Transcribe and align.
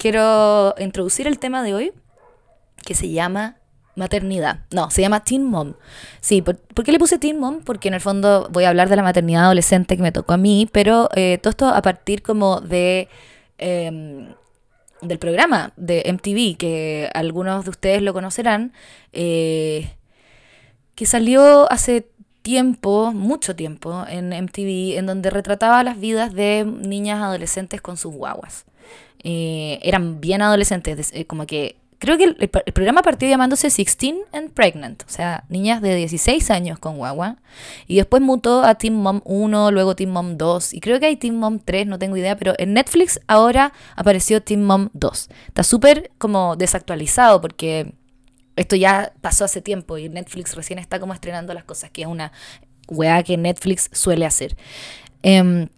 quiero 0.00 0.74
introducir 0.78 1.26
el 1.26 1.38
tema 1.38 1.62
de 1.62 1.74
hoy, 1.74 1.92
que 2.84 2.94
se 2.94 3.10
llama 3.10 3.58
maternidad. 3.94 4.60
No, 4.72 4.90
se 4.90 5.02
llama 5.02 5.22
Teen 5.22 5.44
Mom. 5.44 5.74
Sí, 6.20 6.40
¿por, 6.40 6.56
qué 6.56 6.90
le 6.90 6.98
puse 6.98 7.18
Teen 7.18 7.38
Mom? 7.38 7.60
Porque 7.62 7.88
en 7.88 7.94
el 7.94 8.00
fondo 8.00 8.48
voy 8.50 8.64
a 8.64 8.70
hablar 8.70 8.88
de 8.88 8.96
la 8.96 9.02
maternidad 9.02 9.44
adolescente 9.44 9.96
que 9.96 10.02
me 10.02 10.10
tocó 10.10 10.32
a 10.32 10.36
mí, 10.38 10.68
pero 10.72 11.10
eh, 11.14 11.38
todo 11.40 11.50
esto 11.50 11.68
a 11.68 11.82
partir 11.82 12.22
como 12.22 12.60
de... 12.60 13.08
Em, 13.58 14.34
del 15.02 15.18
programa 15.18 15.72
de 15.76 16.02
MTV, 16.12 16.58
que 16.58 17.08
algunos 17.14 17.64
de 17.64 17.70
ustedes 17.70 18.02
lo 18.02 18.12
conocerán, 18.12 18.74
eh, 19.14 19.94
que 20.94 21.06
salió 21.06 21.72
hace 21.72 22.06
tiempo, 22.42 23.10
mucho 23.14 23.56
tiempo, 23.56 24.04
en 24.06 24.28
MTV, 24.28 24.98
en 24.98 25.06
donde 25.06 25.30
retrataba 25.30 25.82
las 25.84 25.98
vidas 25.98 26.34
de 26.34 26.66
niñas 26.66 27.22
adolescentes 27.22 27.80
con 27.80 27.96
sus 27.96 28.14
guaguas. 28.14 28.66
Eh, 29.22 29.78
eran 29.82 30.20
bien 30.20 30.42
adolescentes, 30.42 31.10
eh, 31.12 31.26
como 31.26 31.46
que 31.46 31.76
creo 32.00 32.16
que 32.16 32.24
el, 32.24 32.48
programa 32.48 33.02
partió 33.02 33.28
llamándose 33.28 33.68
16 33.68 34.14
and 34.32 34.50
Pregnant, 34.52 35.02
o 35.02 35.10
sea, 35.10 35.44
niñas 35.50 35.82
de 35.82 35.94
16 35.94 36.50
años 36.50 36.78
con 36.78 36.96
guagua. 36.96 37.36
Y 37.86 37.96
después 37.96 38.22
mutó 38.22 38.64
a 38.64 38.74
Teen 38.74 38.94
Mom 38.94 39.20
1, 39.24 39.70
luego 39.70 39.94
Teen 39.94 40.10
Mom 40.10 40.38
2. 40.38 40.72
Y 40.72 40.80
creo 40.80 40.98
que 40.98 41.06
hay 41.06 41.16
Teen 41.16 41.36
Mom 41.36 41.60
3, 41.62 41.86
no 41.86 41.98
tengo 41.98 42.16
idea, 42.16 42.36
pero 42.36 42.54
en 42.58 42.72
Netflix 42.72 43.20
ahora 43.26 43.72
apareció 43.96 44.42
Teen 44.42 44.64
Mom 44.64 44.88
2. 44.94 45.28
Está 45.48 45.62
súper 45.62 46.10
como 46.16 46.56
desactualizado 46.56 47.40
porque 47.42 47.92
esto 48.56 48.76
ya 48.76 49.12
pasó 49.20 49.44
hace 49.44 49.60
tiempo 49.60 49.98
y 49.98 50.08
Netflix 50.08 50.56
recién 50.56 50.78
está 50.78 51.00
como 51.00 51.12
estrenando 51.12 51.52
las 51.52 51.64
cosas, 51.64 51.90
que 51.90 52.02
es 52.02 52.08
una 52.08 52.32
weá 52.88 53.22
que 53.22 53.36
Netflix 53.36 53.90
suele 53.92 54.24
hacer. 54.24 54.56
Em, 55.22 55.68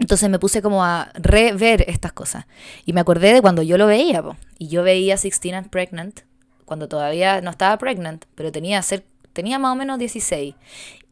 entonces 0.00 0.30
me 0.30 0.38
puse 0.38 0.62
como 0.62 0.82
a 0.82 1.12
rever 1.14 1.84
estas 1.86 2.12
cosas. 2.12 2.46
Y 2.86 2.94
me 2.94 3.00
acordé 3.00 3.32
de 3.34 3.42
cuando 3.42 3.62
yo 3.62 3.78
lo 3.78 3.86
veía, 3.86 4.24
y 4.58 4.68
yo 4.68 4.82
veía 4.82 5.14
16 5.14 5.54
and 5.54 5.70
Pregnant, 5.70 6.20
cuando 6.64 6.88
todavía 6.88 7.40
no 7.40 7.50
estaba 7.50 7.76
pregnant, 7.78 8.24
pero 8.34 8.50
tenía, 8.50 8.80
ser, 8.82 9.04
tenía 9.32 9.58
más 9.58 9.72
o 9.72 9.76
menos 9.76 9.98
16. 9.98 10.54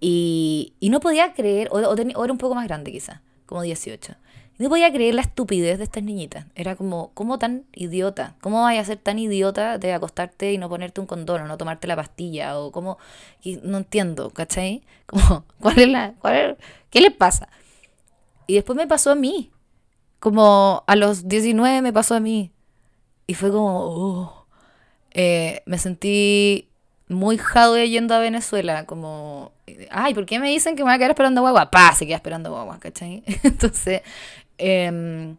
Y, 0.00 0.72
y 0.80 0.88
no 0.88 1.00
podía 1.00 1.34
creer, 1.34 1.68
o, 1.70 1.78
era 1.78 2.32
un 2.32 2.38
poco 2.38 2.54
más 2.54 2.66
grande 2.66 2.90
quizá, 2.90 3.20
como 3.44 3.62
18. 3.62 4.14
Y 4.58 4.62
no 4.62 4.70
podía 4.70 4.90
creer 4.90 5.14
la 5.14 5.20
estupidez 5.20 5.78
de 5.78 5.84
estas 5.84 6.02
niñitas. 6.02 6.46
Era 6.54 6.74
como, 6.74 7.10
¿cómo 7.12 7.38
tan 7.38 7.64
idiota? 7.74 8.36
¿Cómo 8.40 8.62
vaya 8.62 8.80
a 8.80 8.84
ser 8.84 8.96
tan 8.96 9.18
idiota 9.18 9.78
de 9.78 9.92
acostarte 9.92 10.52
y 10.52 10.58
no 10.58 10.68
ponerte 10.68 11.00
un 11.00 11.06
condón 11.06 11.42
o 11.42 11.46
no 11.46 11.58
tomarte 11.58 11.86
la 11.86 11.96
pastilla? 11.96 12.58
O 12.58 12.72
cómo, 12.72 12.98
no 13.62 13.78
entiendo, 13.78 14.30
¿cachai? 14.30 14.82
Como, 15.06 15.44
¿cuál 15.60 15.78
es 15.78 15.88
la, 15.88 16.14
cuál 16.20 16.56
¿Qué 16.90 17.00
les 17.00 17.12
pasa? 17.12 17.48
Y 18.48 18.54
después 18.54 18.76
me 18.76 18.88
pasó 18.88 19.12
a 19.12 19.14
mí. 19.14 19.52
Como 20.18 20.82
a 20.86 20.96
los 20.96 21.28
19 21.28 21.82
me 21.82 21.92
pasó 21.92 22.16
a 22.16 22.20
mí. 22.20 22.50
Y 23.26 23.34
fue 23.34 23.52
como, 23.52 23.84
oh. 23.84 24.46
eh, 25.12 25.62
me 25.66 25.78
sentí 25.78 26.70
muy 27.08 27.38
jade 27.38 27.88
yendo 27.90 28.14
a 28.14 28.18
Venezuela. 28.18 28.86
Como, 28.86 29.52
ay, 29.90 30.14
¿por 30.14 30.26
qué 30.26 30.40
me 30.40 30.48
dicen 30.48 30.74
que 30.74 30.82
me 30.82 30.88
voy 30.88 30.94
a 30.94 30.98
quedar 30.98 31.10
esperando 31.10 31.42
guagua? 31.42 31.70
Pa, 31.70 31.94
se 31.94 32.06
queda 32.06 32.16
esperando 32.16 32.50
guagua, 32.50 32.78
¿cachai? 32.80 33.22
Entonces, 33.44 34.00
eh, 34.56 35.36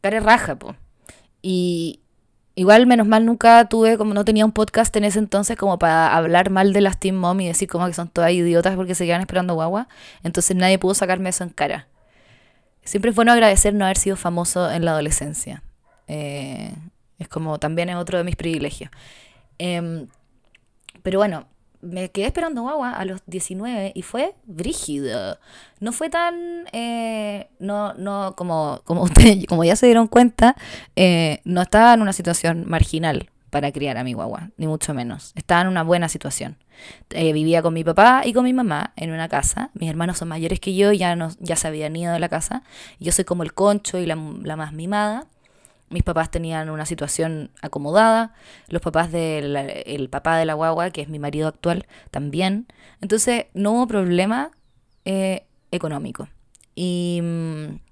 care 0.00 0.20
raja, 0.20 0.56
po. 0.56 0.74
Y 1.42 2.00
igual, 2.54 2.86
menos 2.86 3.06
mal, 3.06 3.26
nunca 3.26 3.68
tuve, 3.68 3.98
como 3.98 4.14
no 4.14 4.24
tenía 4.24 4.46
un 4.46 4.52
podcast 4.52 4.96
en 4.96 5.04
ese 5.04 5.18
entonces 5.18 5.56
como 5.58 5.78
para 5.78 6.16
hablar 6.16 6.48
mal 6.48 6.72
de 6.72 6.80
las 6.80 6.98
Team 6.98 7.16
Mom 7.16 7.38
y 7.42 7.48
decir 7.48 7.68
como 7.68 7.86
que 7.86 7.92
son 7.92 8.08
todas 8.08 8.32
idiotas 8.32 8.74
porque 8.74 8.94
se 8.94 9.04
quedan 9.04 9.20
esperando 9.20 9.54
guagua. 9.54 9.86
Entonces 10.22 10.56
nadie 10.56 10.78
pudo 10.78 10.94
sacarme 10.94 11.28
eso 11.28 11.44
en 11.44 11.50
cara. 11.50 11.88
Siempre 12.86 13.10
es 13.10 13.16
bueno 13.16 13.32
agradecer 13.32 13.74
no 13.74 13.84
haber 13.84 13.98
sido 13.98 14.16
famoso 14.16 14.70
en 14.70 14.84
la 14.84 14.92
adolescencia. 14.92 15.64
Eh, 16.06 16.72
es 17.18 17.26
como 17.26 17.58
también 17.58 17.88
es 17.88 17.96
otro 17.96 18.16
de 18.16 18.22
mis 18.22 18.36
privilegios. 18.36 18.92
Em, 19.58 20.06
pero 21.02 21.18
bueno, 21.18 21.48
me 21.80 22.10
quedé 22.10 22.26
esperando 22.26 22.62
guagua 22.62 22.92
a 22.92 23.04
los 23.04 23.22
19 23.26 23.90
y 23.92 24.02
fue 24.02 24.34
brígido. 24.44 25.36
No 25.80 25.90
fue 25.90 26.10
tan, 26.10 26.68
eh, 26.72 27.48
no, 27.58 27.92
no, 27.94 28.34
como, 28.36 28.80
como 28.84 29.02
ustedes, 29.04 29.46
como 29.46 29.64
ya 29.64 29.74
se 29.74 29.86
dieron 29.86 30.06
cuenta, 30.06 30.54
eh, 30.94 31.40
no 31.44 31.62
estaba 31.62 31.92
en 31.92 32.02
una 32.02 32.12
situación 32.12 32.68
marginal 32.68 33.30
para 33.50 33.72
criar 33.72 33.96
a 33.96 34.04
mi 34.04 34.12
guagua, 34.12 34.50
ni 34.56 34.66
mucho 34.66 34.94
menos. 34.94 35.32
Estaba 35.34 35.62
en 35.62 35.68
una 35.68 35.82
buena 35.82 36.08
situación. 36.08 36.56
Eh, 37.10 37.32
vivía 37.32 37.62
con 37.62 37.74
mi 37.74 37.84
papá 37.84 38.22
y 38.24 38.32
con 38.32 38.44
mi 38.44 38.52
mamá 38.52 38.92
en 38.96 39.12
una 39.12 39.28
casa. 39.28 39.70
Mis 39.74 39.88
hermanos 39.88 40.18
son 40.18 40.28
mayores 40.28 40.60
que 40.60 40.74
yo, 40.74 40.92
ya, 40.92 41.16
no, 41.16 41.30
ya 41.40 41.56
se 41.56 41.68
habían 41.68 41.96
ido 41.96 42.12
de 42.12 42.18
la 42.18 42.28
casa. 42.28 42.62
Yo 42.98 43.12
soy 43.12 43.24
como 43.24 43.42
el 43.42 43.54
concho 43.54 43.98
y 43.98 44.06
la, 44.06 44.16
más 44.16 44.72
mimada. 44.72 45.26
Mis 45.88 46.02
papás 46.02 46.30
tenían 46.30 46.68
una 46.68 46.84
situación 46.84 47.50
acomodada, 47.62 48.34
los 48.68 48.82
papás 48.82 49.12
del 49.12 49.54
el 49.56 50.08
papá 50.08 50.36
de 50.36 50.44
la 50.44 50.54
guagua, 50.54 50.90
que 50.90 51.00
es 51.00 51.08
mi 51.08 51.20
marido 51.20 51.46
actual, 51.46 51.86
también. 52.10 52.66
Entonces 53.00 53.46
no 53.54 53.70
hubo 53.70 53.86
problema 53.86 54.50
eh, 55.04 55.46
económico. 55.70 56.28
Y, 56.74 57.20
mm, 57.22 57.85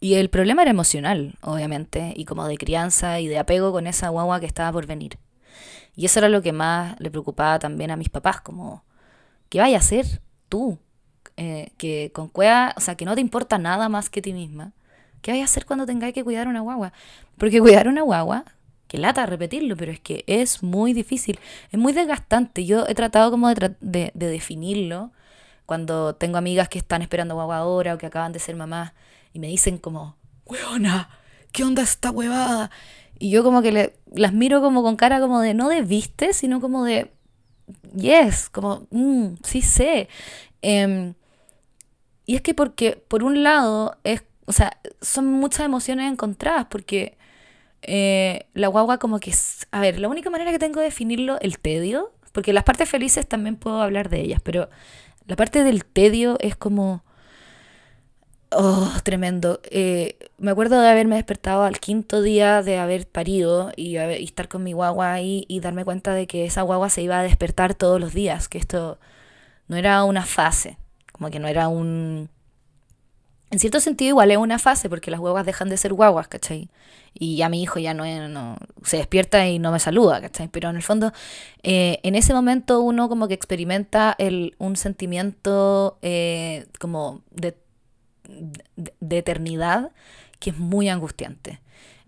y 0.00 0.14
el 0.14 0.30
problema 0.30 0.62
era 0.62 0.70
emocional, 0.70 1.34
obviamente, 1.42 2.12
y 2.16 2.24
como 2.24 2.46
de 2.46 2.56
crianza 2.56 3.20
y 3.20 3.26
de 3.26 3.38
apego 3.38 3.72
con 3.72 3.86
esa 3.86 4.08
guagua 4.10 4.40
que 4.40 4.46
estaba 4.46 4.70
por 4.72 4.86
venir. 4.86 5.18
Y 5.96 6.04
eso 6.06 6.20
era 6.20 6.28
lo 6.28 6.42
que 6.42 6.52
más 6.52 6.98
le 7.00 7.10
preocupaba 7.10 7.58
también 7.58 7.90
a 7.90 7.96
mis 7.96 8.08
papás, 8.08 8.40
como, 8.40 8.84
¿qué 9.48 9.60
vaya 9.60 9.76
a 9.76 9.80
hacer 9.80 10.20
tú? 10.48 10.78
Eh, 11.36 11.72
que 11.76 12.10
con 12.12 12.28
cueva, 12.28 12.74
o 12.76 12.80
sea, 12.80 12.96
que 12.96 13.04
no 13.04 13.14
te 13.14 13.20
importa 13.20 13.58
nada 13.58 13.88
más 13.88 14.10
que 14.10 14.22
ti 14.22 14.32
misma. 14.32 14.72
¿Qué 15.22 15.32
vaya 15.32 15.42
a 15.42 15.46
hacer 15.46 15.66
cuando 15.66 15.86
tengáis 15.86 16.14
que 16.14 16.24
cuidar 16.24 16.48
una 16.48 16.60
guagua? 16.60 16.92
Porque 17.36 17.60
cuidar 17.60 17.88
una 17.88 18.02
guagua, 18.02 18.44
que 18.86 18.98
lata 18.98 19.26
repetirlo, 19.26 19.76
pero 19.76 19.92
es 19.92 20.00
que 20.00 20.24
es 20.26 20.62
muy 20.62 20.92
difícil, 20.92 21.38
es 21.70 21.78
muy 21.78 21.92
desgastante. 21.92 22.64
Yo 22.64 22.86
he 22.88 22.94
tratado 22.94 23.30
como 23.30 23.48
de, 23.48 23.74
de, 23.80 24.12
de 24.14 24.26
definirlo 24.28 25.12
cuando 25.66 26.14
tengo 26.14 26.38
amigas 26.38 26.68
que 26.68 26.78
están 26.78 27.02
esperando 27.02 27.34
guagua 27.34 27.58
ahora 27.58 27.94
o 27.94 27.98
que 27.98 28.06
acaban 28.06 28.32
de 28.32 28.38
ser 28.38 28.56
mamás 28.56 28.92
me 29.38 29.48
dicen 29.48 29.78
como, 29.78 30.16
huevona, 30.46 31.10
¿qué 31.52 31.64
onda 31.64 31.82
esta 31.82 32.10
huevada? 32.10 32.70
Y 33.18 33.30
yo 33.30 33.42
como 33.42 33.62
que 33.62 33.94
las 34.12 34.32
miro 34.32 34.60
como 34.60 34.82
con 34.82 34.96
cara 34.96 35.20
como 35.20 35.40
de, 35.40 35.54
no 35.54 35.68
de 35.68 35.82
viste, 35.82 36.32
sino 36.32 36.60
como 36.60 36.84
de, 36.84 37.12
yes, 37.96 38.48
como, 38.50 38.86
mm, 38.90 39.34
sí 39.42 39.62
sé. 39.62 40.08
Em, 40.62 41.14
y 42.26 42.36
es 42.36 42.42
que 42.42 42.54
porque, 42.54 43.02
por 43.08 43.24
un 43.24 43.42
lado, 43.42 43.96
es, 44.04 44.22
o 44.46 44.52
sea, 44.52 44.78
son 45.00 45.26
muchas 45.26 45.64
emociones 45.64 46.10
encontradas, 46.10 46.66
porque 46.70 47.16
eh, 47.82 48.46
la 48.54 48.68
guagua 48.68 48.98
como 48.98 49.18
que, 49.20 49.32
a 49.70 49.80
ver, 49.80 49.98
la 49.98 50.08
única 50.08 50.30
manera 50.30 50.52
que 50.52 50.58
tengo 50.58 50.80
de 50.80 50.86
definirlo, 50.86 51.38
el 51.40 51.58
tedio, 51.58 52.12
porque 52.32 52.52
las 52.52 52.64
partes 52.64 52.88
felices 52.88 53.26
también 53.26 53.56
puedo 53.56 53.80
hablar 53.82 54.10
de 54.10 54.20
ellas, 54.20 54.40
pero 54.42 54.68
la 55.26 55.36
parte 55.36 55.64
del 55.64 55.84
tedio 55.84 56.36
es 56.40 56.56
como 56.56 57.04
Oh, 58.50 58.90
tremendo. 59.04 59.60
Eh, 59.64 60.18
me 60.38 60.50
acuerdo 60.50 60.80
de 60.80 60.88
haberme 60.88 61.16
despertado 61.16 61.64
al 61.64 61.78
quinto 61.80 62.22
día 62.22 62.62
de 62.62 62.78
haber 62.78 63.06
parido 63.06 63.72
y, 63.76 63.96
estar 63.96 64.48
con 64.48 64.62
mi 64.62 64.72
guagua 64.72 65.12
ahí 65.12 65.44
y 65.48 65.60
darme 65.60 65.84
cuenta 65.84 66.14
de 66.14 66.26
que 66.26 66.46
esa 66.46 66.62
guagua 66.62 66.88
se 66.88 67.02
iba 67.02 67.18
a 67.18 67.22
despertar 67.22 67.74
todos 67.74 68.00
los 68.00 68.14
días, 68.14 68.48
que 68.48 68.56
esto 68.56 68.98
no 69.68 69.76
era 69.76 70.02
una 70.04 70.24
fase, 70.24 70.78
como 71.12 71.30
que 71.30 71.38
no 71.40 71.48
era 71.48 71.68
un... 71.68 72.30
En 73.50 73.58
cierto 73.58 73.80
sentido 73.80 74.10
igual 74.10 74.30
es 74.30 74.36
una 74.38 74.58
fase 74.58 74.88
porque 74.90 75.10
las 75.10 75.20
guaguas 75.20 75.46
dejan 75.46 75.68
de 75.68 75.76
ser 75.78 75.92
guaguas, 75.94 76.28
¿cachai? 76.28 76.70
Y 77.14 77.36
ya 77.36 77.48
mi 77.48 77.62
hijo 77.62 77.78
ya 77.78 77.94
no, 77.94 78.04
no 78.28 78.58
se 78.82 78.98
despierta 78.98 79.46
y 79.46 79.58
no 79.58 79.72
me 79.72 79.80
saluda, 79.80 80.20
¿cachai? 80.20 80.48
Pero 80.48 80.70
en 80.70 80.76
el 80.76 80.82
fondo, 80.82 81.12
eh, 81.62 82.00
en 82.02 82.14
ese 82.14 82.34
momento 82.34 82.80
uno 82.80 83.08
como 83.08 83.28
que 83.28 83.34
experimenta 83.34 84.14
el, 84.18 84.54
un 84.58 84.76
sentimiento 84.76 85.98
eh, 86.02 86.66
como 86.78 87.22
de 87.30 87.56
de 88.76 89.18
eternidad 89.18 89.90
que 90.38 90.50
es 90.50 90.58
muy 90.58 90.88
angustiante. 90.88 91.60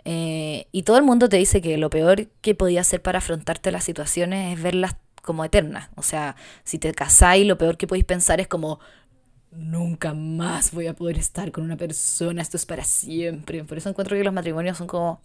Eh, 0.05 0.67
y 0.72 0.82
todo 0.84 0.96
el 0.96 1.02
mundo 1.02 1.28
te 1.28 1.37
dice 1.37 1.61
que 1.61 1.76
lo 1.76 1.90
peor 1.90 2.28
que 2.40 2.55
podía 2.55 2.81
hacer 2.81 3.02
para 3.02 3.19
afrontarte 3.19 3.70
las 3.72 3.84
situaciones 3.84 4.56
es 4.56 4.62
verlas 4.62 4.96
como 5.22 5.44
eternas. 5.44 5.90
O 5.96 6.02
sea, 6.02 6.37
si 6.64 6.78
te 6.78 6.93
casáis, 6.94 7.46
lo 7.46 7.58
peor 7.58 7.76
que 7.76 7.87
podéis 7.87 8.05
pensar 8.05 8.40
es 8.40 8.49
como, 8.49 8.81
nunca 9.50 10.14
más 10.14 10.72
voy 10.72 10.87
a 10.87 10.94
poder 10.94 11.19
estar 11.19 11.52
con 11.52 11.64
una 11.64 11.76
persona, 11.76 12.43
esto 12.43 12.56
es 12.56 12.66
para 12.66 12.84
siempre. 12.84 13.64
Por 13.64 13.78
eso 13.78 13.88
encuentro 13.88 14.16
que 14.16 14.25
los 14.25 14.34
matrimonios 14.34 14.78
son 14.78 14.87
como 14.87 15.20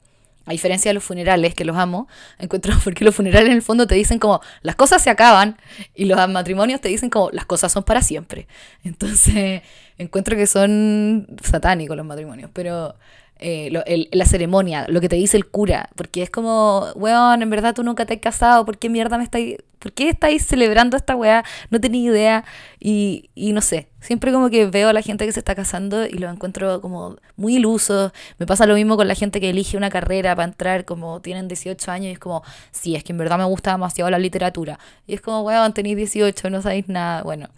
a 0.46 0.52
diferencia 0.52 0.90
de 0.90 0.94
los 0.94 1.04
funerales, 1.04 1.56
que 1.56 1.66
los 1.66 1.78
amo, 1.78 2.08
encuentro 2.40 2.74
porque 2.84 3.04
los 3.06 3.16
funerales 3.16 3.50
en 3.50 3.56
el 3.56 3.62
fondo 3.62 3.88
te 3.88 3.96
dicen 3.96 4.20
como 4.20 4.42
las 4.62 4.76
cosas 4.76 5.02
se 5.02 5.10
acaban 5.10 5.58
y 5.94 6.06
los 6.06 6.18
matrimonios 6.30 6.82
te 6.82 6.90
dicen 6.90 7.10
como 7.10 7.30
las 7.32 7.46
cosas 7.46 7.72
son 7.72 7.84
para 7.84 8.02
siempre. 8.02 8.48
Entonces, 8.84 9.62
encuentro 9.98 10.36
que 10.36 10.48
son 10.48 11.28
satánicos 11.44 11.96
los 11.98 12.06
matrimonios, 12.06 12.50
pero 12.54 12.96
eh, 13.40 14.08
la 14.12 14.26
ceremonia, 14.26 14.86
lo 14.88 15.02
que 15.02 15.10
te 15.10 15.18
dice 15.18 15.36
el 15.36 15.46
cura, 15.46 15.90
porque 15.96 16.22
es 16.22 16.30
como, 16.30 16.88
weón, 16.96 17.42
en 17.42 17.50
verdad 17.50 17.76
tú 17.76 17.84
nunca 17.84 18.06
te 18.06 18.14
has 18.14 18.20
casado, 18.22 18.66
¿por 18.66 18.78
qué 18.78 18.90
mierda 18.90 19.18
me 19.18 19.26
estáis, 19.26 19.58
¿Por 19.86 19.94
qué 19.94 20.10
estáis 20.10 20.44
celebrando 20.44 20.98
esta 20.98 21.16
weá? 21.16 21.46
No 21.70 21.80
tenía 21.80 22.10
idea. 22.10 22.46
Y, 22.80 23.30
no 23.36 23.62
sé, 23.62 23.88
siempre 24.00 24.32
como 24.32 24.50
que 24.50 24.66
veo 24.66 24.90
a 24.90 24.94
la 24.94 25.04
gente 25.04 25.28
que 25.28 25.32
se 25.32 25.38
está 25.38 25.54
casando 25.54 26.08
y 26.08 26.14
lo 26.14 26.28
encuentro 26.28 26.82
como 26.82 27.18
muy 27.36 27.58
ilusos. 27.58 28.12
Me 28.40 28.48
pasa 28.48 28.66
lo 28.66 28.74
mismo 28.74 28.98
con 28.98 29.08
la 29.08 29.14
gente 29.14 29.40
que 29.40 29.52
elige 29.52 29.78
una 29.78 29.92
carrera 29.92 30.36
para 30.36 30.48
entrar, 30.48 30.86
como 30.86 31.22
tienen 31.22 31.48
18 31.48 31.92
años 31.92 32.08
y 32.08 32.14
es 32.14 32.18
como, 32.18 32.42
sí, 32.72 32.96
es 32.96 33.04
que 33.04 33.12
en 33.12 33.20
verdad 33.20 33.38
me 33.38 33.44
gusta 33.44 33.74
demasiado 33.74 34.10
la 34.10 34.18
literatura. 34.18 34.80
Y 35.06 35.14
es 35.14 35.22
como, 35.22 35.44
weón, 35.44 35.72
tenéis 35.72 35.98
18, 35.98 36.50
no 36.50 36.64
sabéis 36.64 36.90
nada. 36.90 37.22
Bueno. 37.22 37.50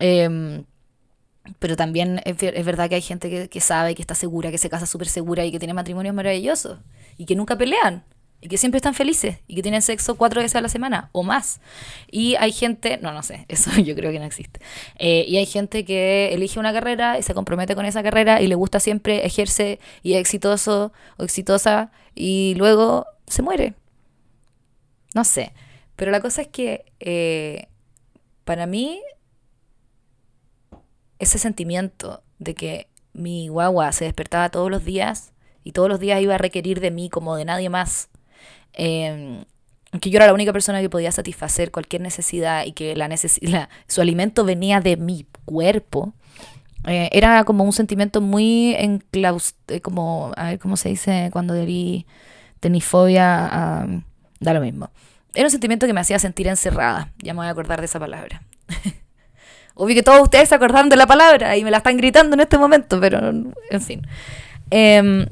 Eh, 0.00 0.64
pero 1.58 1.76
también 1.76 2.22
es, 2.24 2.64
verdad 2.64 2.88
que 2.88 2.94
hay 2.94 3.02
gente 3.02 3.28
que, 3.28 3.50
que, 3.50 3.60
sabe, 3.60 3.94
que 3.94 4.00
está 4.00 4.14
segura, 4.14 4.50
que 4.50 4.56
se 4.56 4.70
casa 4.70 4.86
súper 4.86 5.08
segura 5.08 5.44
y 5.44 5.52
que 5.52 5.58
tiene 5.58 5.74
matrimonios 5.74 6.14
maravillosos 6.14 6.78
y 7.18 7.26
que 7.26 7.36
nunca 7.36 7.58
pelean 7.58 8.02
y 8.40 8.48
que 8.48 8.58
siempre 8.58 8.76
están 8.76 8.94
felices 8.94 9.38
y 9.46 9.54
que 9.54 9.62
tienen 9.62 9.82
sexo 9.82 10.16
cuatro 10.16 10.40
veces 10.40 10.56
a 10.56 10.60
la 10.60 10.68
semana 10.68 11.10
o 11.12 11.22
más. 11.22 11.60
Y 12.10 12.36
hay 12.36 12.52
gente, 12.52 12.98
no, 12.98 13.12
no 13.12 13.22
sé, 13.22 13.44
eso 13.48 13.70
yo 13.80 13.94
creo 13.94 14.12
que 14.12 14.18
no 14.18 14.24
existe. 14.24 14.60
Eh, 14.98 15.24
y 15.26 15.36
hay 15.36 15.46
gente 15.46 15.84
que 15.84 16.32
elige 16.32 16.58
una 16.58 16.72
carrera 16.72 17.18
y 17.18 17.22
se 17.22 17.34
compromete 17.34 17.74
con 17.74 17.86
esa 17.86 18.02
carrera 18.02 18.40
y 18.40 18.46
le 18.46 18.54
gusta 18.54 18.80
siempre, 18.80 19.24
ejerce 19.26 19.80
y 20.02 20.14
es 20.14 20.20
exitoso 20.20 20.92
o 21.16 21.24
exitosa 21.24 21.90
y 22.14 22.54
luego 22.56 23.06
se 23.26 23.42
muere. 23.42 23.74
No 25.14 25.24
sé. 25.24 25.52
Pero 25.96 26.10
la 26.10 26.20
cosa 26.20 26.42
es 26.42 26.48
que 26.48 26.84
eh, 27.00 27.68
para 28.44 28.66
mí 28.66 29.00
ese 31.18 31.38
sentimiento 31.38 32.22
de 32.38 32.54
que 32.54 32.88
mi 33.12 33.48
guagua 33.48 33.92
se 33.92 34.04
despertaba 34.04 34.50
todos 34.50 34.70
los 34.70 34.84
días 34.84 35.32
y 35.64 35.72
todos 35.72 35.88
los 35.88 35.98
días 35.98 36.20
iba 36.20 36.34
a 36.34 36.38
requerir 36.38 36.80
de 36.80 36.90
mí 36.90 37.08
como 37.08 37.34
de 37.36 37.46
nadie 37.46 37.70
más, 37.70 38.10
eh, 38.76 39.44
que 40.00 40.10
yo 40.10 40.18
era 40.18 40.26
la 40.26 40.34
única 40.34 40.52
persona 40.52 40.80
que 40.80 40.90
podía 40.90 41.10
satisfacer 41.12 41.70
cualquier 41.70 42.02
necesidad 42.02 42.64
y 42.64 42.72
que 42.72 42.94
la, 42.96 43.08
su 43.86 44.00
alimento 44.00 44.44
venía 44.44 44.80
de 44.80 44.96
mi 44.96 45.26
cuerpo, 45.44 46.12
eh, 46.86 47.08
era 47.12 47.44
como 47.44 47.64
un 47.64 47.72
sentimiento 47.72 48.20
muy 48.20 48.74
enclaus 48.74 49.54
eh, 49.68 49.80
como, 49.80 50.32
a 50.36 50.50
ver 50.50 50.58
cómo 50.58 50.76
se 50.76 50.90
dice 50.90 51.30
cuando 51.32 51.54
debí 51.54 52.06
tenifobia, 52.60 54.02
da 54.40 54.54
lo 54.54 54.60
mismo. 54.60 54.90
Era 55.34 55.46
un 55.46 55.50
sentimiento 55.50 55.86
que 55.86 55.92
me 55.92 56.00
hacía 56.00 56.18
sentir 56.18 56.46
encerrada, 56.46 57.12
ya 57.18 57.34
me 57.34 57.38
voy 57.38 57.46
a 57.46 57.50
acordar 57.50 57.80
de 57.80 57.86
esa 57.86 57.98
palabra. 57.98 58.42
Obvio 59.74 59.94
que 59.94 60.02
todos 60.02 60.22
ustedes 60.22 60.48
se 60.48 60.54
acordaron 60.54 60.88
de 60.88 60.96
la 60.96 61.06
palabra 61.06 61.56
y 61.56 61.64
me 61.64 61.70
la 61.70 61.78
están 61.78 61.98
gritando 61.98 62.34
en 62.34 62.40
este 62.40 62.56
momento, 62.56 62.98
pero 62.98 63.28
en 63.28 63.80
fin. 63.82 64.06
Em, 64.70 65.26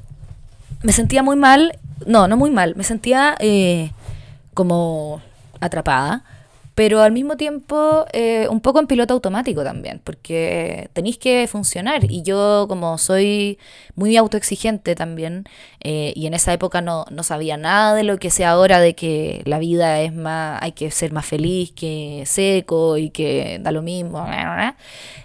me 0.82 0.93
sentía 0.93 1.23
muy 1.23 1.37
mal, 1.37 1.79
no, 2.06 2.28
no 2.28 2.36
muy 2.36 2.50
mal, 2.50 2.74
me 2.76 2.84
sentía 2.84 3.34
eh, 3.40 3.90
como 4.54 5.20
atrapada 5.60 6.24
pero 6.74 7.02
al 7.02 7.12
mismo 7.12 7.36
tiempo 7.36 8.04
eh, 8.12 8.48
un 8.50 8.60
poco 8.60 8.80
en 8.80 8.86
piloto 8.86 9.14
automático 9.14 9.62
también, 9.62 10.00
porque 10.02 10.90
tenéis 10.92 11.18
que 11.18 11.46
funcionar 11.46 12.10
y 12.10 12.22
yo 12.22 12.66
como 12.68 12.98
soy 12.98 13.58
muy 13.94 14.16
autoexigente 14.16 14.96
también 14.96 15.44
eh, 15.80 16.12
y 16.16 16.26
en 16.26 16.34
esa 16.34 16.52
época 16.52 16.80
no, 16.80 17.06
no, 17.10 17.22
sabía 17.22 17.56
nada 17.56 17.94
de 17.94 18.02
lo 18.02 18.18
que 18.18 18.30
sé 18.30 18.44
ahora 18.44 18.80
de 18.80 18.94
que 18.94 19.42
la 19.46 19.58
vida 19.60 20.00
es 20.00 20.12
más, 20.12 20.60
hay 20.62 20.72
que 20.72 20.90
ser 20.90 21.12
más 21.12 21.26
feliz 21.26 21.70
que 21.72 22.24
seco 22.26 22.98
y 22.98 23.10
que 23.10 23.60
da 23.62 23.70
lo 23.70 23.82
mismo. 23.82 24.26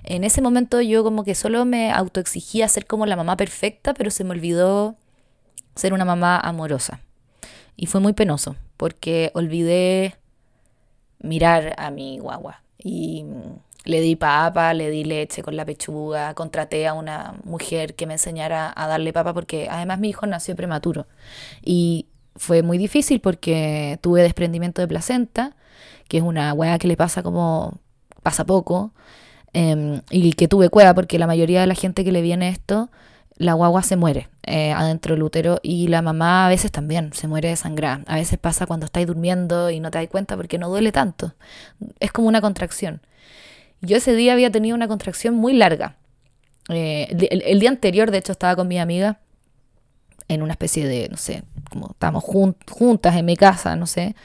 En 0.03 0.23
ese 0.23 0.41
momento 0.41 0.81
yo 0.81 1.03
como 1.03 1.23
que 1.23 1.35
solo 1.35 1.65
me 1.65 1.91
autoexigía 1.91 2.67
ser 2.67 2.85
como 2.85 3.05
la 3.05 3.15
mamá 3.15 3.37
perfecta, 3.37 3.93
pero 3.93 4.11
se 4.11 4.23
me 4.23 4.31
olvidó 4.31 4.95
ser 5.75 5.93
una 5.93 6.05
mamá 6.05 6.37
amorosa. 6.39 7.01
Y 7.75 7.85
fue 7.85 8.01
muy 8.01 8.13
penoso, 8.13 8.55
porque 8.77 9.31
olvidé 9.33 10.15
mirar 11.19 11.75
a 11.77 11.91
mi 11.91 12.19
guagua. 12.19 12.61
Y 12.77 13.25
le 13.85 14.01
di 14.01 14.15
papa, 14.15 14.73
le 14.73 14.89
di 14.89 15.03
leche 15.03 15.41
con 15.41 15.55
la 15.55 15.65
pechuga, 15.65 16.33
contraté 16.33 16.87
a 16.87 16.93
una 16.93 17.35
mujer 17.43 17.95
que 17.95 18.05
me 18.05 18.13
enseñara 18.13 18.71
a 18.75 18.87
darle 18.87 19.13
papa 19.13 19.33
porque 19.33 19.67
además 19.69 19.99
mi 19.99 20.09
hijo 20.09 20.25
nació 20.27 20.55
prematuro. 20.55 21.07
Y 21.63 22.07
fue 22.35 22.61
muy 22.61 22.77
difícil 22.77 23.21
porque 23.21 23.97
tuve 24.01 24.21
desprendimiento 24.21 24.81
de 24.81 24.87
placenta, 24.87 25.55
que 26.07 26.17
es 26.17 26.23
una 26.23 26.53
hueá 26.53 26.77
que 26.79 26.87
le 26.87 26.97
pasa 26.97 27.23
como 27.23 27.79
pasa 28.23 28.45
poco, 28.45 28.91
em, 29.53 30.01
y 30.09 30.33
que 30.33 30.47
tuve 30.47 30.69
cueva 30.69 30.93
porque 30.93 31.19
la 31.19 31.27
mayoría 31.27 31.61
de 31.61 31.67
la 31.67 31.75
gente 31.75 32.03
que 32.03 32.11
le 32.11 32.21
viene 32.21 32.49
esto 32.49 32.89
la 33.39 33.53
guagua 33.53 33.81
se 33.83 33.95
muere 33.95 34.27
eh, 34.43 34.73
adentro 34.73 35.15
del 35.15 35.23
útero 35.23 35.59
y 35.63 35.87
la 35.87 36.01
mamá 36.01 36.45
a 36.45 36.49
veces 36.49 36.71
también 36.71 37.13
se 37.13 37.27
muere 37.27 37.47
de 37.47 37.55
sangrar. 37.55 38.03
A 38.05 38.15
veces 38.15 38.37
pasa 38.37 38.67
cuando 38.67 38.85
estáis 38.85 39.07
durmiendo 39.07 39.69
y 39.69 39.79
no 39.79 39.89
te 39.89 39.97
das 39.97 40.09
cuenta 40.09 40.35
porque 40.35 40.57
no 40.57 40.69
duele 40.69 40.91
tanto. 40.91 41.33
Es 42.01 42.11
como 42.11 42.27
una 42.27 42.41
contracción. 42.41 43.01
Yo 43.81 43.95
ese 43.95 44.13
día 44.13 44.33
había 44.33 44.51
tenido 44.51 44.75
una 44.75 44.89
contracción 44.89 45.35
muy 45.35 45.53
larga. 45.53 45.95
Eh, 46.67 47.07
el, 47.31 47.59
día 47.61 47.69
anterior, 47.69 48.11
de 48.11 48.17
hecho, 48.17 48.33
estaba 48.33 48.57
con 48.57 48.67
mi 48.67 48.77
amiga 48.77 49.19
en 50.27 50.41
una 50.41 50.51
especie 50.51 50.85
de, 50.85 51.07
no 51.07 51.15
sé, 51.15 51.43
como 51.71 51.91
estábamos 51.91 52.25
juntas 52.25 53.15
en 53.15 53.25
mi 53.25 53.37
casa, 53.37 53.77
no 53.77 53.87
sé, 53.87 54.15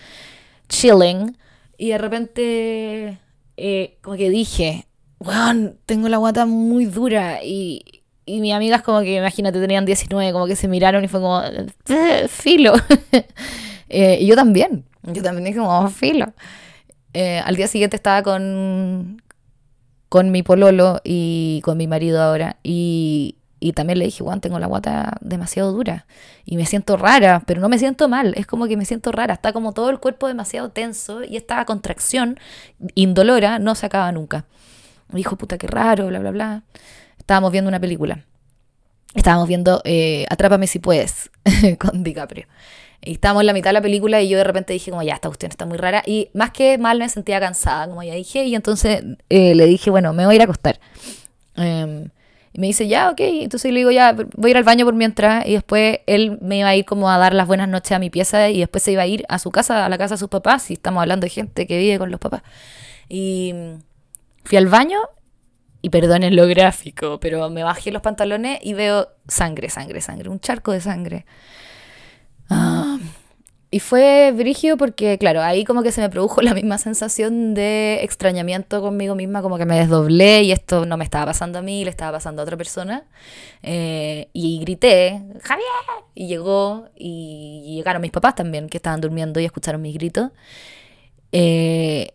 chilling. 0.68 1.38
Y 1.78 1.90
de 1.90 1.98
repente, 1.98 3.18
eh, 3.56 3.96
como 4.02 4.16
que 4.16 4.28
dije, 4.28 4.86
weón, 5.20 5.78
tengo 5.86 6.08
la 6.08 6.16
guata 6.16 6.46
muy 6.46 6.86
dura 6.86 7.44
y, 7.44 8.02
y 8.26 8.40
mis 8.40 8.52
amigas 8.54 8.82
como 8.82 9.00
que, 9.00 9.16
imagínate, 9.16 9.60
tenían 9.60 9.84
19, 9.84 10.32
como 10.32 10.46
que 10.46 10.56
se 10.56 10.68
miraron 10.68 11.04
y 11.04 11.08
fue 11.08 11.20
como, 11.20 11.42
eh, 11.42 12.26
filo. 12.28 12.72
eh, 13.88 14.18
y 14.20 14.26
yo 14.26 14.34
también, 14.34 14.84
yo 15.02 15.22
también 15.22 15.44
dije 15.44 15.58
como, 15.58 15.88
filo. 15.90 16.32
Eh, 17.12 17.40
al 17.44 17.54
día 17.56 17.68
siguiente 17.68 17.96
estaba 17.96 18.22
con, 18.22 19.22
con 20.08 20.30
mi 20.30 20.42
pololo 20.42 21.00
y 21.04 21.60
con 21.64 21.76
mi 21.76 21.86
marido 21.86 22.22
ahora. 22.22 22.56
Y, 22.62 23.36
y 23.60 23.72
también 23.72 23.98
le 23.98 24.06
dije, 24.06 24.24
Juan, 24.24 24.40
tengo 24.40 24.58
la 24.58 24.68
guata 24.68 25.18
demasiado 25.20 25.72
dura. 25.72 26.06
Y 26.46 26.56
me 26.56 26.64
siento 26.64 26.96
rara, 26.96 27.42
pero 27.46 27.60
no 27.60 27.68
me 27.68 27.78
siento 27.78 28.08
mal. 28.08 28.32
Es 28.36 28.46
como 28.46 28.66
que 28.66 28.78
me 28.78 28.86
siento 28.86 29.12
rara. 29.12 29.34
Está 29.34 29.52
como 29.52 29.72
todo 29.72 29.90
el 29.90 30.00
cuerpo 30.00 30.28
demasiado 30.28 30.70
tenso 30.70 31.22
y 31.24 31.36
esta 31.36 31.62
contracción 31.66 32.38
indolora 32.94 33.58
no 33.58 33.74
se 33.74 33.86
acaba 33.86 34.10
nunca. 34.12 34.46
Me 35.08 35.18
dijo, 35.18 35.36
puta, 35.36 35.58
qué 35.58 35.66
raro, 35.66 36.06
bla, 36.06 36.18
bla, 36.20 36.30
bla 36.30 36.62
estábamos 37.24 37.52
viendo 37.52 37.68
una 37.68 37.80
película. 37.80 38.22
Estábamos 39.14 39.48
viendo 39.48 39.80
eh, 39.84 40.26
Atrápame 40.28 40.66
si 40.66 40.78
puedes 40.78 41.30
con 41.78 42.04
DiCaprio. 42.04 42.46
Y 43.00 43.12
estábamos 43.12 43.42
en 43.42 43.46
la 43.46 43.52
mitad 43.54 43.70
de 43.70 43.74
la 43.74 43.82
película 43.82 44.20
y 44.20 44.28
yo 44.28 44.36
de 44.36 44.44
repente 44.44 44.72
dije 44.74 44.90
como 44.90 45.02
ya, 45.02 45.14
esta 45.14 45.28
cuestión 45.28 45.50
está 45.50 45.64
muy 45.64 45.78
rara. 45.78 46.02
Y 46.04 46.28
más 46.34 46.50
que 46.50 46.76
mal 46.76 46.98
me 46.98 47.08
sentía 47.08 47.40
cansada, 47.40 47.88
como 47.88 48.02
ya 48.02 48.14
dije. 48.14 48.44
Y 48.44 48.54
entonces 48.54 49.02
eh, 49.30 49.54
le 49.54 49.64
dije, 49.66 49.90
bueno, 49.90 50.12
me 50.12 50.26
voy 50.26 50.34
a 50.34 50.36
ir 50.36 50.40
a 50.42 50.44
acostar. 50.44 50.80
Em, 51.56 52.10
y 52.52 52.60
me 52.60 52.66
dice, 52.66 52.86
ya, 52.86 53.10
ok. 53.10 53.20
Entonces 53.20 53.72
le 53.72 53.78
digo, 53.78 53.90
ya, 53.90 54.12
voy 54.12 54.48
a 54.48 54.52
ir 54.52 54.56
al 54.58 54.64
baño 54.64 54.84
por 54.84 54.94
mientras. 54.94 55.46
Y 55.46 55.54
después 55.54 56.00
él 56.06 56.38
me 56.42 56.58
iba 56.58 56.68
a 56.68 56.76
ir 56.76 56.84
como 56.84 57.10
a 57.10 57.16
dar 57.16 57.34
las 57.34 57.46
buenas 57.46 57.68
noches 57.68 57.92
a 57.92 57.98
mi 57.98 58.10
pieza. 58.10 58.50
Y 58.50 58.60
después 58.60 58.82
se 58.82 58.92
iba 58.92 59.02
a 59.02 59.06
ir 59.06 59.24
a 59.28 59.38
su 59.38 59.50
casa, 59.50 59.86
a 59.86 59.88
la 59.88 59.96
casa 59.96 60.14
de 60.14 60.18
sus 60.18 60.28
papás. 60.28 60.70
Y 60.70 60.74
estamos 60.74 61.00
hablando 61.00 61.24
de 61.24 61.30
gente 61.30 61.66
que 61.66 61.78
vive 61.78 61.98
con 61.98 62.10
los 62.10 62.20
papás. 62.20 62.42
Y 63.08 63.54
fui 64.44 64.58
al 64.58 64.66
baño 64.66 64.98
y 65.84 65.90
perdonen 65.90 66.34
lo 66.34 66.46
gráfico, 66.46 67.20
pero 67.20 67.50
me 67.50 67.62
bajé 67.62 67.90
los 67.90 68.00
pantalones 68.00 68.58
y 68.62 68.72
veo 68.72 69.08
sangre, 69.28 69.68
sangre, 69.68 70.00
sangre, 70.00 70.30
un 70.30 70.40
charco 70.40 70.72
de 70.72 70.80
sangre. 70.80 71.26
Ah, 72.48 72.96
y 73.70 73.80
fue 73.80 74.32
brígido 74.34 74.78
porque, 74.78 75.18
claro, 75.18 75.42
ahí 75.42 75.62
como 75.64 75.82
que 75.82 75.92
se 75.92 76.00
me 76.00 76.08
produjo 76.08 76.40
la 76.42 76.54
misma 76.54 76.78
sensación 76.78 77.52
de 77.52 77.98
extrañamiento 78.02 78.80
conmigo 78.80 79.14
misma, 79.14 79.42
como 79.42 79.58
que 79.58 79.66
me 79.66 79.78
desdoblé 79.78 80.44
y 80.44 80.52
esto 80.52 80.86
no 80.86 80.96
me 80.96 81.04
estaba 81.04 81.26
pasando 81.26 81.58
a 81.58 81.62
mí, 81.62 81.84
le 81.84 81.90
estaba 81.90 82.12
pasando 82.12 82.40
a 82.40 82.44
otra 82.44 82.56
persona. 82.56 83.04
Eh, 83.62 84.30
y 84.32 84.60
grité, 84.60 85.20
Javier, 85.42 85.66
y 86.14 86.28
llegó, 86.28 86.88
y 86.96 87.74
llegaron 87.76 88.00
mis 88.00 88.10
papás 88.10 88.36
también, 88.36 88.70
que 88.70 88.78
estaban 88.78 89.02
durmiendo 89.02 89.38
y 89.38 89.44
escucharon 89.44 89.82
mis 89.82 89.92
gritos. 89.92 90.30
Eh, 91.30 92.14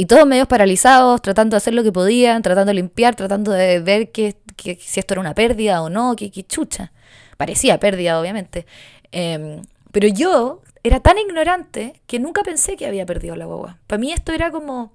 y 0.00 0.06
todos 0.06 0.26
medios 0.26 0.48
paralizados, 0.48 1.20
tratando 1.20 1.54
de 1.54 1.58
hacer 1.58 1.74
lo 1.74 1.82
que 1.82 1.92
podían, 1.92 2.40
tratando 2.40 2.70
de 2.70 2.74
limpiar, 2.74 3.16
tratando 3.16 3.52
de 3.52 3.80
ver 3.80 4.10
que, 4.10 4.34
si 4.56 4.98
esto 4.98 5.12
era 5.12 5.20
una 5.20 5.34
pérdida 5.34 5.82
o 5.82 5.90
no, 5.90 6.16
que, 6.16 6.30
chucha. 6.44 6.90
Parecía 7.36 7.78
pérdida, 7.78 8.18
obviamente. 8.18 8.64
Em, 9.12 9.60
pero 9.92 10.08
yo 10.08 10.62
era 10.82 11.00
tan 11.00 11.18
ignorante 11.18 12.00
que 12.06 12.18
nunca 12.18 12.42
pensé 12.42 12.78
que 12.78 12.86
había 12.86 13.04
perdido 13.04 13.36
la 13.36 13.44
guagua. 13.44 13.78
Para 13.86 14.00
mí 14.00 14.10
esto 14.10 14.32
era 14.32 14.50
como... 14.50 14.94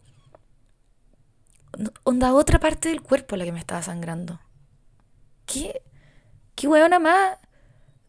Onda, 2.04 2.34
otra 2.34 2.60
parte 2.60 2.90
del 2.90 3.04
cuerpo 3.04 3.36
la 3.36 3.46
que 3.46 3.52
me 3.52 3.60
estaba 3.60 3.84
sangrando. 3.84 4.40
¿Qué? 5.46 5.84
¿Qué 6.56 6.68
weona 6.68 6.98
más 6.98 7.38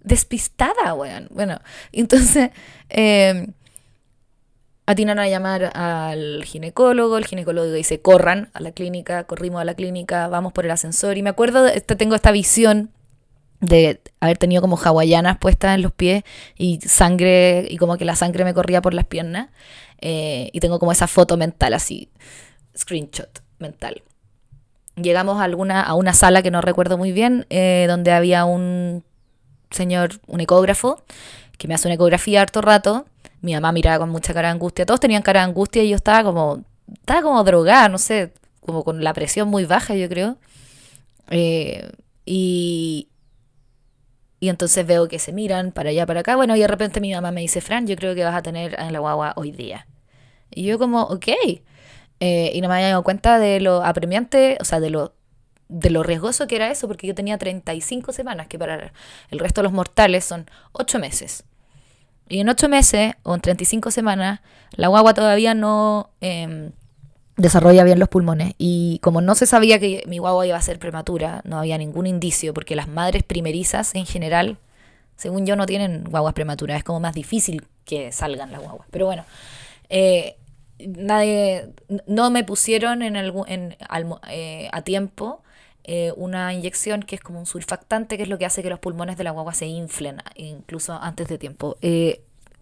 despistada, 0.01 0.95
weón? 0.95 1.29
Bueno, 1.31 1.61
entonces... 1.93 2.53
Eh, 2.89 3.49
atinan 4.87 5.19
a 5.19 5.29
llamar 5.29 5.73
al 5.77 6.45
ginecólogo, 6.45 7.19
el 7.19 7.27
ginecólogo 7.27 7.71
dice, 7.73 8.01
corran 8.01 8.51
a 8.55 8.61
la 8.61 8.73
clínica, 8.73 9.25
corrimos 9.25 9.61
a 9.61 9.65
la 9.65 9.75
clínica, 9.75 10.29
vamos 10.29 10.53
por 10.53 10.65
el 10.65 10.71
ascensor. 10.71 11.19
Y 11.19 11.23
me 11.23 11.31
acuerdo, 11.31 11.67
este, 11.67 11.97
tengo 11.97 12.15
esta 12.15 12.31
visión 12.31 12.91
de 13.61 14.01
haber 14.21 14.39
tenido 14.39 14.63
como 14.63 14.77
hawaianas 14.77 15.39
puestas 15.39 15.75
en 15.75 15.83
los 15.83 15.93
pies 15.93 16.25
y 16.57 16.81
sangre, 16.81 17.67
y 17.69 17.77
como 17.79 17.97
que 17.97 18.05
la 18.05 18.15
sangre 18.15 18.45
me 18.45 18.55
corría 18.55 18.81
por 18.81 18.95
las 18.95 19.07
piernas. 19.07 19.49
Eh, 20.01 20.51
y 20.53 20.61
tengo 20.61 20.79
como 20.79 20.93
esa 20.93 21.07
foto 21.07 21.37
mental 21.37 21.75
así, 21.75 22.11
screenshot 22.77 23.43
mental. 23.59 24.03
Llegamos 24.95 25.41
a, 25.41 25.45
alguna, 25.45 25.83
a 25.83 25.95
una 25.95 26.13
sala 26.13 26.43
que 26.43 26.51
no 26.51 26.61
recuerdo 26.61 26.97
muy 26.97 27.13
bien, 27.13 27.47
eh, 27.51 27.87
donde 27.89 28.13
había 28.13 28.45
un 28.45 29.05
señor, 29.71 30.21
un 30.27 30.41
ecógrafo, 30.41 31.03
que 31.59 31.69
me 31.69 31.75
hace 31.75 31.89
una 31.89 31.95
ecografía 31.95 32.43
harto 32.43 32.61
rato. 32.61 33.07
Mi 33.41 33.55
mamá 33.55 33.73
miraba 33.73 33.99
con 33.99 34.11
mucha 34.11 34.35
cara 34.35 34.49
de 34.49 34.53
angustia. 34.53 34.87
Todos 34.87 35.01
tenían 35.01 35.23
cara 35.23 35.41
de 35.41 35.47
angustia 35.47 35.83
y 35.83 35.91
yo 35.91 35.97
estaba 35.97 36.25
como, 36.25 36.65
estaba 36.93 37.23
como 37.23 37.45
drogada, 37.45 37.89
no 37.89 37.99
sé, 37.99 38.33
como 38.61 38.85
con 38.85 39.03
la 39.05 39.13
presión 39.15 39.49
muy 39.49 39.65
baja, 39.65 39.95
yo 39.95 40.09
creo. 40.09 40.37
Eh, 41.31 41.91
y, 42.25 43.09
y 44.41 44.49
entonces 44.49 44.87
veo 44.87 45.09
que 45.09 45.19
se 45.19 45.33
miran 45.33 45.73
para 45.73 45.91
allá, 45.91 46.07
para 46.07 46.21
acá. 46.21 46.37
Bueno, 46.37 46.57
y 46.57 46.61
de 46.61 46.67
repente 46.69 47.01
mi 47.01 47.13
mamá 47.13 47.31
me 47.31 47.41
dice, 47.41 47.61
Fran, 47.61 47.87
yo 47.87 47.97
creo 47.97 48.15
que 48.15 48.25
vas 48.25 48.35
a 48.35 48.43
tener 48.43 48.79
en 48.79 48.93
la 48.93 48.99
guagua 48.99 49.33
hoy 49.37 49.53
día. 49.53 49.87
Y 50.51 50.65
yo 50.65 50.79
como, 50.79 51.03
ok. 51.03 51.29
Eh, 52.21 52.51
y 52.55 52.61
no 52.61 52.69
me 52.69 52.75
había 52.77 52.89
dado 52.89 53.03
cuenta 53.03 53.39
de 53.39 53.61
lo 53.61 53.85
apremiante, 53.85 54.57
o 54.61 54.65
sea, 54.65 54.81
de 54.81 54.91
lo, 54.91 55.15
de 55.69 55.91
lo 55.91 56.03
riesgoso 56.03 56.47
que 56.47 56.57
era 56.57 56.71
eso, 56.71 56.89
porque 56.89 57.07
yo 57.07 57.15
tenía 57.15 57.39
35 57.39 58.13
semanas, 58.13 58.47
que 58.47 58.59
para 58.59 58.93
el 59.31 59.39
resto 59.39 59.61
de 59.61 59.65
los 59.65 59.73
mortales 59.73 60.25
son 60.25 60.47
8 60.73 60.99
meses. 60.99 61.45
Y 62.29 62.41
en 62.41 62.49
8 62.49 62.69
meses, 62.69 63.15
o 63.23 63.35
en 63.35 63.41
35 63.41 63.91
semanas, 63.91 64.41
la 64.73 64.89
guagua 64.89 65.15
todavía 65.15 65.55
no... 65.55 66.11
Em, 66.21 66.73
desarrolla 67.37 67.85
bien 67.85 67.99
los 67.99 68.09
pulmones. 68.09 68.55
Y 68.59 68.99
como 69.03 69.21
no 69.21 69.35
se 69.35 69.47
sabía 69.47 69.79
que 69.79 70.03
mi 70.07 70.19
guagua 70.19 70.47
iba 70.47 70.57
a 70.57 70.63
ser 70.63 70.79
prematura, 70.79 71.43
no 71.45 71.59
había 71.59 71.79
ningún 71.79 72.07
indicio, 72.07 72.55
porque 72.55 72.77
las 72.77 72.89
madres 72.89 73.23
primerizas 73.23 73.95
en 73.95 74.07
general, 74.07 74.59
según 75.17 75.47
yo, 75.47 75.55
no 75.55 75.67
tienen 75.67 76.05
guaguas 76.05 76.35
prematuras. 76.35 76.79
Es 76.79 76.85
como 76.85 77.01
más 77.01 77.15
difícil 77.15 77.67
que 77.85 78.11
salgan 78.13 78.51
las 78.53 78.61
guaguas. 78.61 78.89
Pero 78.91 79.07
bueno, 79.07 79.25
eh, 79.89 80.37
nadie, 80.79 81.69
no 82.07 82.31
me 82.31 82.45
pusieron 82.45 83.03
en, 83.03 83.17
algún, 83.17 83.49
en 83.49 83.77
eh, 84.29 84.69
a 84.73 84.83
tiempo 84.83 85.43
eh, 85.87 86.13
una 86.17 86.53
inyección 86.53 87.03
que 87.03 87.15
es 87.17 87.23
como 87.23 87.39
un 87.39 87.47
surfactante, 87.47 88.17
que 88.17 88.25
es 88.25 88.29
lo 88.29 88.39
que 88.39 88.45
hace 88.45 88.63
que 88.63 88.69
los 88.69 88.79
pulmones 88.79 89.17
de 89.17 89.25
la 89.25 89.31
guagua 89.31 89.55
se 89.55 89.67
inflen, 89.67 90.19
incluso 90.35 90.93
antes 90.93 91.29
de 91.29 91.39
tiempo. 91.39 91.77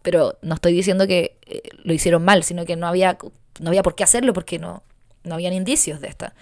pero 0.02 0.38
no 0.42 0.54
estoy 0.54 0.74
diciendo 0.74 1.06
que 1.06 1.36
lo 1.82 1.92
hicieron 1.92 2.24
mal, 2.24 2.44
sino 2.44 2.64
que 2.64 2.76
no 2.76 2.86
había 2.86 3.18
no 3.60 3.70
había 3.70 3.82
por 3.82 3.94
qué 3.94 4.04
hacerlo 4.04 4.32
porque 4.32 4.58
no, 4.58 4.82
no 5.22 5.34
habían 5.34 5.52
indicios 5.52 6.00
de 6.00 6.08
esta. 6.08 6.34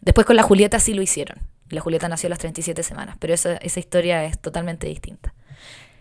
Después 0.00 0.26
con 0.26 0.36
la 0.36 0.42
Julieta 0.42 0.78
sí 0.78 0.94
lo 0.94 1.02
hicieron. 1.02 1.38
La 1.68 1.80
Julieta 1.80 2.08
nació 2.08 2.26
a 2.26 2.30
las 2.30 2.38
37 2.38 2.82
semanas, 2.82 3.16
pero 3.18 3.32
esa, 3.32 3.54
esa 3.56 3.80
historia 3.80 4.24
es 4.24 4.38
totalmente 4.38 4.86
distinta. 4.86 5.32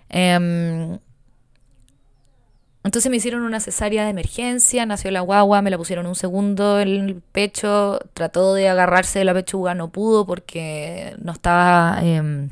Em, 0.10 1.00
entonces 2.84 3.10
me 3.12 3.18
hicieron 3.18 3.44
una 3.44 3.60
cesárea 3.60 4.06
de 4.06 4.10
emergencia, 4.10 4.86
nació 4.86 5.12
la 5.12 5.22
guagua, 5.22 5.62
me 5.62 5.70
la 5.70 5.78
pusieron 5.78 6.08
un 6.08 6.16
segundo 6.16 6.80
en 6.80 6.90
el 6.90 7.22
pecho, 7.32 8.00
trató 8.14 8.54
de 8.56 8.70
agarrarse 8.70 9.20
de 9.20 9.26
la 9.26 9.34
pechuga, 9.34 9.76
no 9.76 9.92
pudo 9.92 10.26
porque 10.26 11.16
no 11.22 11.32
estaba, 11.32 12.00
em, 12.02 12.50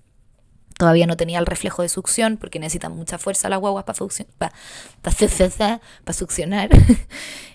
todavía 0.78 1.08
no 1.08 1.18
tenía 1.18 1.40
el 1.40 1.48
reflejo 1.48 1.82
de 1.82 1.90
succión, 1.90 2.38
porque 2.38 2.60
necesitan 2.60 2.96
mucha 2.96 3.18
fuerza 3.18 3.50
las 3.50 3.60
guaguas 3.60 3.86
para 3.86 3.98
para 4.38 6.14
succionar. 6.14 6.70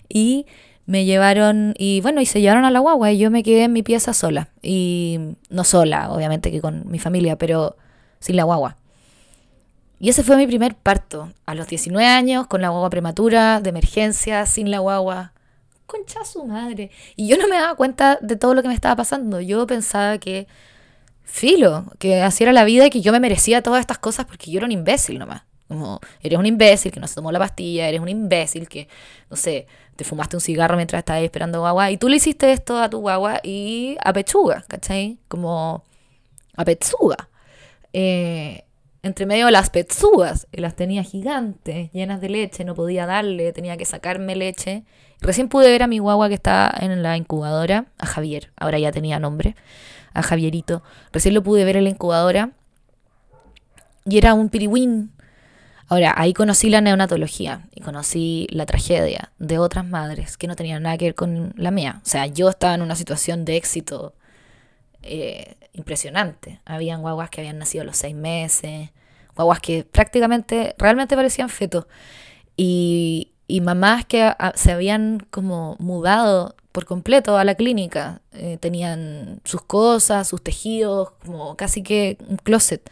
Y 0.07 0.45
me 0.85 1.03
llevaron, 1.03 1.73
y 1.79 2.01
bueno, 2.01 2.21
y 2.21 2.27
se 2.27 2.39
llevaron 2.39 2.63
a 2.63 2.69
la 2.69 2.79
guagua 2.79 3.11
y 3.11 3.17
yo 3.17 3.31
me 3.31 3.41
quedé 3.41 3.63
en 3.63 3.73
mi 3.73 3.81
pieza 3.81 4.13
sola. 4.13 4.49
Y 4.61 5.35
no 5.49 5.63
sola, 5.63 6.11
obviamente 6.11 6.51
que 6.51 6.61
con 6.61 6.89
mi 6.89 6.99
familia, 6.99 7.37
pero 7.37 7.75
sin 8.19 8.35
la 8.35 8.43
guagua. 8.43 8.77
Y 9.99 10.09
ese 10.09 10.23
fue 10.23 10.37
mi 10.37 10.45
primer 10.45 10.75
parto, 10.75 11.31
a 11.45 11.55
los 11.55 11.67
19 11.67 12.05
años, 12.05 12.47
con 12.47 12.61
la 12.61 12.69
guagua 12.69 12.89
prematura, 12.89 13.61
de 13.61 13.69
emergencia, 13.69 14.45
sin 14.45 14.69
la 14.69 14.79
guagua. 14.79 15.33
Concha 15.85 16.25
su 16.25 16.45
madre. 16.45 16.91
Y 17.15 17.27
yo 17.27 17.37
no 17.37 17.47
me 17.47 17.55
daba 17.55 17.75
cuenta 17.75 18.17
de 18.21 18.35
todo 18.35 18.53
lo 18.53 18.61
que 18.61 18.67
me 18.67 18.73
estaba 18.73 18.95
pasando. 18.95 19.39
Yo 19.39 19.65
pensaba 19.67 20.17
que, 20.17 20.47
filo, 21.23 21.85
que 21.99 22.21
así 22.21 22.43
era 22.43 22.51
la 22.51 22.65
vida 22.65 22.87
y 22.87 22.89
que 22.89 23.01
yo 23.01 23.11
me 23.11 23.19
merecía 23.19 23.61
todas 23.61 23.79
estas 23.79 23.99
cosas 23.99 24.25
porque 24.25 24.51
yo 24.51 24.57
era 24.57 24.65
un 24.65 24.71
imbécil 24.71 25.19
nomás. 25.19 25.43
Como, 25.67 25.99
eres 26.21 26.37
un 26.37 26.45
imbécil 26.45 26.91
que 26.91 26.99
no 26.99 27.07
se 27.07 27.15
tomó 27.15 27.31
la 27.31 27.39
pastilla, 27.39 27.87
eres 27.87 27.99
un 27.99 28.09
imbécil 28.09 28.67
que, 28.67 28.87
no 29.31 29.37
sé, 29.37 29.65
te 29.95 30.03
fumaste 30.03 30.35
un 30.35 30.41
cigarro 30.41 30.75
mientras 30.75 30.99
estabas 30.99 31.23
esperando 31.23 31.59
guagua 31.59 31.89
y 31.89 31.97
tú 31.97 32.09
le 32.09 32.17
hiciste 32.17 32.51
esto 32.51 32.77
a 32.77 32.89
tu 32.89 32.99
guagua 32.99 33.39
y 33.43 33.97
a 34.03 34.13
pechuga, 34.13 34.63
¿cachai? 34.67 35.17
Como 35.27 35.83
a 36.55 36.65
pechuga. 36.65 37.29
Eh, 37.93 38.64
entre 39.05 39.27
medio 39.27 39.45
de 39.45 39.51
las 39.51 39.69
pechugas, 39.69 40.47
y 40.51 40.61
las 40.61 40.75
tenía 40.75 41.03
gigantes, 41.03 41.91
llenas 41.91 42.21
de 42.21 42.29
leche, 42.29 42.65
no 42.65 42.73
podía 42.73 43.05
darle, 43.05 43.53
tenía 43.53 43.77
que 43.77 43.85
sacarme 43.85 44.35
leche. 44.35 44.83
Recién 45.21 45.47
pude 45.47 45.69
ver 45.69 45.83
a 45.83 45.87
mi 45.87 45.99
guagua 45.99 46.27
que 46.27 46.33
estaba 46.33 46.73
en 46.79 47.03
la 47.03 47.15
incubadora, 47.15 47.85
a 47.99 48.07
Javier, 48.07 48.51
ahora 48.57 48.79
ya 48.79 48.91
tenía 48.91 49.19
nombre, 49.19 49.55
a 50.13 50.23
Javierito. 50.23 50.81
Recién 51.13 51.35
lo 51.35 51.43
pude 51.43 51.63
ver 51.65 51.77
en 51.77 51.83
la 51.83 51.91
incubadora 51.91 52.51
y 54.05 54.17
era 54.17 54.33
un 54.33 54.49
piriwín 54.49 55.11
Ahora, 55.87 56.15
ahí 56.17 56.33
conocí 56.33 56.71
la 56.71 56.81
neonatología 56.81 57.67
y 57.71 57.81
conocí 57.81 58.47
la 58.49 58.65
tragedia 58.65 59.31
de 59.37 59.59
otras 59.59 59.85
madres 59.85 60.35
que 60.35 60.47
no 60.47 60.55
tenían 60.55 60.81
nada 60.81 60.97
que 60.97 61.05
ver 61.05 61.15
con 61.15 61.53
la 61.57 61.69
mía. 61.69 62.01
O 62.03 62.09
sea, 62.09 62.25
yo 62.25 62.49
estaba 62.49 62.73
en 62.73 62.81
una 62.81 62.95
situación 62.95 63.45
de 63.45 63.55
éxito 63.55 64.15
eh, 65.05 65.55
impresionante. 65.73 66.59
Habían 66.65 67.01
guaguas 67.01 67.29
que 67.29 67.41
habían 67.41 67.59
nacido 67.59 67.83
a 67.83 67.85
los 67.85 67.97
seis 67.97 68.15
meses, 68.15 68.89
guaguas 69.35 69.59
que 69.59 69.83
prácticamente, 69.83 70.75
realmente 70.77 71.15
parecían 71.15 71.49
fetos. 71.49 71.85
Y, 72.57 73.31
mamás 73.61 74.05
que 74.05 74.33
se 74.55 74.71
habían 74.71 75.19
como 75.29 75.75
mudado 75.79 76.55
por 76.71 76.85
completo 76.85 77.37
a 77.37 77.43
la 77.43 77.55
clínica. 77.55 78.21
Eh, 78.33 78.57
tenían 78.59 79.41
sus 79.45 79.61
cosas, 79.61 80.27
sus 80.27 80.43
tejidos, 80.43 81.11
como 81.23 81.55
casi 81.55 81.83
que 81.83 82.17
un 82.27 82.37
closet. 82.37 82.89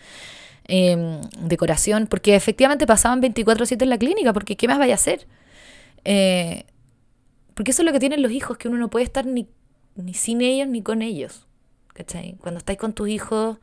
Em, 0.66 1.20
decoración, 1.40 2.08
porque 2.08 2.36
efectivamente 2.36 2.88
pasaban 2.88 3.20
24/7 3.20 3.84
en 3.84 3.90
la 3.90 3.98
clínica, 3.98 4.32
porque 4.32 4.56
¿qué 4.56 4.68
más 4.68 4.80
vaya 4.80 4.94
a 4.94 4.96
hacer? 4.96 5.28
Eh, 6.06 6.66
porque 7.54 7.72
eso 7.72 7.82
es 7.82 7.86
lo 7.86 7.92
que 7.92 8.00
tienen 8.00 8.22
los 8.22 8.32
hijos, 8.32 8.58
que 8.58 8.70
uno 8.70 8.78
no 8.78 8.90
puede 8.90 9.06
estar 9.06 9.26
ni, 9.26 9.48
ni 9.96 10.14
sin 10.14 10.42
ellos 10.42 10.68
ni 10.68 10.82
con 10.82 11.02
ellos. 11.02 11.48
¿Cachai? 11.94 12.36
Cuando 12.42 12.60
estáis 12.60 12.80
con 12.80 12.94
tus 12.94 13.08
hijos, 13.10 13.58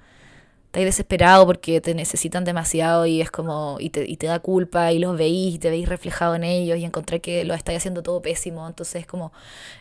estáis 0.67 0.87
desesperado 0.87 1.47
porque 1.47 1.81
te 1.81 1.95
necesitan 1.95 2.45
demasiado 2.45 3.07
y 3.07 3.21
es 3.21 3.31
como, 3.31 3.77
y 3.81 3.91
te, 3.91 4.09
y 4.09 4.17
te 4.17 4.27
da 4.27 4.39
culpa 4.39 4.93
y 4.93 4.99
los 4.99 5.19
veís 5.19 5.57
y 5.57 5.59
te 5.59 5.71
veis 5.71 5.89
reflejado 5.89 6.35
en 6.37 6.45
ellos 6.45 6.79
y 6.79 6.85
encontré 6.85 7.21
que 7.21 7.45
lo 7.45 7.55
estáis 7.55 7.79
haciendo 7.79 8.03
todo 8.03 8.23
pésimo. 8.23 8.67
Entonces 8.67 9.03
es 9.03 9.07
como, 9.07 9.33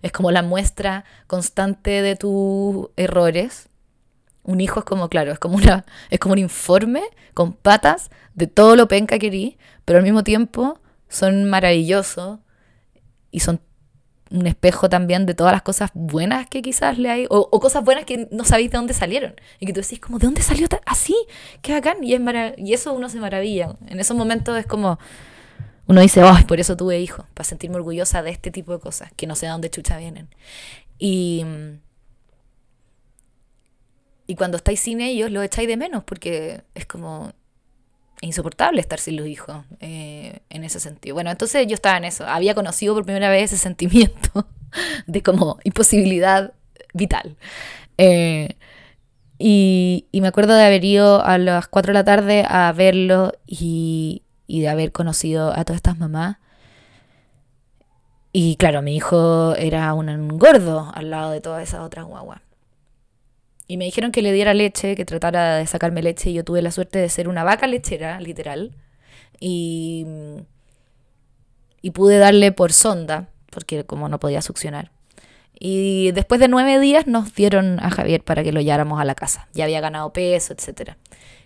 es 0.01 0.11
como 0.11 0.31
la 0.31 0.41
muestra 0.41 1.05
constante 1.27 2.01
de 2.01 2.15
tus 2.15 2.89
errores 2.97 3.69
un 4.49 4.61
hijo 4.61 4.79
es 4.79 4.85
como, 4.85 5.09
claro, 5.09 5.31
es 5.31 5.37
como, 5.39 5.57
una, 5.57 5.85
es 6.09 6.19
como 6.19 6.33
un 6.33 6.39
informe 6.39 7.03
con 7.35 7.53
patas 7.53 8.09
de 8.33 8.47
todo 8.47 8.75
lo 8.75 8.87
penca 8.87 9.19
que 9.19 9.27
erí, 9.27 9.57
pero 9.85 9.99
al 9.99 10.03
mismo 10.03 10.23
tiempo 10.23 10.79
son 11.07 11.45
maravillosos 11.45 12.39
y 13.29 13.41
son 13.41 13.61
un 14.31 14.47
espejo 14.47 14.89
también 14.89 15.25
de 15.25 15.33
todas 15.33 15.53
las 15.53 15.61
cosas 15.61 15.91
buenas 15.93 16.47
que 16.47 16.61
quizás 16.61 16.97
le 16.97 17.09
hay, 17.09 17.25
o, 17.29 17.59
cosas 17.59 17.83
buenas 17.83 18.05
que 18.05 18.27
no 18.31 18.45
sabéis 18.45 18.71
de 18.71 18.77
dónde 18.77 18.93
salieron. 18.93 19.35
Y 19.59 19.65
que 19.65 19.73
tú 19.73 19.81
decís, 19.81 19.99
como, 19.99 20.19
¿de 20.19 20.27
dónde 20.27 20.41
salió 20.41 20.67
así? 20.85 21.15
Qué 21.61 21.73
bacán. 21.73 22.03
Y, 22.03 22.13
es 22.13 22.21
y 22.57 22.73
eso 22.73 22.93
uno 22.93 23.09
se 23.09 23.19
maravilla. 23.19 23.75
En 23.87 23.99
esos 23.99 24.15
momentos 24.15 24.57
es 24.57 24.65
como, 24.65 24.99
uno 25.87 26.01
dice, 26.01 26.23
oh, 26.23 26.37
por 26.47 26.59
eso 26.59 26.77
tuve 26.77 26.99
hijos, 26.99 27.25
para 27.33 27.47
sentirme 27.47 27.77
orgullosa 27.77 28.21
de 28.21 28.31
este 28.31 28.51
tipo 28.51 28.73
de 28.73 28.79
cosas, 28.79 29.11
que 29.15 29.27
no 29.27 29.35
sé 29.35 29.47
de 29.47 29.51
dónde 29.51 29.69
chucha 29.69 29.97
vienen. 29.97 30.29
Y 30.97 31.45
y 34.29 34.35
cuando 34.35 34.57
estáis 34.57 34.79
sin 34.79 35.01
ellos, 35.01 35.31
lo 35.31 35.41
echáis 35.41 35.67
de 35.67 35.75
menos 35.75 36.03
porque 36.03 36.61
es 36.75 36.85
como 36.85 37.33
insoportable 38.21 38.81
estar 38.81 38.99
sin 38.99 39.15
los 39.15 39.27
hijos 39.27 39.63
eh, 39.79 40.39
en 40.49 40.63
ese 40.63 40.79
sentido. 40.79 41.15
Bueno, 41.15 41.31
entonces 41.31 41.65
yo 41.67 41.73
estaba 41.73 41.97
en 41.97 42.05
eso. 42.05 42.27
Había 42.27 42.55
conocido 42.55 42.93
por 42.93 43.05
primera 43.05 43.29
vez 43.29 43.51
ese 43.51 43.57
sentimiento 43.61 44.47
de 45.07 45.23
como 45.23 45.59
imposibilidad 45.63 46.53
vital. 46.93 47.37
Eh, 47.97 48.55
y, 49.37 50.07
me 50.13 50.27
acuerdo 50.27 50.53
de 50.55 50.65
haber 50.65 50.83
ido 50.83 51.23
a 51.23 51.37
las 51.37 51.67
4 51.67 51.91
de 51.91 51.93
la 51.93 52.03
tarde 52.03 52.45
a 52.47 52.71
verlo 52.73 53.31
y, 53.47 54.23
y 54.47 54.61
de 54.61 54.69
haber 54.69 54.91
conocido 54.91 55.51
a 55.51 55.63
todas 55.63 55.77
estas 55.77 55.97
mamás. 55.97 56.37
Y 58.31 58.57
claro, 58.57 58.81
mi 58.81 58.95
hijo 58.95 59.55
era 59.55 59.93
un 59.93 60.27
gordo 60.37 60.91
al 60.93 61.09
lado 61.09 61.31
de 61.31 61.41
todas 61.41 61.63
esas 61.63 61.81
otras 61.81 62.05
guaguas. 62.05 62.41
Y 63.69 63.77
me 63.77 63.85
dijeron 63.85 64.11
que 64.11 64.23
le 64.23 64.33
diera 64.33 64.55
leche, 64.55 64.95
que 64.95 65.05
tratara 65.05 65.57
de 65.57 65.67
sacarme 65.67 66.01
leche. 66.01 66.31
Y 66.31 66.33
yo 66.33 66.43
tuve 66.43 66.63
la 66.63 66.71
suerte 66.71 66.97
de 66.97 67.07
ser 67.07 67.29
una 67.29 67.43
vaca 67.43 67.67
lechera, 67.67 68.19
literal. 68.19 68.73
Y, 69.39 70.07
y 71.83 71.91
pude 71.91 72.17
darle 72.17 72.51
por 72.51 72.73
sonda, 72.73 73.29
porque 73.51 73.83
como 73.83 74.09
no 74.09 74.19
podía 74.19 74.41
succionar. 74.41 74.89
Y 75.53 76.11
después 76.13 76.41
de 76.41 76.47
nueve 76.47 76.79
días 76.79 77.05
nos 77.05 77.35
dieron 77.35 77.79
a 77.79 77.91
Javier 77.91 78.23
para 78.23 78.43
que 78.43 78.51
lo 78.51 78.59
lleváramos 78.59 78.99
a 78.99 79.05
la 79.05 79.13
casa. 79.13 79.47
Ya 79.53 79.65
había 79.65 79.81
ganado 79.81 80.11
peso, 80.13 80.51
etc. 80.53 80.93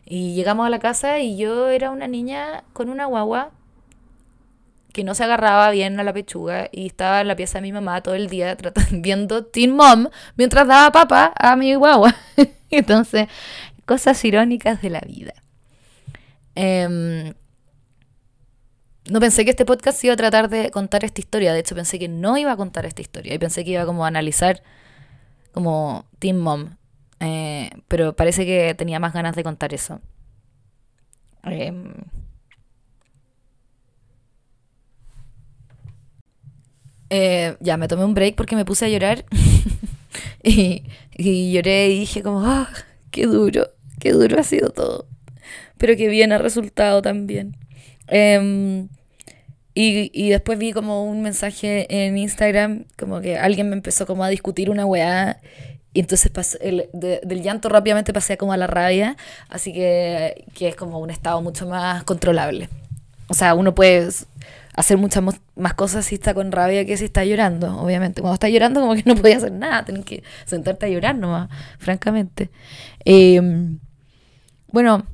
Y 0.05 0.33
llegamos 0.33 0.65
a 0.65 0.69
la 0.69 0.79
casa 0.79 1.19
y 1.19 1.35
yo 1.35 1.67
era 1.67 1.91
una 1.91 2.07
niña 2.07 2.63
con 2.71 2.87
una 2.87 3.05
guagua 3.05 3.51
que 4.93 5.03
no 5.03 5.15
se 5.15 5.23
agarraba 5.23 5.69
bien 5.71 5.99
a 5.99 6.03
la 6.03 6.13
pechuga 6.13 6.69
y 6.71 6.85
estaba 6.85 7.21
en 7.21 7.27
la 7.27 7.35
pieza 7.35 7.57
de 7.57 7.63
mi 7.63 7.71
mamá 7.73 8.01
todo 8.01 8.15
el 8.15 8.29
día 8.29 8.55
viendo 8.91 9.45
Teen 9.45 9.75
Mom 9.75 10.07
mientras 10.37 10.67
daba 10.67 10.91
papa 10.91 11.33
a 11.35 11.55
mi 11.55 11.75
guagua. 11.75 12.15
Entonces, 12.69 13.27
cosas 13.85 14.23
irónicas 14.23 14.81
de 14.81 14.89
la 14.89 15.01
vida. 15.01 15.33
Em, 16.55 17.33
no 19.09 19.19
pensé 19.19 19.43
que 19.43 19.51
este 19.51 19.65
podcast 19.65 20.01
iba 20.03 20.13
a 20.13 20.17
tratar 20.17 20.49
de 20.49 20.71
contar 20.71 21.03
esta 21.03 21.19
historia. 21.19 21.53
De 21.53 21.59
hecho, 21.59 21.75
pensé 21.75 21.99
que 21.99 22.07
no 22.07 22.37
iba 22.37 22.51
a 22.51 22.57
contar 22.57 22.85
esta 22.85 23.01
historia. 23.01 23.33
Y 23.33 23.39
pensé 23.39 23.65
que 23.65 23.71
iba 23.71 23.85
como 23.85 24.05
a 24.05 24.07
analizar 24.07 24.63
como 25.51 26.05
Teen 26.19 26.39
Mom. 26.39 26.77
Eh, 27.19 27.69
pero 27.87 28.15
parece 28.15 28.45
que 28.45 28.75
tenía 28.75 28.99
más 28.99 29.13
ganas 29.13 29.35
de 29.35 29.43
contar 29.43 29.73
eso. 29.73 29.99
Em, 31.43 31.93
eh, 37.15 37.55
ya, 37.59 37.77
me 37.77 37.87
tomé 37.87 38.03
un 38.05 38.15
break 38.15 38.35
porque 38.35 38.55
me 38.55 38.65
puse 38.65 38.85
a 38.85 38.89
llorar. 38.89 39.23
y, 40.43 40.83
lloré 41.51 41.89
y 41.89 41.99
dije 41.99 42.23
como, 42.23 42.41
ah, 42.43 42.67
qué 43.11 43.27
duro, 43.27 43.69
qué 43.99 44.13
duro 44.13 44.39
ha 44.39 44.43
sido 44.43 44.71
todo. 44.71 45.05
Pero 45.77 45.95
qué 45.95 46.07
bien 46.07 46.31
ha 46.31 46.39
resultado 46.39 47.03
también. 47.03 47.55
Em, 48.07 48.89
y, 49.75 50.09
y, 50.11 50.29
después 50.31 50.57
vi 50.57 50.71
como 50.73 51.05
un 51.05 51.21
mensaje 51.21 51.85
en 51.89 52.17
Instagram, 52.17 52.85
como 52.97 53.21
que 53.21 53.37
alguien 53.37 53.69
me 53.69 53.75
empezó 53.75 54.07
como 54.07 54.23
a 54.23 54.29
discutir 54.29 54.71
una 54.71 54.87
weá. 54.87 55.39
Y 55.93 55.99
entonces 55.99 56.31
el, 56.61 56.89
del 56.93 57.43
llanto 57.43 57.69
rápidamente 57.69 58.11
pasé 58.11 58.37
como 58.37 58.53
a 58.53 58.57
la 58.57 58.65
rabia. 58.65 59.17
Así 59.49 59.71
que, 59.71 60.45
que 60.55 60.69
es 60.69 60.75
como 60.75 60.97
un 60.97 61.11
estado 61.11 61.43
mucho 61.43 61.67
más 61.67 62.03
controlable. 62.05 62.69
O 63.27 63.35
sea, 63.35 63.53
uno 63.53 63.75
puede 63.75 64.09
hacer 64.73 64.97
muchas 64.97 65.23
más 65.55 65.73
cosas 65.75 66.05
si 66.05 66.15
está 66.15 66.33
con 66.33 66.51
rabia 66.51 66.85
que 66.85 66.97
si 66.97 67.05
está 67.05 67.23
llorando, 67.25 67.77
obviamente. 67.77 68.21
Cuando 68.21 68.35
está 68.35 68.49
llorando 68.49 68.81
como 68.81 68.95
que 68.95 69.03
no 69.05 69.15
podía 69.15 69.37
hacer 69.37 69.51
nada, 69.51 69.85
tenés 69.85 70.05
que 70.05 70.23
sentarte 70.45 70.85
a 70.87 70.89
llorar 70.89 71.15
nomás, 71.15 71.49
francamente. 71.77 72.49
Em, 73.05 73.79
bueno, 74.67 75.05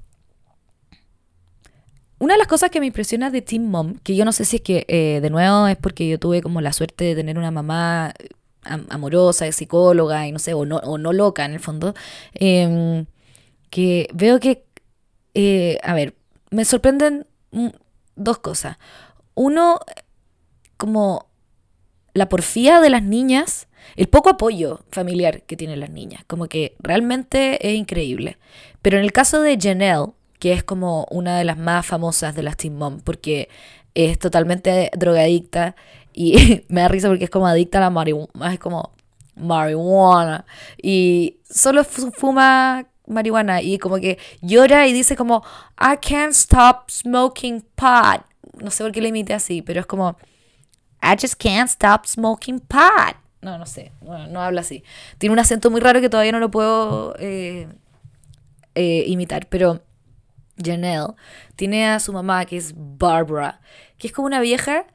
una 2.19 2.33
de 2.33 2.37
las 2.37 2.47
cosas 2.47 2.69
que 2.69 2.79
me 2.79 2.85
impresiona 2.85 3.31
de 3.31 3.41
Team 3.41 3.63
Mom, 3.63 3.95
que 4.03 4.15
yo 4.15 4.25
no 4.25 4.33
sé 4.33 4.45
si 4.45 4.57
es 4.57 4.61
que 4.61 4.85
eh, 4.87 5.19
de 5.21 5.29
nuevo 5.29 5.67
es 5.67 5.77
porque 5.77 6.07
yo 6.07 6.19
tuve 6.19 6.41
como 6.41 6.61
la 6.61 6.73
suerte 6.73 7.05
de 7.05 7.15
tener 7.15 7.37
una 7.37 7.51
mamá 7.51 8.13
eh, 8.19 8.29
amorosa, 8.89 9.49
psicóloga 9.51 10.27
y 10.27 10.31
no 10.31 10.39
sé, 10.39 10.53
o 10.53 10.65
no, 10.65 10.77
o 10.77 10.97
no 10.97 11.13
loca 11.13 11.45
en 11.45 11.53
el 11.53 11.59
fondo, 11.61 11.93
em, 12.33 13.05
que 13.69 14.09
veo 14.13 14.39
que, 14.39 14.65
eh, 15.33 15.79
a 15.83 15.93
ver, 15.93 16.15
me 16.51 16.65
sorprenden 16.65 17.25
dos 18.15 18.39
cosas. 18.39 18.77
Uno, 19.39 19.79
como 20.75 21.27
la 22.13 22.27
porfía 22.27 22.81
de 22.81 22.89
las 22.89 23.03
niñas, 23.03 23.69
el 23.95 24.09
poco 24.09 24.29
apoyo 24.29 24.81
familiar 24.91 25.43
que 25.43 25.55
tienen 25.55 25.79
las 25.79 25.91
niñas, 25.91 26.25
como 26.27 26.47
que 26.47 26.75
realmente 26.79 27.65
es 27.65 27.77
increíble. 27.77 28.37
Pero 28.81 28.97
en 28.97 29.05
el 29.05 29.13
caso 29.13 29.41
de 29.41 29.57
Janelle, 29.57 30.11
que 30.39 30.51
es 30.51 30.65
como 30.65 31.07
una 31.09 31.37
de 31.37 31.45
las 31.45 31.57
más 31.57 31.85
famosas 31.85 32.35
de 32.35 32.43
las 32.43 32.57
Teen 32.57 32.75
Mom, 32.75 32.99
porque 32.99 33.47
es 33.95 34.19
totalmente 34.19 34.91
drogadicta 34.93 35.73
y 36.11 36.65
me 36.67 36.81
da 36.81 36.89
risa 36.89 37.07
porque 37.07 37.23
es 37.23 37.29
como 37.29 37.47
adicta 37.47 37.77
a 37.77 37.81
la 37.81 37.89
marihuana, 37.91 38.53
es 38.53 38.59
como 38.59 38.91
marihuana 39.37 40.43
y 40.75 41.37
solo 41.49 41.85
fuma 41.85 42.87
marihuana 43.07 43.61
y 43.61 43.77
como 43.77 43.99
que 43.99 44.17
llora 44.41 44.85
y 44.85 44.91
dice 44.91 45.15
como 45.15 45.45
I 45.79 45.95
can't 46.05 46.33
stop 46.33 46.91
smoking 46.91 47.61
pot. 47.75 48.28
No 48.61 48.71
sé 48.71 48.83
por 48.83 48.91
qué 48.91 49.01
le 49.01 49.09
imite 49.09 49.33
así, 49.33 49.61
pero 49.61 49.79
es 49.79 49.85
como 49.85 50.17
I 51.01 51.15
just 51.19 51.35
can't 51.35 51.69
stop 51.69 52.05
smoking 52.05 52.59
pot. 52.59 53.15
No, 53.41 53.57
no 53.57 53.65
sé, 53.65 53.93
bueno, 54.01 54.27
no 54.27 54.41
habla 54.41 54.61
así. 54.61 54.83
Tiene 55.17 55.33
un 55.33 55.39
acento 55.39 55.71
muy 55.71 55.79
raro 55.79 56.01
que 56.01 56.09
todavía 56.09 56.33
no 56.33 56.39
lo 56.39 56.51
puedo 56.51 57.15
eh, 57.19 57.69
eh, 58.75 59.03
imitar, 59.07 59.47
pero 59.47 59.81
Janelle, 60.61 61.13
tiene 61.55 61.87
a 61.87 61.99
su 61.99 62.11
mamá, 62.11 62.45
que 62.45 62.57
es 62.57 62.73
Barbara, 62.75 63.61
que 63.97 64.07
es 64.07 64.13
como 64.13 64.25
una 64.25 64.41
vieja 64.41 64.85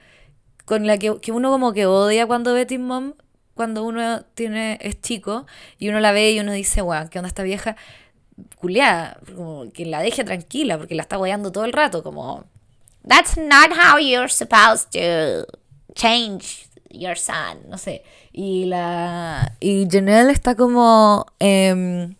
con 0.65 0.87
la 0.87 0.99
que, 0.99 1.11
uno 1.33 1.51
como 1.51 1.73
que 1.73 1.87
odia 1.87 2.27
cuando 2.27 2.55
ve 2.55 2.67
Teen 2.67 2.83
Mom, 2.83 3.15
cuando 3.55 3.85
uno 3.85 4.23
tiene, 4.35 4.79
es 4.81 5.01
chico, 5.01 5.47
y 5.79 5.89
uno 5.89 6.01
la 6.01 6.13
ve 6.13 6.33
y 6.33 6.41
uno 6.41 6.53
dice, 6.53 6.81
guau, 6.83 7.09
¿qué 7.09 7.19
onda 7.19 7.29
esta 7.29 7.43
vieja? 7.43 7.77
Culeada, 8.57 9.19
como 9.35 9.71
que 9.73 9.87
la 9.87 10.01
deje 10.01 10.25
tranquila, 10.25 10.77
porque 10.79 10.95
la 10.95 11.03
está 11.03 11.17
guayando 11.17 11.53
todo 11.53 11.65
el 11.65 11.73
rato, 11.73 12.03
como, 12.03 12.45
that's 13.07 13.37
not 13.37 13.71
how 13.73 13.99
you're 13.99 14.29
supposed 14.29 14.91
to 14.93 15.47
change 15.95 16.69
your 16.91 17.17
son, 17.17 17.69
no 17.69 17.79
sé. 17.79 18.03
Y 18.33 18.67
la 18.67 19.57
y 19.61 19.87
Janelle 19.91 20.33
está 20.33 20.55
como 20.55 21.27
em, 21.39 22.17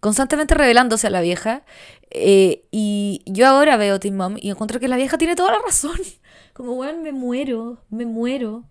constantemente 0.00 0.54
revelándose 0.54 1.08
a 1.08 1.10
la 1.10 1.20
vieja 1.20 1.64
eh, 2.10 2.64
y 2.70 3.22
yo 3.26 3.46
ahora 3.46 3.76
veo 3.76 4.00
Teen 4.00 4.16
Mom 4.16 4.36
y 4.40 4.50
encuentro 4.50 4.80
que 4.80 4.88
la 4.88 4.96
vieja 4.96 5.18
tiene 5.18 5.36
toda 5.36 5.52
la 5.52 5.58
razón. 5.58 5.98
Como, 6.52 6.72
weón, 6.72 7.02
me 7.02 7.12
muero, 7.12 7.78
me 7.90 8.06
muero 8.06 8.64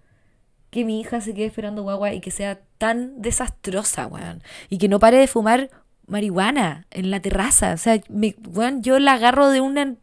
que 0.71 0.83
mi 0.83 0.99
hija 0.99 1.21
se 1.21 1.33
quede 1.35 1.45
esperando 1.45 1.83
guagua 1.83 2.13
y 2.13 2.21
que 2.21 2.31
sea 2.31 2.59
tan 2.77 3.21
desastrosa, 3.21 4.07
weón. 4.07 4.41
Y 4.69 4.79
que 4.79 4.87
no 4.87 4.99
pare 4.99 5.17
de 5.17 5.27
fumar 5.27 5.69
marihuana 6.07 6.87
en 6.89 7.11
la 7.11 7.19
terraza. 7.19 7.73
O 7.73 7.77
sea, 7.77 8.01
me, 8.09 8.35
weón, 8.47 8.81
yo 8.81 8.97
la 8.99 9.13
agarro 9.13 9.49
de 9.49 9.61
un 9.61 9.99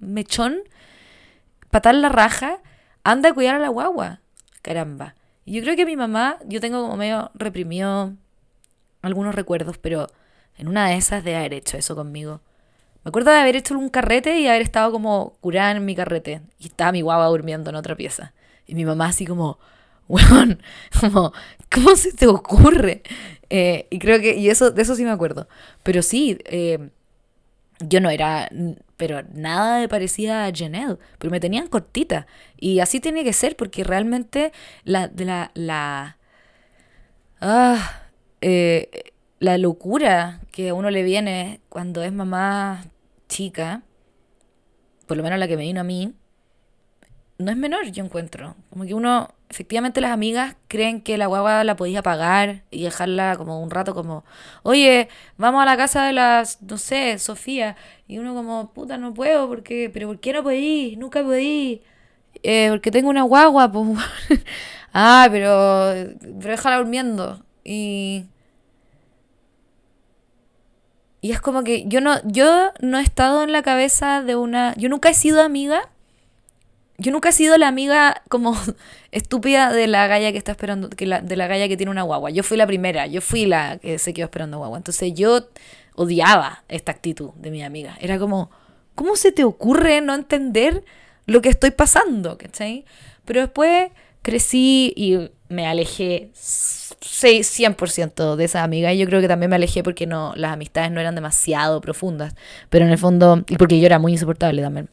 mechón, 0.00 0.58
patar 1.70 1.94
la 1.94 2.08
raja, 2.08 2.58
anda 3.04 3.30
a 3.30 3.34
cuidar 3.34 3.56
a 3.56 3.58
la 3.58 3.68
guagua. 3.68 4.20
Caramba. 4.62 5.14
Yo 5.46 5.62
creo 5.62 5.76
que 5.76 5.86
mi 5.86 5.96
mamá, 5.96 6.38
yo 6.46 6.60
tengo 6.60 6.82
como 6.82 6.96
medio 6.96 7.30
reprimido 7.34 8.12
algunos 9.02 9.34
recuerdos, 9.34 9.78
pero 9.78 10.08
en 10.58 10.68
una 10.68 10.88
de 10.88 10.96
esas 10.96 11.22
de 11.22 11.36
haber 11.36 11.54
hecho 11.54 11.76
eso 11.76 11.94
conmigo. 11.94 12.40
Me 13.04 13.10
acuerdo 13.10 13.30
de 13.30 13.38
haber 13.38 13.54
hecho 13.54 13.78
un 13.78 13.88
carrete 13.88 14.40
y 14.40 14.48
haber 14.48 14.62
estado 14.62 14.90
como 14.90 15.36
curada 15.40 15.70
en 15.70 15.84
mi 15.84 15.94
carrete. 15.94 16.40
Y 16.58 16.66
estaba 16.66 16.90
mi 16.90 17.02
guagua 17.02 17.26
durmiendo 17.26 17.70
en 17.70 17.76
otra 17.76 17.94
pieza. 17.94 18.32
Y 18.66 18.74
mi 18.74 18.84
mamá 18.84 19.06
así 19.06 19.24
como, 19.24 19.58
weón, 20.08 20.60
como, 21.00 21.32
¿cómo 21.72 21.94
se 21.94 22.12
te 22.12 22.26
ocurre? 22.26 23.02
Eh, 23.48 23.86
y 23.90 24.00
creo 24.00 24.20
que, 24.20 24.36
y 24.36 24.50
eso, 24.50 24.72
de 24.72 24.82
eso 24.82 24.96
sí 24.96 25.04
me 25.04 25.12
acuerdo. 25.12 25.46
Pero 25.84 26.02
sí, 26.02 26.38
eh, 26.46 26.90
yo 27.78 28.00
no 28.00 28.10
era, 28.10 28.48
pero 28.96 29.22
nada 29.32 29.78
de 29.78 29.88
parecida 29.88 30.46
a 30.46 30.52
Janelle, 30.54 30.98
pero 31.18 31.30
me 31.30 31.40
tenían 31.40 31.68
cortita. 31.68 32.26
Y 32.56 32.80
así 32.80 33.00
tiene 33.00 33.24
que 33.24 33.32
ser, 33.32 33.56
porque 33.56 33.84
realmente 33.84 34.52
la, 34.84 35.10
la, 35.16 35.50
la, 35.54 36.16
ah, 37.40 38.02
eh, 38.40 39.12
la 39.38 39.58
locura 39.58 40.40
que 40.52 40.70
a 40.70 40.74
uno 40.74 40.90
le 40.90 41.02
viene 41.02 41.60
cuando 41.68 42.02
es 42.02 42.12
mamá 42.12 42.84
chica, 43.28 43.82
por 45.06 45.16
lo 45.16 45.22
menos 45.22 45.38
la 45.38 45.48
que 45.48 45.56
me 45.56 45.64
vino 45.64 45.80
a 45.80 45.84
mí, 45.84 46.14
no 47.38 47.50
es 47.50 47.56
menor, 47.56 47.86
yo 47.90 48.04
encuentro. 48.04 48.56
Como 48.70 48.84
que 48.84 48.94
uno, 48.94 49.28
efectivamente 49.48 50.00
las 50.00 50.12
amigas 50.12 50.56
creen 50.68 51.00
que 51.00 51.18
la 51.18 51.26
guagua 51.26 51.64
la 51.64 51.76
podía 51.76 52.02
pagar 52.02 52.62
y 52.70 52.84
dejarla 52.84 53.36
como 53.36 53.62
un 53.62 53.70
rato 53.70 53.94
como, 53.94 54.24
oye, 54.62 55.08
vamos 55.36 55.62
a 55.62 55.66
la 55.66 55.76
casa 55.76 56.04
de 56.06 56.12
las, 56.12 56.62
no 56.62 56.78
sé, 56.78 57.18
Sofía. 57.18 57.76
Y 58.08 58.18
uno 58.18 58.34
como, 58.34 58.72
puta, 58.72 58.98
no 58.98 59.14
puedo, 59.14 59.48
porque, 59.48 59.90
pero 59.92 60.08
¿por 60.08 60.20
qué 60.20 60.32
no 60.32 60.42
podí? 60.42 60.96
Nunca 60.96 61.22
podí. 61.22 61.82
Eh, 62.42 62.68
porque 62.70 62.90
tengo 62.90 63.08
una 63.10 63.22
guagua, 63.22 63.70
pues. 63.72 63.98
ah, 64.92 65.28
pero, 65.30 65.92
pero 66.40 66.50
déjala 66.50 66.78
durmiendo. 66.78 67.44
Y 67.64 68.26
y 71.26 71.32
es 71.32 71.40
como 71.40 71.64
que 71.64 71.84
yo 71.88 72.00
no, 72.00 72.20
yo 72.24 72.70
no 72.80 72.98
he 72.98 73.02
estado 73.02 73.42
en 73.42 73.50
la 73.50 73.62
cabeza 73.62 74.22
de 74.22 74.36
una. 74.36 74.74
Yo 74.76 74.88
nunca 74.88 75.08
he 75.10 75.14
sido 75.14 75.42
amiga. 75.42 75.88
Yo 76.98 77.12
nunca 77.12 77.28
he 77.28 77.32
sido 77.32 77.58
la 77.58 77.68
amiga 77.68 78.22
como 78.28 78.56
estúpida 79.12 79.72
de 79.72 79.86
la 79.86 80.06
galla 80.06 80.32
que 80.32 80.38
está 80.38 80.52
esperando, 80.52 80.88
que 80.88 81.06
la, 81.06 81.20
de 81.20 81.36
la 81.36 81.46
galla 81.46 81.68
que 81.68 81.76
tiene 81.76 81.90
una 81.90 82.02
guagua. 82.02 82.30
Yo 82.30 82.42
fui 82.42 82.56
la 82.56 82.66
primera, 82.66 83.06
yo 83.06 83.20
fui 83.20 83.46
la 83.46 83.78
que 83.78 83.98
se 83.98 84.14
quedó 84.14 84.26
esperando 84.26 84.58
guagua. 84.58 84.78
Entonces 84.78 85.12
yo 85.14 85.48
odiaba 85.94 86.64
esta 86.68 86.92
actitud 86.92 87.30
de 87.36 87.50
mi 87.50 87.62
amiga. 87.62 87.96
Era 88.00 88.18
como, 88.18 88.50
¿cómo 88.94 89.16
se 89.16 89.32
te 89.32 89.44
ocurre 89.44 90.00
no 90.00 90.14
entender 90.14 90.84
lo 91.26 91.42
que 91.42 91.48
estoy 91.48 91.70
pasando? 91.70 92.38
¿Cachai? 92.38 92.84
Pero 93.24 93.40
después 93.40 93.90
crecí 94.22 94.92
y 94.96 95.30
me 95.48 95.66
alejé 95.66 96.30
100% 96.34 98.36
de 98.36 98.44
esa 98.44 98.64
amiga 98.64 98.92
y 98.92 98.98
yo 98.98 99.06
creo 99.06 99.20
que 99.20 99.28
también 99.28 99.50
me 99.50 99.56
alejé 99.56 99.84
porque 99.84 100.06
no 100.06 100.32
las 100.34 100.52
amistades 100.52 100.90
no 100.90 101.00
eran 101.00 101.14
demasiado 101.14 101.80
profundas, 101.80 102.34
pero 102.68 102.84
en 102.84 102.90
el 102.90 102.98
fondo, 102.98 103.44
y 103.48 103.56
porque 103.56 103.78
yo 103.78 103.86
era 103.86 103.98
muy 103.98 104.12
insoportable 104.12 104.62
también. 104.62 104.88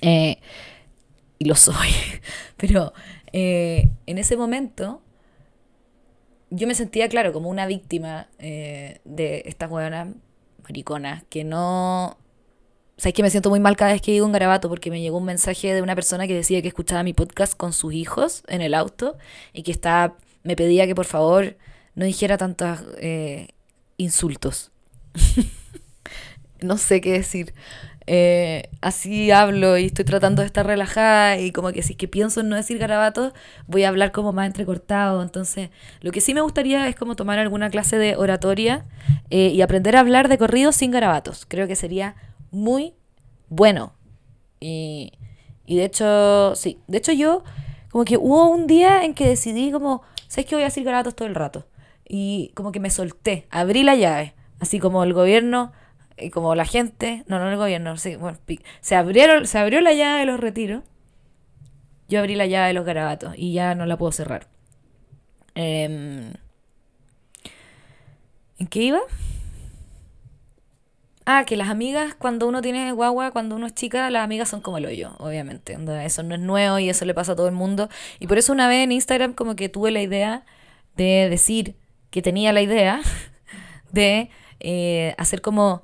Eh, 0.00 0.38
y 1.38 1.44
lo 1.44 1.54
soy, 1.54 1.88
pero 2.56 2.92
eh, 3.32 3.90
en 4.06 4.18
ese 4.18 4.36
momento 4.36 5.02
yo 6.50 6.66
me 6.66 6.74
sentía, 6.74 7.08
claro, 7.08 7.32
como 7.32 7.50
una 7.50 7.66
víctima 7.66 8.28
eh, 8.38 9.00
de 9.04 9.42
estas 9.46 9.68
buenas 9.68 10.08
mariconas 10.62 11.24
que 11.28 11.44
no 11.44 12.18
sabes 12.96 13.14
que 13.14 13.22
me 13.22 13.30
siento 13.30 13.50
muy 13.50 13.60
mal 13.60 13.76
cada 13.76 13.92
vez 13.92 14.00
que 14.00 14.12
digo 14.12 14.26
un 14.26 14.32
garabato 14.32 14.68
porque 14.68 14.90
me 14.90 15.00
llegó 15.00 15.18
un 15.18 15.24
mensaje 15.24 15.74
de 15.74 15.82
una 15.82 15.94
persona 15.94 16.26
que 16.26 16.34
decía 16.34 16.62
que 16.62 16.68
escuchaba 16.68 17.02
mi 17.02 17.12
podcast 17.12 17.54
con 17.54 17.72
sus 17.72 17.92
hijos 17.92 18.42
en 18.48 18.62
el 18.62 18.74
auto 18.74 19.16
y 19.52 19.62
que 19.62 19.72
estaba, 19.72 20.16
me 20.42 20.56
pedía 20.56 20.86
que 20.86 20.94
por 20.94 21.04
favor 21.04 21.56
no 21.94 22.04
dijera 22.04 22.38
tantos 22.38 22.80
eh, 22.98 23.48
insultos. 23.96 24.70
no 26.60 26.78
sé 26.78 27.00
qué 27.00 27.12
decir. 27.12 27.54
Eh, 28.08 28.70
así 28.80 29.32
hablo 29.32 29.76
y 29.78 29.86
estoy 29.86 30.04
tratando 30.04 30.42
de 30.42 30.46
estar 30.46 30.64
relajada 30.64 31.38
y 31.38 31.50
como 31.50 31.72
que 31.72 31.82
si 31.82 31.94
es 31.94 31.98
que 31.98 32.06
pienso 32.06 32.40
en 32.40 32.48
no 32.48 32.54
decir 32.56 32.78
garabatos, 32.78 33.32
voy 33.66 33.82
a 33.82 33.88
hablar 33.88 34.12
como 34.12 34.32
más 34.32 34.46
entrecortado. 34.46 35.22
Entonces, 35.22 35.70
lo 36.00 36.12
que 36.12 36.20
sí 36.20 36.32
me 36.34 36.40
gustaría 36.40 36.88
es 36.88 36.94
como 36.94 37.16
tomar 37.16 37.38
alguna 37.38 37.70
clase 37.70 37.98
de 37.98 38.16
oratoria 38.16 38.84
eh, 39.30 39.48
y 39.48 39.60
aprender 39.62 39.96
a 39.96 40.00
hablar 40.00 40.28
de 40.28 40.38
corridos 40.38 40.76
sin 40.76 40.90
garabatos. 40.90 41.46
Creo 41.46 41.66
que 41.66 41.76
sería 41.76 42.14
muy 42.50 42.94
bueno. 43.48 43.92
Y, 44.60 45.12
y 45.66 45.76
de 45.76 45.84
hecho, 45.84 46.54
sí, 46.54 46.78
de 46.86 46.98
hecho 46.98 47.12
yo 47.12 47.42
como 47.90 48.04
que 48.04 48.16
hubo 48.16 48.48
un 48.48 48.66
día 48.66 49.04
en 49.04 49.14
que 49.14 49.26
decidí 49.26 49.72
como, 49.72 50.02
¿sabes 50.28 50.46
que 50.46 50.54
voy 50.54 50.62
a 50.62 50.66
decir 50.66 50.84
garabatos 50.84 51.16
todo 51.16 51.28
el 51.28 51.34
rato? 51.34 51.66
Y 52.08 52.52
como 52.54 52.70
que 52.70 52.78
me 52.78 52.90
solté, 52.90 53.46
abrí 53.50 53.82
la 53.82 53.96
llave, 53.96 54.34
así 54.60 54.78
como 54.78 55.02
el 55.02 55.12
gobierno 55.12 55.72
como 56.32 56.54
la 56.54 56.64
gente, 56.64 57.24
no, 57.26 57.38
no 57.38 57.50
el 57.50 57.56
gobierno, 57.56 57.94
bueno, 58.18 58.38
se 58.80 58.96
abrieron, 58.96 59.46
se 59.46 59.58
abrió 59.58 59.80
la 59.80 59.92
llave 59.92 60.20
de 60.20 60.26
los 60.26 60.40
retiros. 60.40 60.82
Yo 62.08 62.20
abrí 62.20 62.36
la 62.36 62.46
llave 62.46 62.68
de 62.68 62.74
los 62.74 62.84
garabatos 62.84 63.34
y 63.36 63.52
ya 63.52 63.74
no 63.74 63.84
la 63.86 63.98
puedo 63.98 64.12
cerrar. 64.12 64.48
Em, 65.54 66.32
¿En 68.58 68.66
qué 68.68 68.82
iba? 68.82 69.00
Ah, 71.28 71.44
que 71.44 71.56
las 71.56 71.68
amigas, 71.68 72.14
cuando 72.14 72.46
uno 72.46 72.62
tiene 72.62 72.92
guagua, 72.92 73.32
cuando 73.32 73.56
uno 73.56 73.66
es 73.66 73.74
chica, 73.74 74.08
las 74.10 74.22
amigas 74.22 74.48
son 74.48 74.60
como 74.60 74.78
el 74.78 74.86
hoyo, 74.86 75.16
obviamente. 75.18 75.76
Eso 76.04 76.22
no 76.22 76.36
es 76.36 76.40
nuevo 76.40 76.78
y 76.78 76.88
eso 76.88 77.04
le 77.04 77.14
pasa 77.14 77.32
a 77.32 77.36
todo 77.36 77.48
el 77.48 77.54
mundo. 77.54 77.88
Y 78.20 78.28
por 78.28 78.38
eso 78.38 78.52
una 78.52 78.68
vez 78.68 78.84
en 78.84 78.92
Instagram 78.92 79.32
como 79.32 79.56
que 79.56 79.68
tuve 79.68 79.90
la 79.90 80.00
idea 80.00 80.44
de 80.96 81.28
decir 81.28 81.74
que 82.10 82.22
tenía 82.22 82.52
la 82.52 82.62
idea 82.62 83.00
de 83.92 84.30
eh, 84.60 85.14
hacer 85.18 85.42
como 85.42 85.82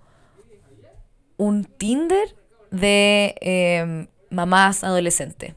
un 1.42 1.64
Tinder 1.64 2.34
de 2.70 3.34
em, 3.40 4.06
mamás 4.30 4.84
adolescentes. 4.84 5.54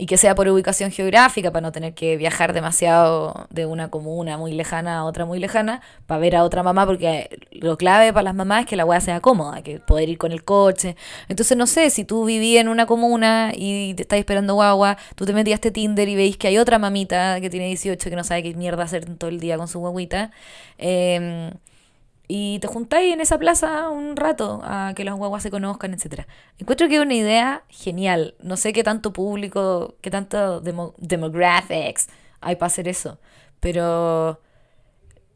Y 0.00 0.06
que 0.06 0.16
sea 0.16 0.36
por 0.36 0.46
ubicación 0.46 0.92
geográfica, 0.92 1.50
para 1.50 1.60
no 1.60 1.72
tener 1.72 1.92
que 1.92 2.16
viajar 2.16 2.52
demasiado 2.52 3.48
de 3.50 3.66
una 3.66 3.90
comuna 3.90 4.38
muy 4.38 4.52
lejana 4.52 4.98
a 4.98 5.04
otra 5.04 5.24
muy 5.24 5.40
lejana, 5.40 5.82
para 6.06 6.20
ver 6.20 6.36
a 6.36 6.44
otra 6.44 6.62
mamá, 6.62 6.86
porque 6.86 7.28
lo 7.50 7.76
clave 7.76 8.12
para 8.12 8.22
las 8.22 8.34
mamás 8.36 8.60
es 8.60 8.66
que 8.66 8.76
la 8.76 8.84
weá 8.84 9.00
sea 9.00 9.18
cómoda, 9.20 9.60
que 9.62 9.80
poder 9.80 10.08
ir 10.08 10.16
con 10.16 10.30
el 10.30 10.44
coche. 10.44 10.94
Entonces, 11.28 11.56
no 11.56 11.66
sé, 11.66 11.90
si 11.90 12.04
tú 12.04 12.24
vivías 12.24 12.60
en 12.60 12.68
una 12.68 12.86
comuna 12.86 13.50
y 13.56 13.94
te 13.94 14.02
estás 14.02 14.20
esperando 14.20 14.54
guagua, 14.54 14.98
tú 15.16 15.26
te 15.26 15.32
metías 15.32 15.56
este 15.56 15.72
Tinder 15.72 16.08
y 16.08 16.14
veis 16.14 16.36
que 16.36 16.46
hay 16.46 16.58
otra 16.58 16.78
mamita 16.78 17.40
que 17.40 17.50
tiene 17.50 17.66
18 17.66 18.08
que 18.08 18.14
no 18.14 18.22
sabe 18.22 18.44
qué 18.44 18.54
mierda 18.54 18.84
hacer 18.84 19.04
todo 19.16 19.30
el 19.30 19.40
día 19.40 19.56
con 19.58 19.66
su 19.66 19.80
guaguita. 19.80 20.30
Eh, 20.78 21.50
y 22.30 22.58
te 22.58 22.68
juntáis 22.68 23.14
en 23.14 23.22
esa 23.22 23.38
plaza 23.38 23.88
un 23.88 24.14
rato 24.14 24.60
a 24.62 24.92
que 24.94 25.04
los 25.04 25.16
guaguas 25.16 25.42
se 25.42 25.50
conozcan, 25.50 25.94
etc. 25.94 26.26
Encuentro 26.58 26.86
que 26.86 26.96
es 26.96 27.00
una 27.00 27.14
idea 27.14 27.64
genial. 27.70 28.34
No 28.42 28.58
sé 28.58 28.74
qué 28.74 28.84
tanto 28.84 29.14
público, 29.14 29.96
qué 30.02 30.10
tanto 30.10 30.60
demographics 30.60 32.08
hay 32.42 32.56
para 32.56 32.66
hacer 32.66 32.86
eso. 32.86 33.18
Pero 33.60 34.40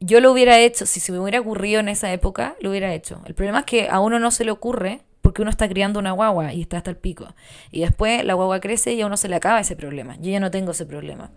yo 0.01 0.21
lo 0.21 0.31
hubiera 0.31 0.59
hecho, 0.59 0.85
si 0.85 1.01
se 1.01 1.13
me 1.13 1.19
hubiera 1.19 1.41
ocurrido 1.41 1.81
en 1.81 1.89
esa 1.89 2.13
época, 2.13 2.57
lo 2.61 2.69
hubiera 2.69 2.93
hecho. 2.93 3.23
El 3.25 3.35
problema 3.35 3.61
es 3.61 3.65
que 3.65 3.89
a 3.89 4.01
uno 4.01 4.19
no 4.19 4.31
se 4.31 4.45
le 4.45 4.51
ocurre 4.51 5.01
porque 5.23 5.41
uno 5.41 5.51
está 5.51 5.69
criando 5.69 5.99
una 5.99 6.13
guagua 6.13 6.53
y 6.53 6.61
está 6.61 6.77
hasta 6.77 6.91
el 6.91 6.97
pico. 6.97 7.35
Y 7.71 7.81
después 7.81 8.23
la 8.23 8.35
guagua 8.35 8.61
crece 8.61 8.93
y 8.93 9.01
a 9.01 9.07
uno 9.07 9.17
se 9.17 9.29
le 9.29 9.37
acaba 9.37 9.61
ese 9.61 9.77
problema. 9.77 10.17
Yo 10.21 10.31
ya 10.31 10.41
no 10.41 10.51
tengo 10.51 10.73
ese 10.73 10.85
problema. 10.85 11.31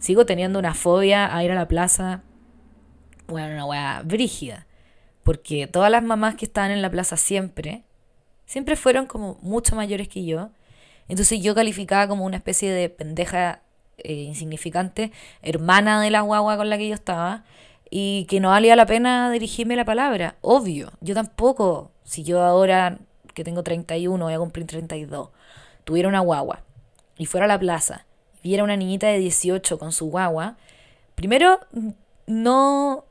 Sigo 0.00 0.26
teniendo 0.26 0.58
una 0.58 0.74
fobia 0.74 1.32
a 1.32 1.44
ir 1.44 1.52
a 1.52 1.54
la 1.54 1.68
plaza 1.68 2.22
bueno, 3.32 3.54
una 3.54 3.66
weá 3.66 4.02
brígida. 4.04 4.66
Porque 5.24 5.66
todas 5.66 5.90
las 5.90 6.02
mamás 6.02 6.36
que 6.36 6.44
estaban 6.44 6.70
en 6.70 6.82
la 6.82 6.90
plaza 6.90 7.16
siempre, 7.16 7.82
siempre 8.46 8.76
fueron 8.76 9.06
como 9.06 9.38
mucho 9.42 9.76
mayores 9.76 10.08
que 10.08 10.24
yo. 10.24 10.50
Entonces 11.08 11.40
yo 11.42 11.54
calificaba 11.54 12.08
como 12.08 12.24
una 12.24 12.36
especie 12.36 12.70
de 12.70 12.88
pendeja 12.88 13.60
eh, 13.98 14.14
insignificante, 14.14 15.12
hermana 15.42 16.00
de 16.00 16.10
la 16.10 16.22
guagua 16.22 16.56
con 16.56 16.70
la 16.70 16.78
que 16.78 16.88
yo 16.88 16.94
estaba, 16.94 17.44
y 17.94 18.24
que 18.24 18.40
no 18.40 18.48
valía 18.48 18.74
la 18.74 18.86
pena 18.86 19.30
dirigirme 19.30 19.76
la 19.76 19.84
palabra. 19.84 20.36
Obvio, 20.40 20.92
yo 21.02 21.14
tampoco, 21.14 21.90
si 22.04 22.24
yo 22.24 22.42
ahora 22.42 22.98
que 23.34 23.44
tengo 23.44 23.62
31, 23.62 24.24
voy 24.24 24.32
a 24.32 24.38
cumplir 24.38 24.66
32, 24.66 25.28
tuviera 25.84 26.08
una 26.08 26.20
guagua 26.20 26.62
y 27.18 27.26
fuera 27.26 27.44
a 27.44 27.48
la 27.48 27.58
plaza, 27.58 28.06
viera 28.42 28.64
una 28.64 28.76
niñita 28.76 29.08
de 29.08 29.18
18 29.18 29.78
con 29.78 29.92
su 29.92 30.06
guagua, 30.06 30.56
primero 31.14 31.60
no 32.26 33.04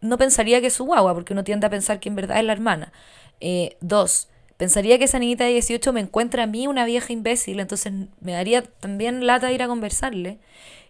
no 0.00 0.18
pensaría 0.18 0.60
que 0.60 0.68
es 0.68 0.74
su 0.74 0.84
guagua, 0.84 1.14
porque 1.14 1.32
uno 1.32 1.44
tiende 1.44 1.66
a 1.66 1.70
pensar 1.70 2.00
que 2.00 2.08
en 2.08 2.14
verdad 2.16 2.38
es 2.38 2.44
la 2.44 2.52
hermana. 2.52 2.92
Eh, 3.40 3.76
dos, 3.80 4.28
pensaría 4.56 4.98
que 4.98 5.04
esa 5.04 5.18
niñita 5.18 5.44
de 5.44 5.52
18 5.52 5.92
me 5.92 6.00
encuentra 6.00 6.44
a 6.44 6.46
mí 6.46 6.66
una 6.66 6.84
vieja 6.84 7.12
imbécil, 7.12 7.60
entonces 7.60 7.92
me 8.20 8.32
daría 8.32 8.62
también 8.62 9.26
lata 9.26 9.52
ir 9.52 9.62
a 9.62 9.68
conversarle. 9.68 10.38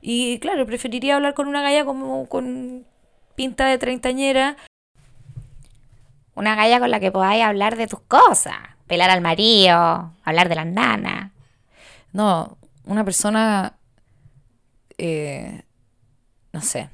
Y 0.01 0.39
claro, 0.41 0.67
preferiría 0.67 1.17
hablar 1.17 1.35
con 1.35 1.49
una 1.49 1.63
galla 1.63 1.85
como 1.85 2.29
con 2.29 2.87
pinta 3.35 3.67
de 3.67 3.79
treintañera. 3.79 4.57
Una 6.35 6.55
galla 6.55 6.79
con 6.79 6.91
la 6.91 7.01
que 7.01 7.11
podáis 7.11 7.45
hablar 7.45 7.77
de 7.77 7.89
tus 7.89 8.01
cosas, 8.01 8.57
pelar 8.87 9.11
al 9.11 9.21
marido, 9.21 10.13
hablar 10.25 10.49
de 10.49 10.55
las 10.55 10.67
nanas. 10.67 11.33
No, 12.13 12.57
una 12.85 13.05
persona, 13.05 13.75
eh, 14.99 15.63
no 16.53 16.63
sé, 16.63 16.89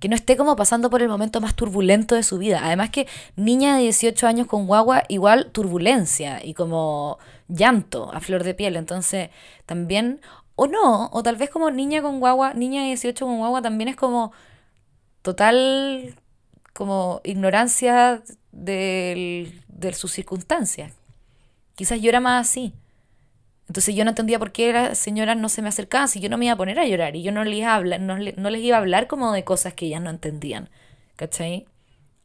que 0.00 0.08
no 0.08 0.14
esté 0.14 0.36
como 0.36 0.56
pasando 0.56 0.90
por 0.90 1.02
el 1.02 1.08
momento 1.08 1.40
más 1.40 1.54
turbulento 1.54 2.14
de 2.14 2.22
su 2.22 2.38
vida. 2.38 2.60
Además 2.64 2.90
que 2.90 3.06
niña 3.36 3.76
de 3.76 3.82
18 3.82 4.26
años 4.26 4.46
con 4.46 4.66
guagua, 4.66 5.04
igual 5.08 5.50
turbulencia 5.52 6.44
y 6.44 6.54
como 6.54 7.18
llanto 7.48 8.12
a 8.12 8.20
flor 8.20 8.44
de 8.44 8.54
piel. 8.54 8.76
Entonces, 8.76 9.30
también, 9.64 10.20
o 10.54 10.66
no, 10.66 11.08
o 11.12 11.22
tal 11.22 11.36
vez 11.36 11.50
como 11.50 11.70
niña 11.70 12.02
con 12.02 12.20
guagua, 12.20 12.54
niña 12.54 12.82
de 12.82 12.88
18 12.88 13.24
con 13.24 13.38
guagua 13.38 13.62
también 13.62 13.88
es 13.88 13.96
como 13.96 14.32
total 15.22 16.14
como 16.72 17.20
ignorancia 17.24 18.22
de, 18.52 19.60
de 19.68 19.94
sus 19.94 20.12
circunstancias. 20.12 20.92
Quizás 21.74 22.00
yo 22.00 22.10
era 22.10 22.20
más 22.20 22.48
así. 22.48 22.74
Entonces 23.68 23.94
yo 23.94 24.04
no 24.04 24.10
entendía 24.10 24.38
por 24.38 24.52
qué 24.52 24.72
las 24.72 24.98
señoras 24.98 25.36
no 25.36 25.48
se 25.48 25.60
me 25.60 25.68
acercaban 25.68 26.08
si 26.08 26.20
yo 26.20 26.28
no 26.28 26.38
me 26.38 26.44
iba 26.46 26.54
a 26.54 26.56
poner 26.56 26.78
a 26.78 26.86
llorar 26.86 27.16
y 27.16 27.22
yo 27.22 27.32
no 27.32 27.42
les, 27.44 27.58
iba 27.58 27.72
a 27.72 27.74
hablar, 27.74 28.00
no, 28.00 28.16
les 28.16 28.62
iba 28.62 28.76
a 28.76 28.80
hablar 28.80 29.06
como 29.08 29.32
de 29.32 29.44
cosas 29.44 29.74
que 29.74 29.86
ellas 29.86 30.00
no 30.00 30.10
entendían. 30.10 30.70
¿Cachai? 31.16 31.66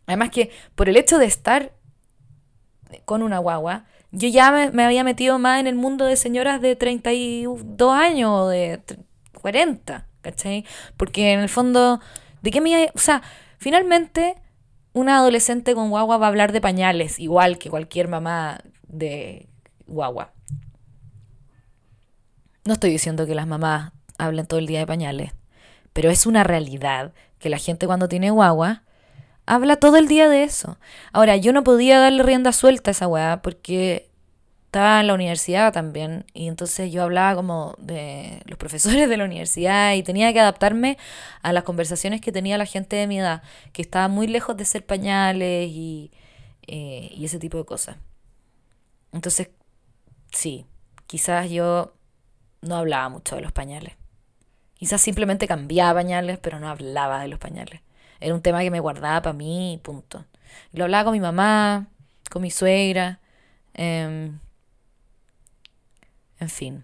Además 0.06 0.30
que 0.30 0.52
por 0.76 0.90
el 0.90 0.98
hecho 0.98 1.18
de 1.18 1.26
estar 1.26 1.74
con 3.06 3.24
una 3.24 3.40
guagua, 3.40 3.86
yo 4.12 4.28
ya 4.28 4.72
me, 4.72 4.84
había 4.84 5.04
metido 5.04 5.40
más 5.40 5.60
en 5.60 5.68
el 5.68 5.76
mundo 5.76 6.06
de 6.06 6.18
señoras 6.18 6.62
de 6.62 6.76
32 6.76 7.94
años 7.94 8.30
o 8.32 8.48
de 8.50 8.82
40, 9.40 10.06
¿cachai? 10.22 10.66
Porque 10.98 11.32
en 11.32 11.40
el 11.40 11.50
fondo, 11.50 12.02
¿de 12.42 12.52
qué 12.52 12.60
me 12.60 12.92
O 12.94 13.00
sea, 13.00 13.22
finalmente 13.58 14.36
una 14.94 15.18
adolescente 15.18 15.74
con 15.74 15.90
guagua 15.90 16.18
va 16.18 16.26
a 16.26 16.30
hablar 16.30 16.52
de 16.52 16.62
pañales, 16.62 17.20
igual 17.20 17.58
que 17.58 17.70
cualquier 17.70 18.10
mamá 18.10 18.60
de 18.88 19.48
guagua. 19.88 20.34
No 22.64 22.74
estoy 22.74 22.92
diciendo 22.92 23.26
que 23.26 23.36
las 23.36 23.48
mamás 23.48 23.92
hablen 24.18 24.46
todo 24.46 24.60
el 24.60 24.68
día 24.68 24.80
de 24.80 24.88
pañales, 24.88 25.34
pero 25.94 26.10
es 26.10 26.26
una 26.26 26.44
realidad 26.44 27.14
que 27.40 27.50
la 27.50 27.58
gente 27.58 27.88
cuando 27.88 28.08
tiene 28.08 28.30
guagua 28.30 28.84
habla 29.46 29.78
todo 29.78 29.98
el 29.98 30.08
día 30.08 30.30
de 30.30 30.44
eso. 30.44 30.78
Ahora, 31.12 31.36
yo 31.38 31.54
no 31.54 31.64
podía 31.64 32.00
darle 32.00 32.24
rienda 32.24 32.52
suelta 32.52 32.92
a 32.92 32.94
esa 32.94 33.08
weá 33.08 33.42
porque 33.42 34.12
estaba 34.66 35.02
en 35.02 35.08
la 35.08 35.16
universidad 35.16 35.74
también 35.74 36.24
y 36.34 36.48
entonces 36.48 36.94
yo 36.94 37.04
hablaba 37.04 37.36
como 37.36 37.76
de 37.78 38.42
los 38.46 38.58
profesores 38.58 39.10
de 39.10 39.18
la 39.18 39.26
universidad 39.26 39.96
y 39.96 40.04
tenía 40.04 40.32
que 40.32 40.40
adaptarme 40.40 40.98
a 41.42 41.52
las 41.52 41.64
conversaciones 41.64 42.22
que 42.22 42.32
tenía 42.32 42.58
la 42.58 42.66
gente 42.66 42.96
de 42.96 43.08
mi 43.08 43.20
edad, 43.20 43.42
que 43.74 43.82
estaba 43.82 44.08
muy 44.08 44.28
lejos 44.28 44.56
de 44.56 44.64
ser 44.64 44.86
pañales 44.86 45.70
y, 45.70 46.12
eh, 46.68 47.10
y 47.12 47.26
ese 47.26 47.40
tipo 47.40 47.58
de 47.58 47.66
cosas. 47.66 47.98
Entonces, 49.12 49.50
sí, 50.32 50.66
quizás 51.08 51.50
yo 51.50 51.94
no 52.62 52.76
hablaba 52.76 53.10
mucho 53.10 53.36
de 53.36 53.42
los 53.42 53.52
pañales. 53.52 53.96
Quizás 54.76 55.02
simplemente 55.02 55.48
cambiaba 55.48 56.00
pañales, 56.00 56.40
pero 56.40 56.60
no 56.60 56.70
hablaba 56.70 57.22
de 57.22 57.28
los 57.28 57.40
pañales. 57.40 57.82
Era 58.20 58.34
un 58.34 58.42
tema 58.42 58.62
que 58.62 58.72
me 58.72 58.80
guardaba 58.80 59.22
para 59.22 59.34
mí 59.34 59.74
y 59.74 59.78
punto. 59.78 60.26
lo 60.74 60.86
hablaba 60.86 61.06
con 61.06 61.14
mi 61.14 61.20
mamá, 61.20 61.88
con 62.30 62.42
mi 62.42 62.52
suegra. 62.52 63.20
Em, 63.74 64.40
en 66.40 66.50
fin. 66.50 66.84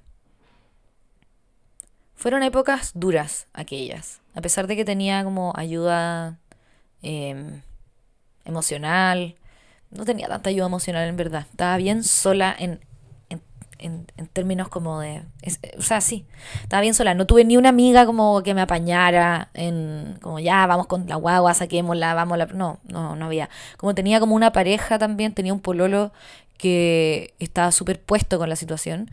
Fueron 2.16 2.44
épocas 2.44 2.92
duras 2.96 3.48
aquellas. 3.54 4.22
A 4.36 4.42
pesar 4.42 4.68
de 4.68 4.76
que 4.76 4.86
tenía 4.86 5.24
como 5.24 5.54
ayuda 5.56 6.40
em, 7.02 7.62
emocional, 8.46 9.36
no 9.92 10.06
tenía 10.06 10.28
tanta 10.28 10.50
ayuda 10.50 10.66
emocional 10.66 11.08
en 11.08 11.18
verdad. 11.18 11.46
Estaba 11.50 11.78
bien 11.78 12.04
sola 12.04 12.56
en, 12.58 12.80
en, 13.80 14.08
en, 14.18 14.28
términos 14.28 14.70
como 14.70 15.00
de... 15.00 15.24
es- 15.42 15.60
o 15.78 15.82
sea, 15.82 16.02
sí, 16.02 16.26
estaba 16.64 16.82
bien 16.82 16.94
sola. 16.94 17.14
No 17.14 17.26
tuve 17.28 17.46
ni 17.46 17.58
una 17.58 17.70
amiga 17.70 18.06
como 18.06 18.42
que 18.44 18.54
me 18.54 18.62
apañara 18.62 19.50
en... 19.54 20.18
Como 20.22 20.40
ya, 20.40 20.66
vamos 20.68 20.88
con 20.88 21.08
la 21.08 21.16
guagua, 21.16 21.54
saquémosla, 21.54 22.14
vamos. 22.14 22.38
La, 22.38 22.46
no, 22.48 22.80
no, 22.86 23.16
no 23.16 23.26
había. 23.26 23.50
Como 23.78 23.96
tenía 23.96 24.20
como 24.20 24.36
una 24.36 24.52
pareja 24.52 24.98
también, 25.00 25.34
tenía 25.34 25.54
un 25.54 25.60
pololo 25.60 26.12
que 26.58 27.34
estaba 27.40 27.72
súper 27.72 28.02
puesto 28.02 28.38
con 28.40 28.50
la 28.50 28.56
situación. 28.56 29.12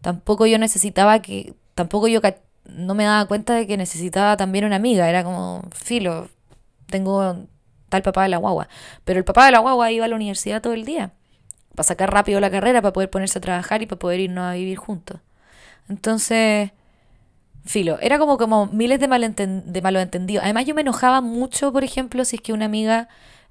Tampoco 0.00 0.46
yo 0.46 0.58
necesitaba 0.58 1.20
que... 1.22 1.54
Tampoco 1.74 2.08
yo 2.08 2.20
no 2.66 2.94
me 2.94 3.04
daba 3.04 3.26
cuenta 3.26 3.54
de 3.54 3.66
que 3.66 3.76
necesitaba 3.76 4.36
también 4.36 4.64
una 4.64 4.76
amiga. 4.76 5.08
Era 5.08 5.24
como, 5.24 5.62
filo, 5.74 6.28
tengo 6.88 7.36
tal 7.88 8.02
papá 8.02 8.22
de 8.24 8.28
la 8.28 8.38
guagua. 8.38 8.68
Pero 9.04 9.18
el 9.18 9.24
papá 9.24 9.46
de 9.46 9.52
la 9.52 9.58
guagua 9.58 9.90
iba 9.92 10.04
a 10.04 10.08
la 10.08 10.16
universidad 10.16 10.62
todo 10.62 10.72
el 10.72 10.84
día. 10.84 11.12
Para 11.74 11.84
sacar 11.84 12.12
rápido 12.12 12.40
la 12.40 12.50
carrera, 12.50 12.82
para 12.82 12.92
poder 12.92 13.10
ponerse 13.10 13.38
a 13.38 13.42
trabajar 13.42 13.82
y 13.82 13.86
para 13.86 13.98
poder 13.98 14.20
irnos 14.20 14.44
a 14.44 14.54
vivir 14.54 14.76
juntos. 14.78 15.20
Entonces, 15.88 16.72
filo, 17.66 17.98
era 18.00 18.18
como, 18.18 18.38
como 18.38 18.66
miles 18.66 19.00
de, 19.00 19.08
malenten- 19.08 19.64
de 19.64 19.82
malos 19.82 20.02
entendidos. 20.02 20.44
Además, 20.44 20.66
yo 20.66 20.74
me 20.74 20.82
enojaba 20.82 21.20
mucho, 21.20 21.72
por 21.72 21.84
ejemplo, 21.84 22.24
si 22.24 22.36
es 22.36 22.42
que 22.42 22.52
una 22.52 22.66
amiga 22.66 23.08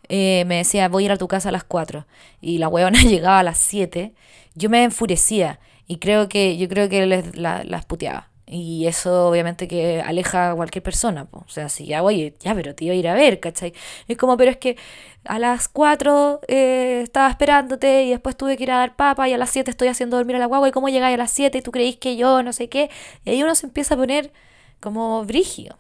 eh, 0.10 0.46
me 0.48 0.58
decía, 0.58 0.90
voy 0.90 1.04
a 1.04 1.06
ir 1.08 1.12
a 1.14 1.18
tu 1.18 1.28
casa 1.28 1.50
a 1.50 1.52
las 1.52 1.64
4 1.64 2.06
y 2.42 2.58
la 2.60 2.68
huevona 2.70 3.02
llegaba 3.04 3.40
a 3.40 3.44
las 3.44 3.58
7, 3.60 4.14
yo 4.56 4.70
me 4.70 4.84
enfurecía 4.84 5.60
y 5.88 5.98
creo 5.98 6.30
que, 6.30 6.58
yo 6.58 6.70
creo 6.70 6.90
que 6.90 7.06
les, 7.08 7.36
la- 7.38 7.64
las 7.64 7.86
puteaba. 7.86 8.30
Y 8.56 8.86
eso 8.86 9.30
obviamente 9.30 9.68
que 9.68 10.02
aleja 10.02 10.52
a 10.52 10.56
cualquier 10.56 10.84
persona. 10.84 11.28
O 11.32 11.46
sea, 11.48 11.70
si 11.70 11.88
ya, 11.88 12.04
oye, 12.04 12.36
ya, 12.40 12.54
pero 12.54 12.76
te 12.76 12.86
iba 12.86 12.94
a 12.94 12.96
ir 12.96 13.08
a 13.08 13.16
ver, 13.16 13.40
¿cachai? 13.40 13.74
Es 14.08 14.16
como, 14.16 14.38
pero 14.38 14.52
es 14.52 14.58
que 14.58 14.78
a 15.26 15.40
las 15.40 15.68
4 15.68 16.42
eh, 16.48 17.02
estaba 17.02 17.30
esperándote 17.32 18.04
y 18.04 18.12
después 18.12 18.38
tuve 18.38 18.56
que 18.56 18.64
ir 18.64 18.72
a 18.72 18.78
dar 18.78 18.96
papa 18.96 19.28
y 19.28 19.34
a 19.34 19.40
las 19.40 19.50
7 19.50 19.72
estoy 19.72 19.88
haciendo 19.88 20.18
dormir 20.18 20.36
a 20.36 20.40
la 20.40 20.46
guagua 20.46 20.68
y 20.70 20.72
cómo 20.72 20.90
llegáis 20.90 21.16
a 21.16 21.18
las 21.18 21.32
7 21.32 21.58
y 21.58 21.62
tú 21.64 21.72
creís 21.72 21.98
que 21.98 22.16
yo, 22.16 22.44
no 22.44 22.54
sé 22.54 22.70
qué. 22.70 22.92
Y 23.26 23.32
ahí 23.32 23.42
uno 23.42 23.56
se 23.56 23.66
empieza 23.66 23.96
a 23.96 23.98
poner 23.98 24.32
como 24.80 25.26
brígido. 25.26 25.80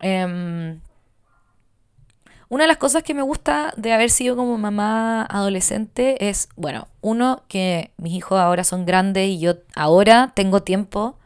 Em, 0.00 0.80
una 2.48 2.64
de 2.64 2.68
las 2.68 2.76
cosas 2.76 3.02
que 3.02 3.14
me 3.14 3.22
gusta 3.22 3.74
de 3.76 3.92
haber 3.92 4.10
sido 4.10 4.36
como 4.36 4.56
mamá 4.56 5.24
adolescente 5.24 6.28
es, 6.28 6.48
bueno, 6.54 6.86
uno, 7.00 7.42
que 7.48 7.90
mis 7.96 8.12
hijos 8.12 8.38
ahora 8.38 8.62
son 8.62 8.86
grandes 8.86 9.28
y 9.28 9.40
yo 9.40 9.54
ahora 9.74 10.30
tengo 10.36 10.62
tiempo 10.62 11.16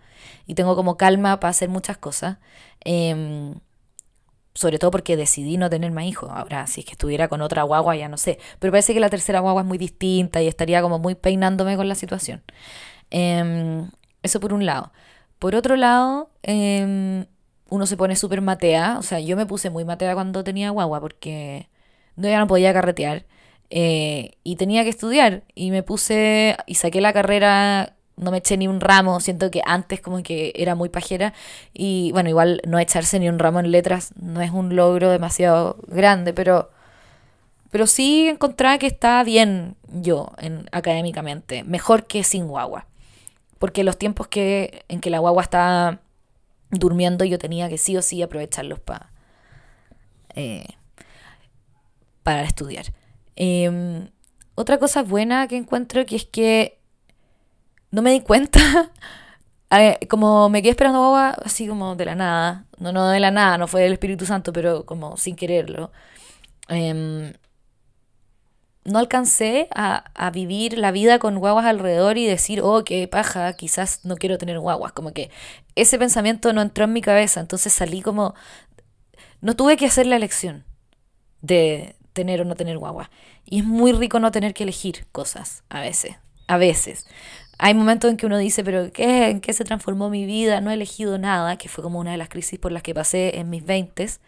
y 0.46 0.54
tengo 0.54 0.76
como 0.76 0.96
calma 0.96 1.40
para 1.40 1.50
hacer 1.50 1.68
muchas 1.68 1.98
cosas. 1.98 2.38
Em, 2.84 3.54
sobre 4.54 4.78
todo 4.78 4.90
porque 4.90 5.16
decidí 5.16 5.58
no 5.58 5.68
tener 5.70 5.90
más 5.92 6.04
hijos. 6.06 6.30
Ahora, 6.32 6.66
si 6.66 6.80
es 6.80 6.86
que 6.86 6.92
estuviera 6.92 7.28
con 7.28 7.42
otra 7.42 7.62
guagua, 7.62 7.94
ya 7.96 8.08
no 8.08 8.16
sé. 8.16 8.38
Pero 8.58 8.72
parece 8.72 8.94
que 8.94 9.00
la 9.00 9.10
tercera 9.10 9.40
guagua 9.40 9.62
es 9.62 9.68
muy 9.68 9.76
distinta 9.78 10.42
y 10.42 10.48
estaría 10.48 10.80
como 10.82 10.98
muy 10.98 11.14
peinándome 11.14 11.76
con 11.76 11.88
la 11.88 11.94
situación. 11.94 12.42
Em, 13.10 13.90
eso 14.22 14.40
por 14.40 14.52
un 14.52 14.66
lado. 14.66 14.92
Por 15.38 15.54
otro 15.56 15.76
lado, 15.76 16.30
em, 16.42 17.26
uno 17.70 17.86
se 17.86 17.96
pone 17.96 18.16
súper 18.16 18.40
matea. 18.42 18.98
O 18.98 19.02
sea, 19.02 19.20
yo 19.20 19.36
me 19.36 19.46
puse 19.46 19.70
muy 19.70 19.84
matea 19.84 20.14
cuando 20.14 20.44
tenía 20.44 20.70
guagua 20.70 21.00
porque 21.00 21.68
no, 22.16 22.28
ya 22.28 22.38
no 22.40 22.46
podía 22.46 22.72
carretear. 22.72 23.26
eh, 23.70 24.32
y 24.44 24.56
tenía 24.56 24.84
que 24.84 24.90
estudiar. 24.90 25.44
Y 25.54 25.70
me 25.72 25.82
puse 25.82 26.56
y 26.66 26.76
saqué 26.76 27.00
la 27.00 27.12
carrera. 27.12 27.95
No 28.16 28.30
me 28.30 28.38
eché 28.38 28.56
ni 28.56 28.66
un 28.68 28.80
ramo. 28.80 29.20
Siento 29.20 29.50
que 29.50 29.62
antes 29.64 30.00
como 30.00 30.22
que 30.22 30.52
era 30.56 30.74
muy 30.74 30.88
pajera. 30.88 31.34
Y 31.72 32.10
bueno, 32.12 32.28
igual 32.28 32.62
no 32.66 32.78
echarse 32.78 33.18
ni 33.20 33.28
un 33.28 33.38
ramo 33.38 33.60
en 33.60 33.70
letras 33.70 34.12
no 34.20 34.40
es 34.40 34.50
un 34.50 34.76
logro 34.76 35.10
demasiado 35.10 35.76
grande, 35.86 36.32
pero... 36.32 36.70
Pero 37.70 37.86
sí 37.86 38.28
encontraba 38.28 38.78
que 38.78 38.86
estaba 38.86 39.22
bien 39.24 39.76
yo 39.88 40.32
en, 40.38 40.68
académicamente, 40.72 41.64
mejor 41.64 42.06
que 42.06 42.22
sin 42.24 42.46
guagua. 42.46 42.86
Porque 43.58 43.84
los 43.84 43.98
tiempos 43.98 44.28
que, 44.28 44.84
en 44.88 45.00
que 45.00 45.10
la 45.10 45.18
guagua 45.18 45.42
estaba 45.42 46.00
durmiendo 46.70 47.24
yo 47.24 47.38
tenía 47.38 47.68
que 47.68 47.76
sí 47.76 47.96
o 47.96 48.02
sí 48.02 48.22
aprovecharlos 48.22 48.80
para 48.80 49.10
para 52.26 52.42
estudiar. 52.42 52.86
Eh, 53.36 54.08
otra 54.56 54.78
cosa 54.78 55.04
buena 55.04 55.46
que 55.46 55.56
encuentro 55.56 56.04
que 56.06 56.16
es 56.16 56.24
que 56.24 56.75
no 57.96 58.02
me 58.02 58.12
di 58.12 58.20
cuenta, 58.20 58.60
eh, 59.70 59.98
como 60.10 60.50
me 60.50 60.60
quedé 60.60 60.72
esperando 60.72 60.98
guagua 60.98 61.30
así 61.42 61.66
como 61.66 61.96
de 61.96 62.04
la 62.04 62.14
nada, 62.14 62.66
no, 62.78 62.92
no 62.92 63.08
de 63.08 63.20
la 63.20 63.30
nada, 63.30 63.56
no 63.56 63.66
fue 63.68 63.80
del 63.80 63.94
Espíritu 63.94 64.26
Santo, 64.26 64.52
pero 64.52 64.84
como 64.84 65.16
sin 65.16 65.34
quererlo. 65.34 65.90
Em, 66.68 67.32
no 68.84 68.98
alcancé 68.98 69.68
a, 69.74 70.04
a 70.14 70.30
vivir 70.30 70.76
la 70.76 70.92
vida 70.92 71.18
con 71.18 71.38
guaguas 71.38 71.64
alrededor 71.64 72.18
y 72.18 72.26
decir, 72.26 72.60
oh, 72.62 72.84
qué 72.84 73.08
paja, 73.08 73.54
quizás 73.54 74.04
no 74.04 74.16
quiero 74.16 74.36
tener 74.36 74.60
guaguas. 74.60 74.92
Como 74.92 75.12
que 75.14 75.30
ese 75.74 75.98
pensamiento 75.98 76.52
no 76.52 76.60
entró 76.60 76.84
en 76.84 76.92
mi 76.92 77.00
cabeza, 77.00 77.40
entonces 77.40 77.72
salí 77.72 78.02
como... 78.02 78.34
No 79.40 79.56
tuve 79.56 79.78
que 79.78 79.86
hacer 79.86 80.06
la 80.06 80.16
elección 80.16 80.64
de 81.40 81.96
tener 82.12 82.42
o 82.42 82.44
no 82.44 82.56
tener 82.56 82.76
guagua. 82.76 83.10
Y 83.46 83.60
es 83.60 83.64
muy 83.64 83.92
rico 83.92 84.20
no 84.20 84.30
tener 84.32 84.52
que 84.52 84.64
elegir 84.64 85.06
cosas 85.12 85.64
a 85.70 85.80
veces. 85.80 86.16
A 86.46 86.58
veces. 86.58 87.06
Hay 87.58 87.74
momentos 87.74 88.10
en 88.10 88.16
que 88.16 88.26
uno 88.26 88.38
dice, 88.38 88.62
pero 88.64 88.92
¿qué? 88.92 89.30
¿En 89.30 89.40
qué 89.40 89.52
se 89.52 89.64
transformó 89.64 90.10
mi 90.10 90.26
vida? 90.26 90.60
No 90.60 90.70
he 90.70 90.74
elegido 90.74 91.18
nada, 91.18 91.56
que 91.56 91.68
fue 91.68 91.82
como 91.82 91.98
una 91.98 92.12
de 92.12 92.18
las 92.18 92.28
crisis 92.28 92.58
por 92.58 92.72
las 92.72 92.82
que 92.82 92.94
pasé 92.94 93.38
en 93.38 93.48
mis 93.48 93.64
veintes. 93.64 94.20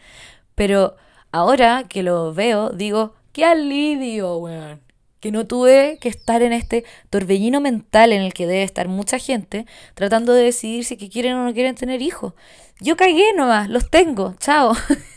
Pero 0.54 0.96
ahora 1.30 1.84
que 1.88 2.02
lo 2.02 2.32
veo, 2.32 2.70
digo, 2.70 3.14
qué 3.32 3.44
alivio, 3.44 4.38
weón. 4.38 4.80
Que 5.20 5.32
no 5.32 5.46
tuve 5.46 5.98
que 6.00 6.08
estar 6.08 6.42
en 6.42 6.52
este 6.52 6.84
torbellino 7.10 7.60
mental 7.60 8.12
en 8.12 8.22
el 8.22 8.32
que 8.32 8.46
debe 8.46 8.62
estar 8.62 8.88
mucha 8.88 9.18
gente 9.18 9.66
tratando 9.94 10.32
de 10.32 10.44
decidir 10.44 10.84
si 10.84 10.96
quieren 10.96 11.34
o 11.34 11.44
no 11.44 11.52
quieren 11.52 11.74
tener 11.74 12.02
hijos. 12.02 12.34
Yo 12.80 12.96
cagué 12.96 13.32
nomás, 13.36 13.68
los 13.68 13.90
tengo, 13.90 14.34
chao. 14.38 14.74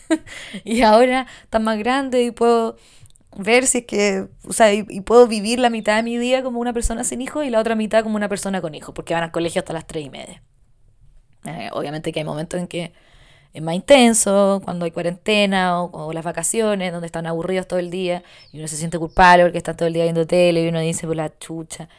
y 0.63 0.81
ahora 0.81 1.27
están 1.43 1.63
más 1.63 1.77
grandes 1.77 2.27
y 2.27 2.31
puedo 2.31 2.77
ver 3.35 3.67
si 3.67 3.79
es 3.79 3.85
que, 3.85 4.27
o 4.47 4.53
sea, 4.53 4.73
y, 4.73 4.83
puedo 5.01 5.27
vivir 5.27 5.59
la 5.59 5.69
mitad 5.69 5.95
de 5.95 6.03
mi 6.03 6.17
día 6.17 6.43
como 6.43 6.59
una 6.59 6.73
persona 6.73 7.03
sin 7.03 7.21
hijos 7.21 7.45
y 7.45 7.49
la 7.49 7.59
otra 7.59 7.75
mitad 7.75 8.03
como 8.03 8.15
una 8.15 8.29
persona 8.29 8.61
con 8.61 8.75
hijos, 8.75 8.93
porque 8.93 9.13
van 9.13 9.23
al 9.23 9.31
colegio 9.31 9.59
hasta 9.59 9.73
las 9.73 9.87
tres 9.87 10.05
y 10.05 10.09
media. 10.09 10.43
Eh, 11.45 11.69
obviamente 11.73 12.11
que 12.11 12.19
hay 12.19 12.25
momentos 12.25 12.59
en 12.59 12.67
que 12.67 12.93
es 13.53 13.61
más 13.61 13.75
intenso, 13.75 14.61
cuando 14.63 14.85
hay 14.85 14.91
cuarentena 14.91 15.81
o, 15.83 16.13
las 16.13 16.23
vacaciones, 16.23 16.91
donde 16.91 17.07
están 17.07 17.27
aburridos 17.27 17.67
todo 17.67 17.79
el 17.79 17.89
día 17.91 18.23
y 18.53 18.59
uno 18.59 18.67
se 18.67 18.77
siente 18.77 18.97
culpable 18.97 19.43
porque 19.43 19.57
están 19.57 19.75
todo 19.75 19.87
el 19.87 19.93
día 19.93 20.03
viendo 20.03 20.25
tele 20.25 20.63
y 20.63 20.69
uno 20.69 20.79
dice, 20.79 21.07
por 21.07 21.15
la 21.15 21.37
chucha, 21.37 21.89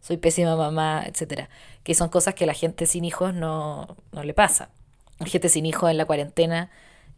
soy 0.00 0.16
pésima 0.16 0.56
mamá, 0.56 1.04
etcétera. 1.06 1.48
Que 1.82 1.94
son 1.94 2.08
cosas 2.08 2.34
que 2.34 2.46
la 2.46 2.54
gente 2.54 2.86
sin 2.86 3.04
hijos 3.04 3.34
no, 3.34 3.96
no 4.12 4.22
le 4.22 4.34
pasa. 4.34 4.70
La 5.18 5.26
gente 5.26 5.48
sin 5.48 5.66
hijos 5.66 5.90
en 5.90 5.96
la 5.96 6.04
cuarentena, 6.04 6.70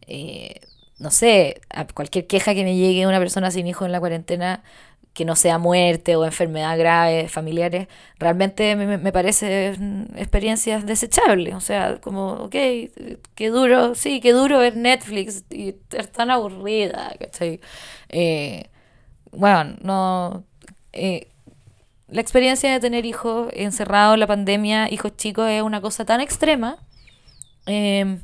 eh, 0.07 0.61
no 0.99 1.11
sé, 1.11 1.61
a 1.69 1.85
cualquier 1.87 2.27
queja 2.27 2.53
que 2.53 2.63
me 2.63 2.75
llegue 2.75 3.07
una 3.07 3.19
persona 3.19 3.51
sin 3.51 3.67
hijos 3.67 3.85
en 3.85 3.91
la 3.91 3.99
cuarentena, 3.99 4.63
que 5.13 5.23
no 5.25 5.35
sea 5.37 5.57
muerte 5.57 6.15
o 6.17 6.25
enfermedad 6.25 6.77
grave, 6.77 7.29
familiares, 7.29 7.87
realmente 8.19 8.75
me, 8.75 8.97
me 8.97 9.11
parece 9.13 9.73
mm, 9.79 10.17
experiencias 10.17 10.85
desechables. 10.85 11.55
O 11.55 11.61
sea, 11.61 11.99
como, 12.01 12.33
ok, 12.33 12.51
qué 13.35 13.49
duro, 13.49 13.95
sí, 13.95 14.19
qué 14.21 14.31
duro 14.33 14.59
ver 14.59 14.75
Netflix 14.77 15.45
y 15.49 15.69
estar 15.69 16.07
tan 16.07 16.31
aburrida, 16.31 17.13
¿cachai? 17.19 17.61
Eh, 18.09 18.69
bueno, 19.31 19.75
no... 19.81 20.43
eh, 20.93 21.27
la 22.07 22.21
experiencia 22.21 22.71
de 22.71 22.79
tener 22.79 23.05
hijos 23.05 23.49
encerrados 23.53 24.13
en 24.15 24.19
la 24.21 24.27
pandemia, 24.27 24.91
hijos 24.91 25.15
chicos, 25.17 25.49
es 25.49 25.61
una 25.63 25.81
cosa 25.81 26.05
tan 26.05 26.21
extrema 26.21 26.77
eh, 27.65 28.19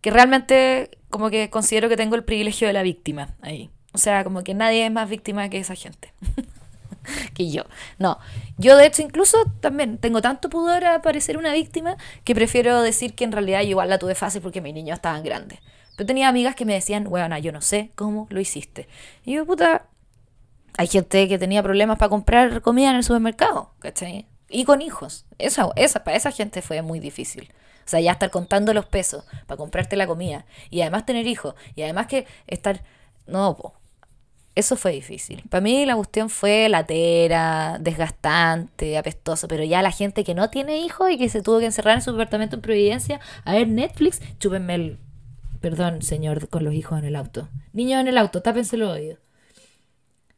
que 0.00 0.10
realmente 0.10 0.97
como 1.10 1.30
que 1.30 1.50
considero 1.50 1.88
que 1.88 1.96
tengo 1.96 2.14
el 2.16 2.24
privilegio 2.24 2.66
de 2.66 2.72
la 2.72 2.82
víctima 2.82 3.34
ahí. 3.40 3.70
O 3.92 3.98
sea, 3.98 4.24
como 4.24 4.44
que 4.44 4.54
nadie 4.54 4.84
es 4.86 4.92
más 4.92 5.08
víctima 5.08 5.48
que 5.48 5.58
esa 5.58 5.74
gente. 5.74 6.12
que 7.34 7.50
yo. 7.50 7.64
No, 7.98 8.18
yo 8.58 8.76
de 8.76 8.86
hecho 8.86 9.02
incluso 9.02 9.38
también 9.60 9.98
tengo 9.98 10.20
tanto 10.20 10.48
pudor 10.50 10.84
a 10.84 11.02
parecer 11.02 11.36
una 11.38 11.52
víctima 11.52 11.96
que 12.24 12.34
prefiero 12.34 12.82
decir 12.82 13.14
que 13.14 13.24
en 13.24 13.32
realidad 13.32 13.62
yo 13.62 13.70
igual 13.70 13.88
la 13.88 13.98
tuve 13.98 14.14
fácil 14.14 14.42
porque 14.42 14.60
mis 14.60 14.74
niños 14.74 14.96
estaban 14.96 15.22
grandes. 15.22 15.60
Pero 15.96 16.06
tenía 16.06 16.28
amigas 16.28 16.54
que 16.54 16.64
me 16.64 16.74
decían, 16.74 17.06
weona, 17.08 17.38
yo 17.40 17.50
no 17.50 17.60
sé 17.60 17.90
cómo 17.96 18.28
lo 18.30 18.40
hiciste. 18.40 18.86
Y 19.24 19.32
yo, 19.32 19.46
puta, 19.46 19.86
hay 20.76 20.86
gente 20.86 21.26
que 21.26 21.38
tenía 21.38 21.62
problemas 21.62 21.98
para 21.98 22.08
comprar 22.08 22.62
comida 22.62 22.90
en 22.90 22.96
el 22.96 23.02
supermercado, 23.02 23.72
¿cachai? 23.80 24.26
Y 24.48 24.64
con 24.64 24.80
hijos. 24.80 25.26
Esa, 25.38 25.68
esa, 25.74 26.04
para 26.04 26.16
esa 26.16 26.30
gente 26.30 26.62
fue 26.62 26.82
muy 26.82 27.00
difícil. 27.00 27.52
O 27.88 27.90
sea, 27.90 28.00
ya 28.00 28.12
estar 28.12 28.30
contando 28.30 28.74
los 28.74 28.84
pesos 28.84 29.24
para 29.46 29.56
comprarte 29.56 29.96
la 29.96 30.06
comida. 30.06 30.44
Y 30.68 30.82
además 30.82 31.06
tener 31.06 31.26
hijos. 31.26 31.54
Y 31.74 31.80
además 31.80 32.06
que 32.06 32.26
estar... 32.46 32.82
No. 33.26 33.56
Eso 34.54 34.76
fue 34.76 34.92
difícil. 34.92 35.42
Para 35.48 35.62
mí 35.62 35.86
la 35.86 35.96
cuestión 35.96 36.28
fue 36.28 36.68
latera, 36.68 37.78
desgastante, 37.80 38.98
apestoso. 38.98 39.48
Pero 39.48 39.64
ya 39.64 39.80
la 39.80 39.90
gente 39.90 40.22
que 40.22 40.34
no 40.34 40.50
tiene 40.50 40.76
hijos 40.80 41.10
y 41.10 41.16
que 41.16 41.30
se 41.30 41.40
tuvo 41.40 41.60
que 41.60 41.64
encerrar 41.64 41.94
en 41.94 42.02
su 42.02 42.10
apartamento 42.10 42.56
en 42.56 42.60
Providencia 42.60 43.20
a 43.46 43.54
ver 43.54 43.68
Netflix, 43.68 44.20
chúpenme 44.38 44.74
el... 44.74 44.98
Perdón, 45.62 46.02
señor, 46.02 46.50
con 46.50 46.64
los 46.64 46.74
hijos 46.74 46.98
en 46.98 47.06
el 47.06 47.16
auto. 47.16 47.48
Niños 47.72 48.02
en 48.02 48.08
el 48.08 48.18
auto, 48.18 48.42
tápense 48.42 48.76
los 48.76 48.90
oídos. 48.90 49.18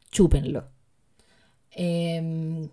chúpenlo. 0.09 0.69
Em, 1.71 2.69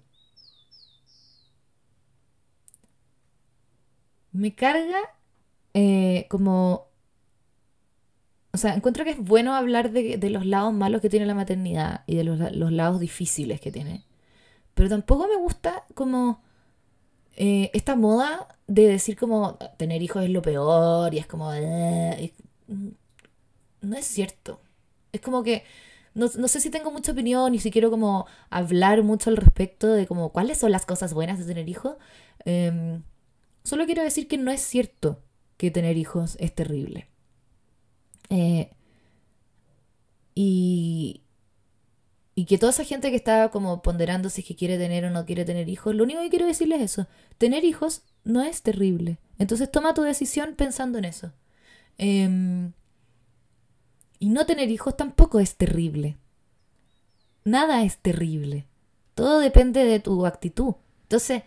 me 4.39 4.55
carga 4.55 5.01
eh, 5.75 6.27
como... 6.31 6.89
O 8.53 8.57
sea, 8.57 8.75
encuentro 8.75 9.05
que 9.05 9.11
es 9.11 9.19
bueno 9.19 9.55
hablar 9.55 9.91
de, 9.91 10.19
los 10.31 10.47
lados 10.47 10.73
malos 10.73 11.03
que 11.03 11.11
tiene 11.11 11.27
la 11.27 11.35
maternidad 11.35 12.03
y 12.07 12.17
de 12.17 12.25
los, 12.25 12.39
los 12.57 12.73
lados 12.73 12.99
difíciles 12.99 13.61
que 13.61 13.71
tiene. 13.71 14.05
Pero 14.75 14.89
tampoco 14.89 15.29
me 15.29 15.37
gusta 15.37 15.85
como 15.95 16.43
eh, 17.37 17.71
esta 17.75 17.95
moda 17.95 18.49
de 18.67 18.89
decir 18.89 19.17
como 19.17 19.57
tener 19.77 20.03
hijos 20.03 20.25
es 20.25 20.31
lo 20.31 20.43
peor 20.43 21.15
y 21.15 21.19
es 21.19 21.27
como... 21.27 21.53
eh, 21.53 22.33
no 23.81 23.97
es 23.97 24.07
cierto. 24.07 24.61
Es 25.13 25.21
como 25.21 25.43
que 25.43 25.65
no, 26.15 26.27
no 26.37 26.49
sé 26.49 26.61
si 26.61 26.71
tengo 26.71 26.91
mucha 26.91 27.13
opinión 27.13 27.55
y 27.55 27.59
si 27.61 27.71
quiero 27.71 27.91
como 27.91 28.27
hablar 28.51 29.03
mucho 29.03 29.31
al 29.31 29.37
respecto 29.37 29.89
de 29.89 30.07
como 30.07 30.31
cuáles 30.31 30.59
son 30.59 30.73
las 30.73 30.87
cosas 30.87 31.15
buenas 31.15 31.39
de 31.39 31.45
tener 31.45 31.69
hijos. 31.69 31.97
Em, 32.45 33.03
solo 33.69 33.87
quiero 33.87 34.03
decir 34.03 34.27
que 34.27 34.39
no 34.39 34.51
es 34.51 34.61
cierto 34.61 35.23
que 35.57 35.71
tener 35.71 35.97
hijos 35.97 36.37
es 36.41 36.55
terrible. 36.55 37.09
Eh, 38.31 38.71
y, 40.35 41.23
y 42.35 42.45
que 42.45 42.59
toda 42.59 42.71
esa 42.71 42.85
gente 42.85 43.11
que 43.11 43.17
está 43.17 43.51
como 43.51 43.83
ponderando 43.83 44.31
si 44.31 44.43
es 44.43 44.47
que 44.47 44.57
quiere 44.57 44.79
tener 44.79 45.05
o 45.05 45.11
no 45.11 45.27
quiere 45.27 45.45
tener 45.45 45.69
hijos, 45.69 45.95
lo 45.95 46.05
único 46.05 46.21
que 46.21 46.31
quiero 46.31 46.47
decirles 46.47 46.81
es 46.81 46.93
eso. 46.93 47.07
Tener 47.37 47.65
hijos 47.65 48.03
no 48.25 48.43
es 48.43 48.63
terrible. 48.63 49.19
Entonces 49.39 49.71
toma 49.71 49.95
tu 49.95 50.03
decisión 50.03 50.55
pensando 50.57 50.99
en 50.99 51.05
eso. 51.05 51.33
Em, 51.99 52.73
y 54.21 54.29
no 54.29 54.47
tener 54.47 54.71
hijos 54.71 54.97
tampoco 54.97 55.41
es 55.41 55.57
terrible. 55.57 56.17
Nada 57.45 57.83
es 57.83 57.99
terrible. 57.99 58.67
Todo 59.15 59.41
depende 59.41 59.85
de 59.85 60.01
tu 60.01 60.27
actitud. 60.27 60.75
Entonces, 61.03 61.43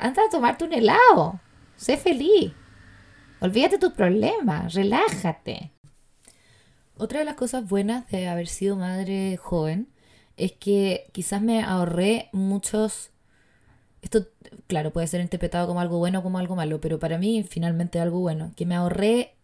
anda 0.00 0.22
a 0.24 0.30
tomarte 0.30 0.64
un 0.64 0.72
helado. 0.72 1.40
Sé 1.76 1.96
feliz. 1.96 2.52
Olvídate 3.40 3.78
tus 3.78 3.92
problemas. 3.92 4.74
Relájate. 4.74 5.72
Otra 6.96 7.20
de 7.20 7.24
las 7.24 7.34
cosas 7.34 7.68
buenas 7.68 8.08
de 8.10 8.28
haber 8.28 8.48
sido 8.48 8.76
madre 8.76 9.36
joven 9.38 9.88
es 10.36 10.52
que 10.52 11.06
quizás 11.12 11.40
me 11.40 11.62
ahorré 11.62 12.28
muchos... 12.32 13.10
Esto, 14.02 14.26
claro, 14.66 14.92
puede 14.92 15.06
ser 15.06 15.20
interpretado 15.20 15.66
como 15.66 15.80
algo 15.80 15.98
bueno 15.98 16.20
o 16.20 16.22
como 16.22 16.38
algo 16.38 16.56
malo, 16.56 16.80
pero 16.80 16.98
para 16.98 17.18
mí 17.18 17.42
finalmente 17.42 18.00
algo 18.00 18.20
bueno. 18.20 18.52
Que 18.56 18.66
me 18.66 18.74
ahorré 18.74 19.34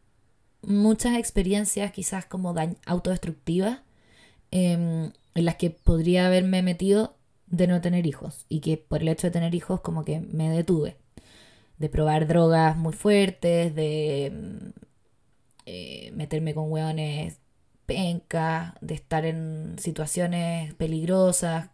muchas 0.62 1.16
experiencias 1.16 1.92
quizás 1.92 2.26
como 2.26 2.54
autodestructivas 2.86 3.80
em, 4.50 5.12
en 5.34 5.44
las 5.44 5.56
que 5.56 5.70
podría 5.70 6.26
haberme 6.26 6.62
metido 6.62 7.16
de 7.46 7.66
no 7.66 7.80
tener 7.80 8.06
hijos 8.06 8.46
y 8.48 8.60
que 8.60 8.76
por 8.78 9.02
el 9.02 9.08
hecho 9.08 9.28
de 9.28 9.32
tener 9.32 9.54
hijos 9.54 9.80
como 9.80 10.04
que 10.04 10.20
me 10.20 10.50
detuve. 10.50 10.96
De 11.78 11.88
probar 11.88 12.26
drogas 12.26 12.76
muy 12.76 12.92
fuertes 12.94 13.74
de 13.74 14.32
mm, 14.34 14.70
eh, 15.66 16.10
meterme 16.14 16.54
con 16.54 16.70
hueones 16.72 17.40
pencas 17.86 18.74
de 18.80 18.94
estar 18.94 19.24
en 19.26 19.76
situaciones 19.78 20.74
peligrosas. 20.74 21.70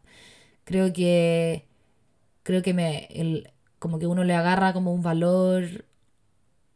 Creo 0.64 0.92
que 0.92 1.66
creo 2.42 2.62
que 2.62 2.74
me 2.74 3.06
el, 3.12 3.50
como 3.78 3.98
que 3.98 4.06
uno 4.06 4.24
le 4.24 4.34
agarra 4.34 4.72
como 4.72 4.92
un 4.94 5.02
valor 5.02 5.86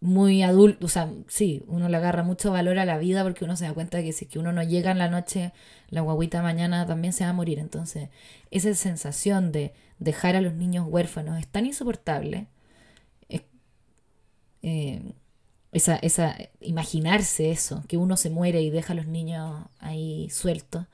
muy 0.01 0.43
adulto, 0.43 0.87
o 0.87 0.89
sea, 0.89 1.11
sí, 1.29 1.63
uno 1.67 1.89
le 1.89 1.97
agarra 1.97 2.23
mucho 2.23 2.53
valor 2.53 2.79
a 2.79 2.85
la 2.85 2.99
vida 2.99 3.23
porque 3.25 3.45
uno 3.45 3.57
se 3.57 3.65
da 3.65 3.75
cuenta 3.75 3.99
de 3.99 4.05
que 4.05 4.13
si 4.13 4.27
es 4.27 4.31
que 4.31 4.39
uno 4.39 4.53
no 4.53 4.63
llega 4.63 4.91
en 4.91 4.99
la 4.99 5.09
noche, 5.09 5.53
la 5.89 6.03
guaguita 6.03 6.43
mañana 6.43 6.87
también 6.87 7.13
se 7.13 7.25
va 7.25 7.31
a 7.31 7.33
morir. 7.33 7.59
Entonces, 7.59 8.11
esa 8.51 8.75
sensación 8.75 9.53
de 9.53 9.75
dejar 9.99 10.37
a 10.37 10.41
los 10.41 10.55
niños 10.55 10.87
huérfanos 10.89 11.39
es 11.39 11.49
tan 11.49 11.67
insoportable. 11.67 12.49
Eh, 14.63 15.13
esa, 15.73 15.97
esa, 15.97 16.37
imaginarse 16.61 17.51
eso, 17.51 17.85
que 17.89 17.97
uno 17.97 18.17
se 18.17 18.31
muere 18.31 18.63
y 18.63 18.71
deja 18.71 18.93
a 18.95 18.97
los 18.97 19.07
niños 19.07 19.67
ahí 19.79 20.29
sueltos, 20.31 20.87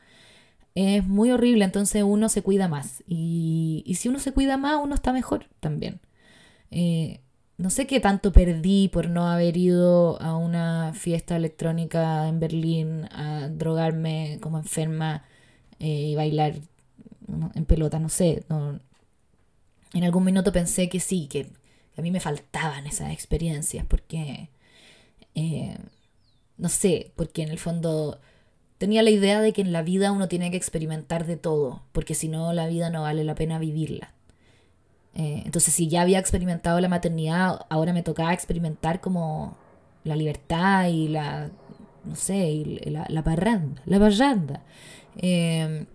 es 0.75 1.07
muy 1.07 1.31
horrible. 1.31 1.65
Entonces 1.65 2.03
uno 2.03 2.29
se 2.29 2.43
cuida 2.43 2.69
más. 2.69 3.03
Y, 3.07 3.83
y 3.87 3.97
si 3.97 4.09
uno 4.09 4.19
se 4.19 4.33
cuida 4.33 4.57
más, 4.57 4.79
uno 4.83 4.95
está 4.95 5.12
mejor 5.12 5.47
también. 5.61 6.01
Eh, 6.71 7.21
no 7.62 7.70
sé 7.70 7.87
qué 7.87 8.01
tanto 8.01 8.33
perdí 8.33 8.88
por 8.88 9.09
no 9.09 9.29
haber 9.29 9.57
ido 9.57 10.20
a 10.20 10.37
una 10.37 10.92
fiesta 10.94 11.37
electrónica 11.37 12.27
en 12.27 12.40
Berlín 12.40 13.09
a 13.12 13.48
drogarme 13.48 14.38
como 14.42 14.59
enferma 14.59 15.25
eh, 15.79 15.87
y 15.87 16.14
bailar 16.16 16.55
en 17.55 17.64
pelota, 17.64 18.01
no 18.01 18.09
sé. 18.09 18.44
En 19.94 20.05
algún 20.05 20.25
minuto 20.25 20.53
pensé 20.53 20.88
que 20.88 20.98
sí, 20.98 21.29
que, 21.29 21.44
que 21.94 22.01
a 22.01 22.03
mí 22.03 22.11
me 22.11 22.18
faltaban 22.18 22.87
esas 22.88 23.12
experiencias 23.12 23.87
porque, 23.87 24.51
eh, 25.37 25.79
no 26.57 26.68
sé, 26.68 27.12
porque 27.14 27.42
en 27.42 27.51
el 27.51 27.61
fondo 27.61 28.20
tenía 28.79 29.03
la 29.05 29.11
idea 29.11 29.40
de 29.40 29.53
que 29.53 29.61
en 29.61 29.72
la 29.72 29.83
vida 29.83 30.11
uno 30.11 30.27
tiene 30.27 30.51
que 30.51 30.57
experimentar 30.57 31.27
de 31.27 31.37
todo, 31.37 31.85
porque 31.92 32.16
si 32.16 32.29
no 32.29 32.53
la 32.53 32.66
vida 32.66 32.90
no 32.90 33.03
vale 33.03 33.22
la 33.22 33.37
pena 33.37 33.61
vivirla. 33.61 34.14
Eh, 35.14 35.42
entonces, 35.44 35.75
si 35.75 35.88
ya 35.88 36.03
había 36.03 36.18
experimentado 36.18 36.81
la 36.81 36.88
maternidad, 36.88 37.66
ahora 37.68 37.92
me 37.92 38.03
tocaba 38.03 38.33
experimentar 38.33 39.01
como 39.01 39.57
la 40.05 40.16
libertad 40.16 40.88
y 40.88 41.09
la, 41.09 41.51
no 42.05 42.16
sé, 42.16 42.51
y 42.51 42.90
la, 42.90 43.07
la 43.09 43.22
parranda, 43.22 43.83
la 43.87 43.98
parranda. 43.98 44.62
Eh, 45.16 45.87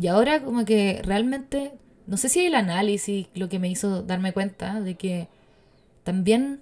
y 0.00 0.06
ahora 0.06 0.42
como 0.42 0.64
que 0.64 1.00
realmente, 1.04 1.74
no 2.06 2.16
sé 2.16 2.28
si 2.28 2.46
el 2.46 2.54
análisis 2.54 3.28
lo 3.34 3.48
que 3.48 3.58
me 3.58 3.68
hizo 3.68 4.02
darme 4.02 4.32
cuenta 4.32 4.80
de 4.80 4.96
que 4.96 5.28
también, 6.02 6.60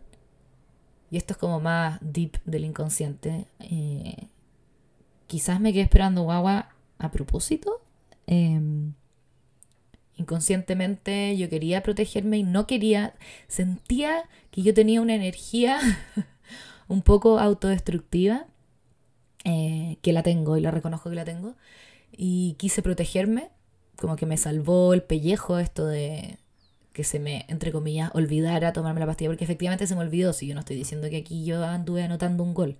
y 1.11 1.17
esto 1.17 1.35
es 1.35 1.39
como 1.39 1.61
más 1.61 1.99
deep 2.03 2.43
del 2.45 2.65
inconsciente, 2.65 3.47
eh, 3.61 4.29
quizás 5.27 5.61
me 5.61 5.73
quedé 5.73 5.83
esperando 5.83 6.23
guagua 6.23 6.71
a 6.99 7.11
propósito. 7.11 7.83
Em, 8.27 8.95
inconscientemente 10.21 11.37
yo 11.37 11.49
quería 11.49 11.83
protegerme 11.83 12.39
y 12.39 12.43
no 12.43 12.67
quería, 12.67 13.15
sentía 13.49 14.25
que 14.51 14.63
yo 14.63 14.75
tenía 14.75 15.01
una 15.01 15.15
energía 15.15 15.79
un 16.89 17.03
poco 17.03 17.39
autodestructiva, 17.39 18.47
eh, 19.45 19.97
que 20.03 20.13
la 20.13 20.23
tengo 20.23 20.57
y 20.57 20.61
la 20.61 20.71
reconozco 20.71 21.11
que 21.11 21.17
la 21.17 21.25
tengo, 21.25 21.57
y 22.13 22.55
quise 22.59 22.83
protegerme, 22.83 23.49
como 23.97 24.17
que 24.17 24.27
me 24.27 24.37
salvó 24.37 24.95
el 24.95 25.03
pellejo 25.03 25.59
esto 25.59 25.87
de 25.87 26.39
que 26.93 27.05
se 27.05 27.21
me, 27.21 27.47
entre 27.49 27.73
comillas, 27.73 28.11
olvidara 28.15 28.73
tomarme 28.73 29.01
la 29.01 29.07
pastilla, 29.07 29.31
porque 29.31 29.45
efectivamente 29.45 29.87
se 29.87 29.95
me 29.95 30.03
olvidó, 30.03 30.33
si 30.33 30.47
yo 30.47 30.55
no 30.55 30.61
estoy 30.61 30.77
diciendo 30.77 31.09
que 31.09 31.19
aquí 31.19 31.45
yo 31.45 31.65
anduve 31.65 32.03
anotando 32.03 32.43
un 32.43 32.53
gol, 32.53 32.77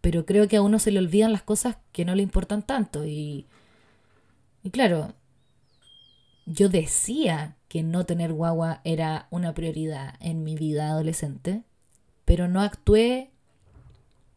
pero 0.00 0.24
creo 0.24 0.48
que 0.48 0.56
a 0.56 0.62
uno 0.62 0.78
se 0.78 0.90
le 0.90 1.00
olvidan 1.00 1.32
las 1.32 1.42
cosas 1.42 1.76
que 1.92 2.04
no 2.04 2.14
le 2.14 2.22
importan 2.22 2.62
tanto 2.62 3.04
y, 3.04 3.46
y 4.62 4.70
claro, 4.70 5.14
yo 6.46 6.68
decía 6.68 7.56
que 7.68 7.82
no 7.82 8.04
tener 8.04 8.32
guagua 8.32 8.80
era 8.84 9.26
una 9.30 9.54
prioridad 9.54 10.14
en 10.20 10.44
mi 10.44 10.56
vida 10.56 10.88
adolescente, 10.88 11.62
pero 12.24 12.48
no 12.48 12.60
actué 12.60 13.30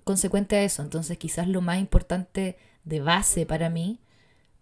consecuente 0.03 0.55
a 0.55 0.63
eso. 0.63 0.81
Entonces 0.81 1.17
quizás 1.17 1.47
lo 1.47 1.61
más 1.61 1.79
importante 1.79 2.57
de 2.83 3.01
base 3.01 3.45
para 3.45 3.69
mí 3.69 3.99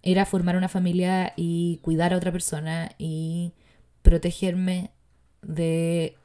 era 0.01 0.25
formar 0.25 0.57
una 0.57 0.69
familia 0.69 1.33
y 1.35 1.77
cuidar 1.81 2.13
a 2.13 2.17
otra 2.17 2.31
persona 2.31 2.91
y 2.97 3.53
protegerme 4.01 4.91
de, 5.41 6.15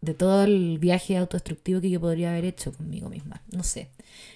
de 0.00 0.14
todo 0.14 0.44
el 0.44 0.78
viaje 0.78 1.16
autodestructivo 1.16 1.80
que 1.80 1.90
yo 1.90 2.00
podría 2.00 2.30
haber 2.30 2.44
hecho 2.44 2.72
conmigo 2.72 3.08
misma. 3.08 3.42
No 3.50 3.62
sé. 3.62 3.88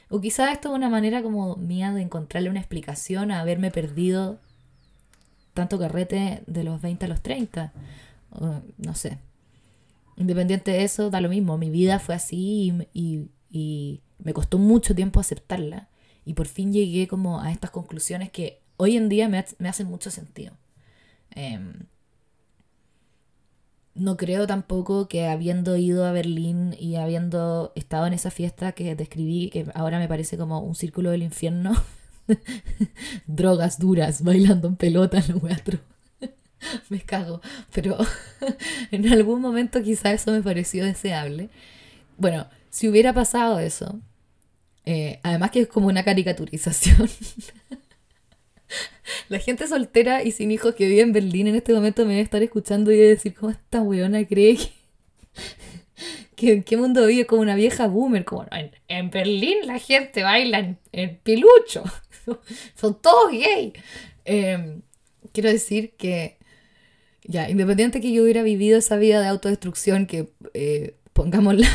O 0.09 0.21
quizás 0.21 0.53
esto 0.53 0.69
es 0.69 0.75
una 0.75 0.89
manera 0.89 1.23
como 1.23 1.57
mía 1.57 1.93
de 1.93 2.03
encontrarle 2.03 2.51
una 2.51 2.61
explicación 2.61 3.31
a 3.31 3.41
haberme 3.41 3.71
perdido 3.71 4.39
tanto 5.55 5.79
carrete 5.79 6.43
de 6.47 6.65
los 6.65 6.81
20 6.81 7.05
a 7.07 7.09
los 7.09 7.21
30. 7.23 7.73
O, 8.31 8.61
no 8.79 8.95
sé. 8.95 9.19
Independiente 10.17 10.71
de 10.73 10.85
eso, 10.85 11.11
da 11.11 11.21
lo 11.21 11.29
mismo. 11.29 11.59
Mi 11.59 11.71
vida 11.71 11.99
fue 11.99 12.15
así 12.15 12.73
y, 12.93 13.29
y- 13.51 14.01
me 14.19 14.33
costó 14.35 14.59
mucho 14.59 14.95
tiempo 14.95 15.19
aceptarla. 15.21 15.89
Y 16.25 16.35
por 16.35 16.47
fin 16.47 16.73
llegué 16.73 17.09
como 17.09 17.41
a 17.41 17.51
estas 17.51 17.71
conclusiones 17.73 18.31
que 18.31 18.61
hoy 18.77 18.97
en 18.97 19.09
día 19.09 19.29
me, 19.29 19.45
me 19.59 19.69
hacen 19.69 19.89
mucho 19.89 20.11
sentido. 20.11 20.55
Em, 21.33 21.73
no 23.95 24.17
creo 24.17 24.47
tampoco 24.47 25.07
que 25.09 25.27
habiendo 25.27 25.77
ido 25.77 26.07
a 26.07 26.13
Berlín 26.13 26.75
y 26.79 26.97
habiendo 26.97 27.73
estado 27.75 28.07
en 28.07 28.15
esa 28.15 28.31
fiesta 28.31 28.73
que 28.73 28.95
describí, 28.95 29.51
que 29.51 29.67
ahora 29.75 29.99
me 29.99 30.09
parece 30.09 30.39
como 30.39 30.61
un 30.61 30.75
círculo 30.75 31.11
del 31.11 31.23
infierno, 31.23 31.73
drogas 33.27 33.79
duras, 33.79 34.23
bailando 34.23 34.69
en 34.69 34.77
pelota 34.77 35.19
en 35.19 35.35
el 35.35 35.41
teatro. 35.41 35.79
me 36.89 37.01
cago. 37.01 37.41
Pero 37.73 37.99
en 38.91 39.09
algún 39.13 39.41
momento 39.41 39.83
quizá 39.83 40.13
eso 40.13 40.31
me 40.33 40.43
pareció 40.43 40.85
deseable. 40.85 41.51
Bueno, 42.17 42.47
si 42.71 42.89
hubiera 42.89 43.13
pasado 43.13 43.59
eso, 43.59 44.01
Eh, 44.85 45.21
además 45.23 45.51
que 45.53 45.61
es 45.63 45.69
como 45.69 45.87
una 45.89 46.03
caricaturización. 46.05 47.09
La 49.29 49.39
gente 49.39 49.67
soltera 49.69 50.23
y 50.23 50.33
sin 50.33 50.51
hijos 50.51 50.75
que 50.75 50.87
vive 50.87 51.03
en 51.03 51.13
Berlín 51.13 51.47
en 51.47 51.57
este 51.57 51.73
momento 51.75 52.05
me 52.05 52.11
debe 52.13 52.23
estar 52.23 52.43
escuchando 52.43 52.91
y 52.93 52.97
debe 52.97 53.09
decir, 53.11 53.35
¿cómo 53.35 53.51
esta 53.53 53.83
weona 53.83 54.25
cree 54.27 54.57
que, 54.57 54.71
en 56.51 56.63
qué 56.63 56.77
mundo 56.77 57.07
vive 57.07 57.27
como 57.27 57.43
una 57.43 57.55
vieja 57.55 57.87
boomer? 57.87 58.25
Como, 58.25 58.47
en, 58.89 59.11
Berlín 59.11 59.59
la 59.67 59.79
gente 59.79 60.23
baila 60.23 60.77
en, 60.93 61.17
pilucho. 61.23 61.85
Son 62.75 63.01
todos 63.01 63.31
gay. 63.33 63.73
Eh, 64.25 64.81
quiero 65.33 65.51
decir 65.51 65.95
que, 65.97 66.39
ya, 67.25 67.51
independiente 67.51 68.01
que 68.01 68.13
yo 68.13 68.23
hubiera 68.25 68.43
vivido 68.43 68.79
esa 68.79 68.97
vida 68.97 69.21
de 69.21 69.29
autodestrucción, 69.29 70.07
que 70.07 70.31
eh, 70.55 70.97
pongámosla, 71.13 71.69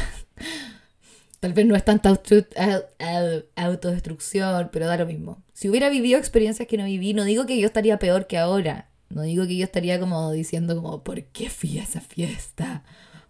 tal 1.40 1.54
vez 1.54 1.66
no 1.66 1.76
es 1.76 1.86
tanta 1.86 2.10
auto- 2.10 2.36
au- 2.56 2.86
au- 3.00 3.46
autodestrucción, 3.56 4.70
pero 4.72 4.88
da 4.88 4.98
lo 4.98 5.06
mismo. 5.06 5.44
Si 5.54 5.70
hubiera 5.70 5.90
vivido 5.90 6.18
experiencias 6.20 6.68
que 6.68 6.78
no 6.78 6.86
viví, 6.86 7.14
no 7.14 7.24
digo 7.24 7.46
que 7.46 7.60
yo 7.60 7.68
estaría 7.68 8.00
peor 8.00 8.28
que 8.28 8.38
ahora. 8.38 8.90
No 9.10 9.22
digo 9.22 9.48
que 9.48 9.56
yo 9.56 9.64
estaría 9.64 10.00
como 10.00 10.32
diciendo 10.32 10.76
como, 10.76 11.04
¿por 11.04 11.24
qué 11.26 11.50
fui 11.50 11.80
a 11.80 11.84
esa 11.84 12.02
fiesta? 12.02 12.84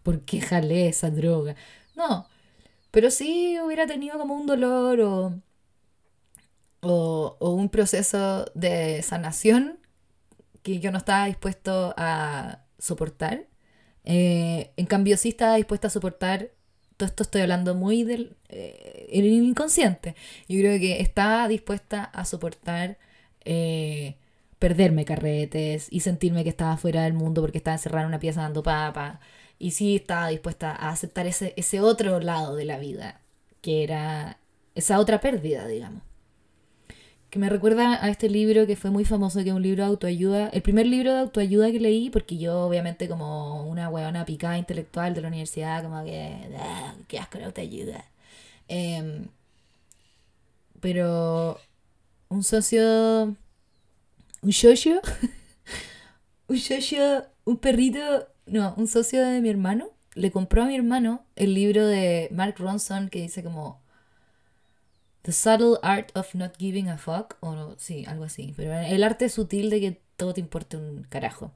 ¿Por 0.07 0.21
qué 0.21 0.39
jalé 0.39 0.87
esa 0.87 1.09
droga? 1.11 1.57
No, 1.93 2.29
pero 2.91 3.11
sí 3.11 3.57
hubiera 3.59 3.87
tenido 3.87 4.17
como 4.17 4.35
un 4.35 4.47
dolor 4.47 5.01
o, 5.01 5.41
o, 6.79 7.35
o 7.41 7.51
un 7.51 7.67
proceso 7.67 8.45
de 8.55 9.01
sanación 9.01 9.79
que 10.63 10.79
yo 10.79 10.93
no 10.93 10.99
estaba 10.99 11.25
dispuesto 11.25 11.93
a 11.97 12.63
soportar. 12.79 13.47
Eh, 14.05 14.71
en 14.77 14.85
cambio, 14.85 15.17
sí 15.17 15.29
estaba 15.29 15.57
dispuesta 15.57 15.87
a 15.87 15.91
soportar, 15.91 16.51
todo 16.97 17.07
esto 17.07 17.23
estoy 17.23 17.41
hablando 17.41 17.75
muy 17.75 18.03
del 18.03 18.37
eh, 18.47 19.09
inconsciente. 19.11 20.15
Yo 20.47 20.59
creo 20.59 20.79
que 20.79 21.01
estaba 21.01 21.49
dispuesta 21.49 22.05
a 22.05 22.23
soportar 22.23 22.97
eh, 23.45 24.15
perderme 24.59 25.03
carretes 25.05 25.87
y 25.91 25.99
sentirme 26.01 26.45
que 26.45 26.49
estaba 26.51 26.77
fuera 26.77 27.03
del 27.03 27.13
mundo 27.13 27.41
porque 27.41 27.57
estaba 27.59 27.75
encerrada 27.75 28.03
en 28.03 28.09
una 28.09 28.19
pieza 28.19 28.41
dando 28.41 28.63
papa. 28.63 29.19
Y 29.59 29.71
sí 29.71 29.95
estaba 29.95 30.27
dispuesta 30.29 30.71
a 30.71 30.89
aceptar 30.91 31.27
ese, 31.27 31.53
ese 31.57 31.81
otro 31.81 32.19
lado 32.19 32.55
de 32.55 32.65
la 32.65 32.79
vida, 32.79 33.21
que 33.61 33.83
era 33.83 34.39
esa 34.75 34.99
otra 34.99 35.19
pérdida, 35.21 35.67
digamos 35.67 36.03
que 37.29 37.39
me 37.39 37.49
recuerda 37.49 38.03
a 38.03 38.09
este 38.09 38.29
libro 38.29 38.65
que 38.67 38.75
fue 38.75 38.89
muy 38.89 39.03
famoso, 39.05 39.43
que 39.43 39.49
es 39.49 39.55
un 39.55 39.61
libro 39.61 39.83
de 39.83 39.89
autoayuda, 39.89 40.49
el 40.49 40.61
primer 40.61 40.87
libro 40.87 41.13
de 41.13 41.19
autoayuda 41.19 41.71
que 41.71 41.79
leí, 41.79 42.09
porque 42.09 42.37
yo 42.37 42.61
obviamente 42.61 43.09
como 43.09 43.67
una 43.67 43.89
huevona 43.89 44.25
picada 44.25 44.57
intelectual 44.57 45.13
de 45.13 45.21
la 45.21 45.27
universidad, 45.27 45.83
como 45.83 46.03
que, 46.05 46.49
ah, 46.57 46.95
qué 47.07 47.19
asco 47.19 47.37
la 47.39 47.47
autoayuda. 47.47 48.05
Em, 48.67 49.27
pero 50.79 51.59
un 52.29 52.43
socio, 52.43 53.35
un 54.41 54.53
socio, 54.53 55.01
un 56.47 56.57
socio, 56.59 57.25
un 57.45 57.57
perrito, 57.57 58.27
no, 58.47 58.73
un 58.77 58.87
socio 58.87 59.25
de 59.25 59.41
mi 59.41 59.49
hermano, 59.49 59.89
le 60.13 60.31
compró 60.31 60.63
a 60.63 60.65
mi 60.65 60.75
hermano 60.75 61.23
el 61.35 61.53
libro 61.53 61.85
de 61.85 62.29
Mark 62.31 62.55
Ronson 62.57 63.09
que 63.09 63.21
dice 63.21 63.43
como 63.43 63.79
The 65.21 65.31
Subtle 65.31 65.77
Art 65.83 66.15
of 66.15 66.33
Not 66.35 66.57
Giving 66.57 66.89
a 66.89 66.97
Fuck, 66.97 67.35
o 67.41 67.53
no, 67.53 67.75
sí, 67.77 68.05
algo 68.07 68.23
así. 68.23 68.53
Pero 68.55 68.73
el 68.73 69.03
arte 69.03 69.29
sutil 69.29 69.69
de 69.69 69.81
que 69.81 70.01
todo 70.15 70.33
te 70.33 70.39
importe 70.39 70.77
un 70.77 71.03
carajo. 71.03 71.51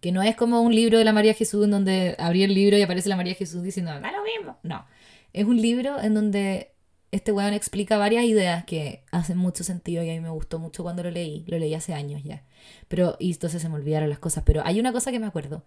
Que 0.00 0.12
no 0.12 0.22
es 0.22 0.36
como 0.36 0.60
un 0.60 0.72
libro 0.74 0.96
de 0.96 1.04
la 1.04 1.12
María 1.12 1.34
Jesús 1.34 1.64
en 1.64 1.72
donde 1.72 2.14
abrí 2.18 2.44
el 2.44 2.54
libro 2.54 2.78
y 2.78 2.82
aparece 2.82 3.08
la 3.08 3.16
María 3.16 3.34
Jesús 3.34 3.64
diciendo, 3.64 3.90
da 3.90 4.12
lo 4.12 4.22
mismo. 4.22 4.58
No. 4.62 4.86
Es 5.32 5.44
un 5.44 5.60
libro 5.60 6.00
en 6.00 6.14
donde 6.14 6.70
este 7.10 7.32
weón 7.32 7.54
explica 7.54 7.96
varias 7.96 8.24
ideas 8.24 8.64
que 8.64 9.02
hacen 9.10 9.38
mucho 9.38 9.64
sentido 9.64 10.02
y 10.02 10.10
a 10.10 10.12
mí 10.12 10.20
me 10.20 10.28
gustó 10.28 10.58
mucho 10.58 10.82
cuando 10.82 11.02
lo 11.02 11.10
leí. 11.10 11.44
Lo 11.46 11.58
leí 11.58 11.74
hace 11.74 11.94
años 11.94 12.22
ya. 12.22 12.44
Pero, 12.88 13.16
y 13.18 13.32
entonces 13.32 13.62
se 13.62 13.68
me 13.68 13.76
olvidaron 13.76 14.10
las 14.10 14.18
cosas. 14.18 14.44
Pero 14.44 14.62
hay 14.64 14.78
una 14.80 14.92
cosa 14.92 15.10
que 15.10 15.18
me 15.18 15.26
acuerdo, 15.26 15.64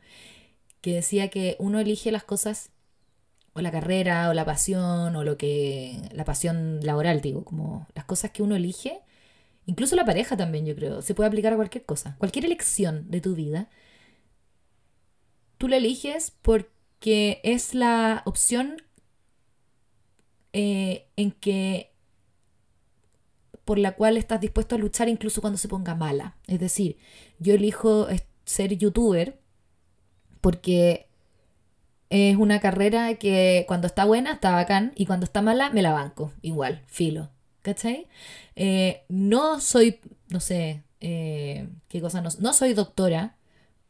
que 0.82 0.94
decía 0.94 1.30
que 1.30 1.56
uno 1.60 1.80
elige 1.80 2.12
las 2.12 2.24
cosas 2.24 2.72
o 3.54 3.62
la 3.62 3.72
carrera, 3.72 4.30
o 4.30 4.34
la 4.34 4.46
pasión, 4.46 5.16
o 5.16 5.24
lo 5.24 5.38
que. 5.38 5.98
la 6.14 6.26
pasión 6.26 6.80
laboral, 6.84 7.22
digo, 7.22 7.44
como 7.44 7.88
las 7.96 8.06
cosas 8.06 8.32
que 8.32 8.44
uno 8.44 8.56
elige, 8.56 9.02
incluso 9.66 9.96
la 9.96 10.06
pareja 10.06 10.38
también, 10.38 10.66
yo 10.66 10.76
creo, 10.76 11.02
se 11.02 11.16
puede 11.16 11.28
aplicar 11.28 11.54
a 11.54 11.58
cualquier 11.58 11.86
cosa. 11.86 12.16
Cualquier 12.20 12.46
elección 12.46 13.10
de 13.12 13.22
tu 13.22 13.36
vida, 13.36 13.70
tú 15.58 15.68
la 15.68 15.78
eliges 15.78 16.32
porque 16.42 17.42
es 17.44 17.74
la 17.74 18.24
opción 18.26 18.82
eh, 20.54 21.08
en 21.16 21.32
que. 21.32 21.91
por 23.66 23.78
la 23.78 23.93
cual 23.93 24.18
estás 24.18 24.41
dispuesto 24.41 24.76
a 24.76 24.78
luchar 24.78 25.10
incluso 25.10 25.41
cuando 25.41 25.58
se 25.58 25.68
ponga 25.68 25.95
mala. 25.95 26.36
Es 26.47 26.60
decir, 26.60 26.97
yo 27.39 27.54
elijo 27.54 28.08
ser 28.45 28.78
youtuber 28.78 29.39
porque 30.41 31.08
es 32.10 32.36
una 32.36 32.60
carrera 32.60 33.16
que 33.16 33.64
cuando 33.68 33.88
está 33.88 34.04
buena 34.04 34.34
está 34.34 34.52
bacán 34.52 34.91
y 34.95 35.06
cuando 35.06 35.24
está 35.24 35.41
mala 35.41 35.70
me 35.70 35.82
la 35.82 35.93
banco, 35.93 36.34
igual, 36.41 36.84
filo. 36.88 37.30
¿Cachai? 37.62 38.08
Eh, 38.56 39.04
no 39.08 39.62
soy, 39.62 39.99
no 40.30 40.39
sé, 40.39 40.84
eh, 40.99 41.70
qué 41.88 42.02
cosa, 42.02 42.22
no, 42.22 42.30
no 42.39 42.54
soy 42.54 42.74
doctora, 42.74 43.38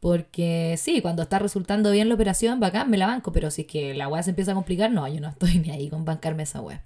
porque 0.02 0.74
sí, 0.78 1.00
cuando 1.00 1.22
está 1.22 1.38
resultando 1.38 1.92
bien 1.92 2.08
la 2.08 2.16
operación, 2.16 2.58
bacán, 2.58 2.90
me 2.90 2.98
la 2.98 3.06
banco, 3.06 3.30
pero 3.30 3.52
si 3.52 3.62
es 3.62 3.68
que 3.68 3.94
la 3.94 4.08
weá 4.08 4.20
se 4.24 4.30
empieza 4.30 4.50
a 4.50 4.54
complicar, 4.56 4.90
no, 4.90 5.06
yo 5.06 5.20
no 5.20 5.28
estoy 5.28 5.58
ni 5.60 5.70
ahí 5.70 5.88
con 5.90 6.04
bancarme 6.04 6.42
esa 6.42 6.60
weá. 6.60 6.82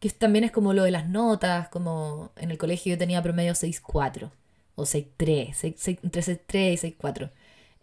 Que 0.00 0.10
también 0.10 0.44
es 0.44 0.50
como 0.50 0.72
lo 0.74 0.82
de 0.82 0.90
las 0.90 1.08
notas, 1.08 1.68
como 1.68 2.32
en 2.36 2.50
el 2.50 2.58
colegio 2.58 2.90
yo 2.90 2.98
tenía 2.98 3.22
promedio 3.22 3.52
6.4 3.52 4.32
o 4.74 4.82
6.3, 4.82 5.52
6, 5.54 5.74
6, 5.78 5.98
entre 6.02 6.22
6.3 6.22 6.72
y 6.72 6.76
6.4. 6.98 7.30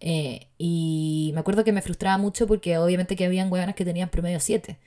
Eh, 0.01 0.47
y 0.57 1.31
me 1.33 1.39
acuerdo 1.39 1.63
que 1.63 1.71
me 1.71 1.81
frustraba 1.81 2.17
mucho 2.17 2.45
porque 2.45 2.77
obviamente 2.77 3.15
que 3.15 3.25
habían 3.25 3.49
hueonas 3.49 3.75
que 3.75 3.85
tenían 3.85 4.09
promedio 4.09 4.41
7 4.41 4.77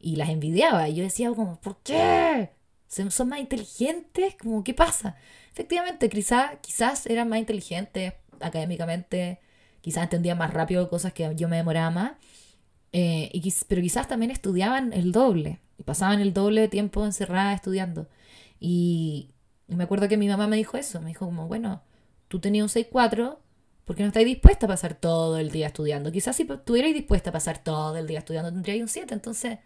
y 0.00 0.16
las 0.16 0.30
envidiaba 0.30 0.88
y 0.88 0.96
yo 0.96 1.04
decía 1.04 1.28
como, 1.30 1.60
¿por 1.60 1.76
qué? 1.84 2.50
¿Son 2.88 3.28
más 3.28 3.38
inteligentes? 3.38 4.34
Como, 4.34 4.64
¿qué 4.64 4.74
pasa? 4.74 5.16
Efectivamente, 5.52 6.08
quizás, 6.08 6.56
quizás 6.60 7.06
eran 7.06 7.28
más 7.28 7.38
inteligentes 7.38 8.14
académicamente, 8.40 9.40
quizás 9.80 10.04
entendían 10.04 10.38
más 10.38 10.52
rápido 10.52 10.88
cosas 10.88 11.12
que 11.12 11.34
yo 11.36 11.48
me 11.48 11.56
demoraba 11.56 11.90
más, 11.90 12.12
eh, 12.92 13.30
y 13.32 13.52
pero 13.68 13.82
quizás 13.82 14.08
también 14.08 14.30
estudiaban 14.30 14.92
el 14.92 15.12
doble 15.12 15.60
y 15.78 15.82
pasaban 15.82 16.20
el 16.20 16.32
doble 16.32 16.62
de 16.62 16.68
tiempo 16.68 17.04
encerrada 17.04 17.52
estudiando. 17.54 18.08
Y, 18.60 19.30
me 19.68 19.84
acuerdo 19.84 20.08
que 20.08 20.16
mi 20.16 20.28
mamá 20.28 20.46
me 20.46 20.56
dijo 20.56 20.76
eso, 20.78 21.00
me 21.00 21.08
dijo 21.08 21.26
como, 21.26 21.46
bueno, 21.48 21.82
tú 22.28 22.40
tenías 22.40 22.74
un 22.74 22.82
6.4 22.82 23.38
porque 23.84 24.02
no 24.02 24.08
estáis 24.08 24.26
dispuesta 24.26 24.66
a 24.66 24.68
pasar 24.68 24.94
todo 24.94 25.38
el 25.38 25.50
día 25.50 25.68
estudiando. 25.68 26.12
Quizás 26.12 26.36
si 26.36 26.44
estuvierais 26.44 26.94
dispuesta 26.94 27.30
a 27.30 27.32
pasar 27.32 27.62
todo 27.62 27.96
el 27.96 28.06
día 28.06 28.20
estudiando 28.20 28.50
tendríais 28.52 28.82
un 28.82 28.88
7, 28.88 29.14
entonces 29.14 29.58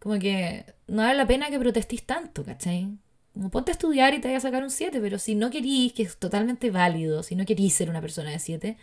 como 0.00 0.18
que 0.18 0.64
no 0.88 1.02
vale 1.02 1.16
la 1.16 1.26
pena 1.26 1.50
que 1.50 1.58
protestéis 1.58 2.04
tanto, 2.06 2.44
¿cachai? 2.44 2.98
Ponte 3.48 3.70
a 3.70 3.72
estudiar 3.72 4.12
y 4.12 4.20
te 4.20 4.28
vayas 4.28 4.44
a 4.44 4.48
sacar 4.48 4.62
un 4.62 4.70
7, 4.70 5.00
pero 5.00 5.18
si 5.18 5.34
no 5.34 5.50
querís, 5.50 5.92
que 5.94 6.02
es 6.02 6.18
totalmente 6.18 6.70
válido, 6.70 7.22
si 7.22 7.34
no 7.34 7.46
querís 7.46 7.74
ser 7.74 7.88
una 7.88 8.00
persona 8.00 8.30
de 8.30 8.38
7, 8.38 8.76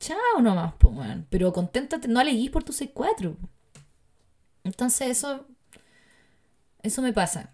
chao 0.00 0.40
nomás, 0.42 0.74
weón. 0.82 1.26
Pero 1.30 1.52
conténtate, 1.52 2.08
no 2.08 2.18
aleguís 2.18 2.50
por 2.50 2.64
tu 2.64 2.72
6-4. 2.72 3.36
Entonces 4.64 5.08
eso, 5.08 5.46
eso 6.82 7.02
me 7.02 7.12
pasa. 7.12 7.52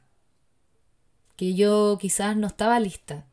Que 1.37 1.55
yo 1.55 1.99
quizás 2.01 2.37
no 2.37 2.47
estaba 2.47 2.81
lista. 2.81 3.27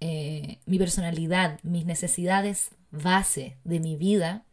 Eh, 0.00 0.58
mi 0.66 0.78
personalidad, 0.78 1.58
mis 1.62 1.86
necesidades 1.86 2.70
base 2.90 3.56
de 3.64 3.80
mi 3.80 3.96
vida, 3.96 4.44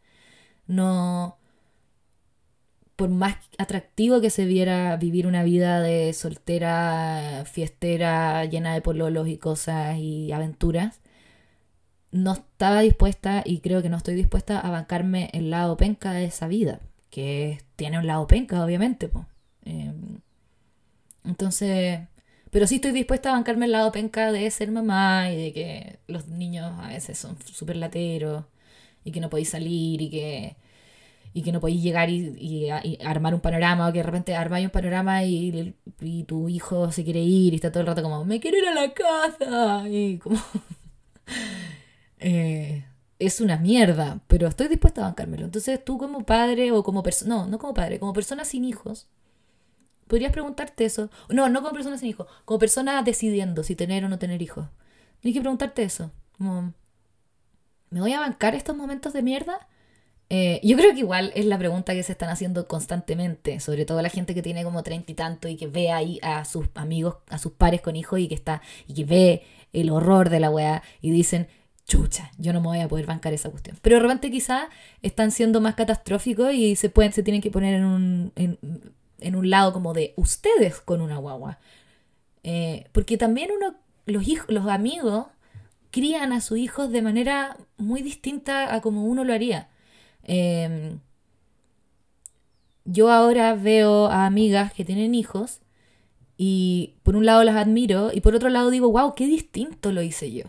no, 0.66 1.38
por 2.96 3.08
más 3.10 3.36
atractivo 3.58 4.20
que 4.20 4.30
se 4.30 4.44
viera 4.44 4.96
vivir 4.96 5.26
una 5.26 5.42
vida 5.42 5.80
de 5.80 6.12
soltera, 6.12 7.44
fiestera, 7.46 8.44
llena 8.44 8.74
de 8.74 8.82
pololos 8.82 9.28
y 9.28 9.38
cosas 9.38 9.98
y 9.98 10.32
aventuras, 10.32 11.00
no 12.12 12.32
estaba 12.32 12.80
dispuesta 12.80 13.42
y 13.44 13.60
creo 13.60 13.82
que 13.82 13.88
no 13.88 13.96
estoy 13.96 14.14
dispuesta 14.14 14.60
a 14.60 14.70
bancarme 14.70 15.30
el 15.32 15.50
lado 15.50 15.76
penca 15.76 16.12
de 16.12 16.26
esa 16.26 16.46
vida, 16.46 16.80
que 17.10 17.60
tiene 17.76 17.98
un 17.98 18.06
lado 18.06 18.26
penca, 18.28 18.64
obviamente. 18.64 19.10
Eh, 19.64 19.92
entonces, 21.24 22.00
pero 22.50 22.66
sí 22.68 22.76
estoy 22.76 22.92
dispuesta 22.92 23.30
a 23.30 23.32
bancarme 23.32 23.66
el 23.66 23.72
lado 23.72 23.90
penca 23.92 24.30
de 24.30 24.48
ser 24.50 24.70
mamá 24.70 25.30
y 25.32 25.36
de 25.36 25.52
que 25.52 25.98
los 26.06 26.28
niños 26.28 26.72
a 26.80 26.88
veces 26.88 27.18
son 27.18 27.36
súper 27.42 27.76
lateros 27.76 28.44
y 29.04 29.10
que 29.12 29.20
no 29.20 29.30
podéis 29.30 29.50
salir 29.50 30.00
y 30.02 30.10
que 30.10 30.56
y 31.34 31.42
que 31.42 31.52
no 31.52 31.60
podéis 31.60 31.82
llegar 31.82 32.08
y, 32.08 32.34
y 32.38 32.98
armar 33.04 33.34
un 33.34 33.40
panorama 33.40 33.88
o 33.88 33.92
que 33.92 33.98
de 33.98 34.04
repente 34.04 34.34
armáis 34.34 34.64
un 34.64 34.70
panorama 34.70 35.24
y, 35.24 35.74
y 36.00 36.24
tu 36.24 36.48
hijo 36.48 36.90
se 36.92 37.04
quiere 37.04 37.20
ir 37.20 37.52
y 37.52 37.56
está 37.56 37.70
todo 37.70 37.82
el 37.82 37.88
rato 37.88 38.02
como, 38.02 38.24
me 38.24 38.40
quiero 38.40 38.56
ir 38.56 38.68
a 38.68 38.74
la 38.74 38.94
casa 38.94 39.88
y 39.88 40.18
como... 40.18 40.40
eh, 42.18 42.86
es 43.18 43.40
una 43.40 43.58
mierda, 43.58 44.20
pero 44.28 44.48
estoy 44.48 44.68
dispuesta 44.68 45.02
a 45.02 45.04
bancármelo. 45.04 45.44
Entonces 45.44 45.84
tú 45.84 45.98
como 45.98 46.24
padre 46.24 46.72
o 46.72 46.82
como 46.82 47.02
persona, 47.02 47.34
no, 47.34 47.46
no 47.46 47.58
como 47.58 47.74
padre, 47.74 47.98
como 47.98 48.12
persona 48.12 48.44
sin 48.44 48.64
hijos 48.64 49.08
podrías 50.06 50.32
preguntarte 50.32 50.84
eso. 50.84 51.10
No, 51.28 51.48
no 51.48 51.62
como 51.62 51.74
persona 51.74 51.98
sin 51.98 52.08
hijos, 52.08 52.26
como 52.44 52.58
persona 52.58 53.02
decidiendo 53.02 53.62
si 53.62 53.74
tener 53.74 54.04
o 54.04 54.08
no 54.08 54.18
tener 54.18 54.42
hijos. 54.42 54.66
Tienes 55.20 55.36
que 55.36 55.40
preguntarte 55.40 55.82
eso. 55.82 56.12
Como, 56.38 56.72
¿me 57.90 58.00
voy 58.00 58.12
a 58.12 58.20
bancar 58.20 58.54
estos 58.54 58.76
momentos 58.76 59.12
de 59.12 59.22
mierda? 59.22 59.66
Eh, 60.36 60.60
yo 60.64 60.76
creo 60.76 60.92
que 60.92 60.98
igual 60.98 61.30
es 61.36 61.46
la 61.46 61.56
pregunta 61.56 61.94
que 61.94 62.02
se 62.02 62.10
están 62.10 62.28
haciendo 62.28 62.66
constantemente, 62.66 63.60
sobre 63.60 63.84
todo 63.84 64.02
la 64.02 64.08
gente 64.08 64.34
que 64.34 64.42
tiene 64.42 64.64
como 64.64 64.82
treinta 64.82 65.12
y 65.12 65.14
tanto 65.14 65.46
y 65.46 65.54
que 65.54 65.68
ve 65.68 65.92
ahí 65.92 66.18
a 66.22 66.44
sus 66.44 66.66
amigos, 66.74 67.18
a 67.28 67.38
sus 67.38 67.52
pares 67.52 67.80
con 67.80 67.94
hijos 67.94 68.18
y 68.18 68.26
que 68.26 68.34
está 68.34 68.60
y 68.88 68.94
que 68.94 69.04
ve 69.04 69.42
el 69.72 69.90
horror 69.90 70.30
de 70.30 70.40
la 70.40 70.50
weá 70.50 70.82
y 71.00 71.12
dicen, 71.12 71.46
chucha, 71.86 72.32
yo 72.36 72.52
no 72.52 72.60
me 72.60 72.66
voy 72.66 72.80
a 72.80 72.88
poder 72.88 73.06
bancar 73.06 73.32
esa 73.32 73.48
cuestión. 73.48 73.78
Pero 73.80 73.94
de 73.94 74.02
repente 74.02 74.32
quizá 74.32 74.70
están 75.02 75.30
siendo 75.30 75.60
más 75.60 75.76
catastróficos 75.76 76.52
y 76.52 76.74
se 76.74 76.88
pueden, 76.88 77.12
se 77.12 77.22
tienen 77.22 77.40
que 77.40 77.52
poner 77.52 77.74
en 77.74 77.84
un, 77.84 78.32
en, 78.34 79.36
un 79.36 79.50
lado 79.50 79.72
como 79.72 79.94
de 79.94 80.14
ustedes 80.16 80.80
con 80.80 81.00
una 81.00 81.18
guagua. 81.18 81.60
Eh, 82.42 82.88
porque 82.90 83.16
también 83.16 83.50
uno, 83.56 83.76
los 84.06 84.26
hijos, 84.26 84.50
los 84.50 84.66
amigos 84.66 85.26
crían 85.92 86.32
a 86.32 86.40
sus 86.40 86.58
hijos 86.58 86.90
de 86.90 87.02
manera 87.02 87.56
muy 87.76 88.02
distinta 88.02 88.74
a 88.74 88.80
como 88.80 89.04
uno 89.04 89.22
lo 89.22 89.32
haría. 89.32 89.68
Em, 90.24 90.98
yo 92.84 93.10
ahora 93.10 93.54
veo 93.54 94.06
a 94.06 94.26
amigas 94.26 94.72
que 94.72 94.84
tienen 94.84 95.14
hijos 95.14 95.60
y 96.36 96.94
por 97.02 97.16
un 97.16 97.26
lado 97.26 97.44
las 97.44 97.56
admiro 97.56 98.10
y 98.12 98.20
por 98.20 98.34
otro 98.34 98.48
lado 98.48 98.70
digo, 98.70 98.90
wow, 98.90 99.14
qué 99.14 99.26
distinto 99.26 99.92
lo 99.92 100.02
hice 100.02 100.32
yo. 100.32 100.44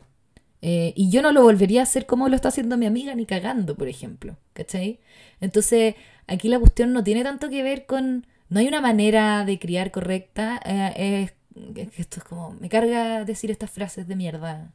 Eh, 0.61 0.93
y 0.95 1.11
yo 1.11 1.21
no 1.21 1.31
lo 1.31 1.43
volvería 1.43 1.81
a 1.81 1.83
hacer 1.83 2.07
como 2.07 2.27
lo 2.27 2.35
está 2.35 2.47
haciendo 2.47 2.77
mi 2.77 2.87
amiga 2.87 3.13
ni 3.13 3.25
cagando, 3.25 3.75
por 3.75 3.87
ejemplo. 3.87 4.35
¿Cachai? 4.53 4.99
Entonces, 5.39 5.95
aquí 6.27 6.49
la 6.49 6.59
cuestión 6.59 6.91
no 6.91 7.03
tiene 7.03 7.23
tanto 7.23 7.49
que 7.49 7.61
ver 7.63 7.85
con... 7.85 8.25
No 8.49 8.59
hay 8.59 8.67
una 8.67 8.81
manera 8.81 9.45
de 9.45 9.59
criar 9.59 9.91
correcta. 9.91 10.59
Eh, 10.65 11.29
es, 11.55 11.97
esto 11.97 12.19
es 12.19 12.23
como... 12.23 12.51
Me 12.59 12.69
carga 12.69 13.25
decir 13.25 13.51
estas 13.51 13.69
frases 13.69 14.07
de 14.07 14.15
mierda. 14.15 14.73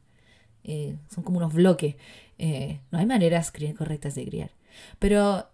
Eh, 0.63 0.95
son 1.13 1.23
como 1.23 1.39
unos 1.39 1.53
bloques. 1.53 1.95
no 2.91 2.99
hay 2.99 3.05
maneras 3.05 3.51
correctas 3.51 4.15
de 4.15 4.25
criar. 4.25 4.51
Pero 4.99 5.47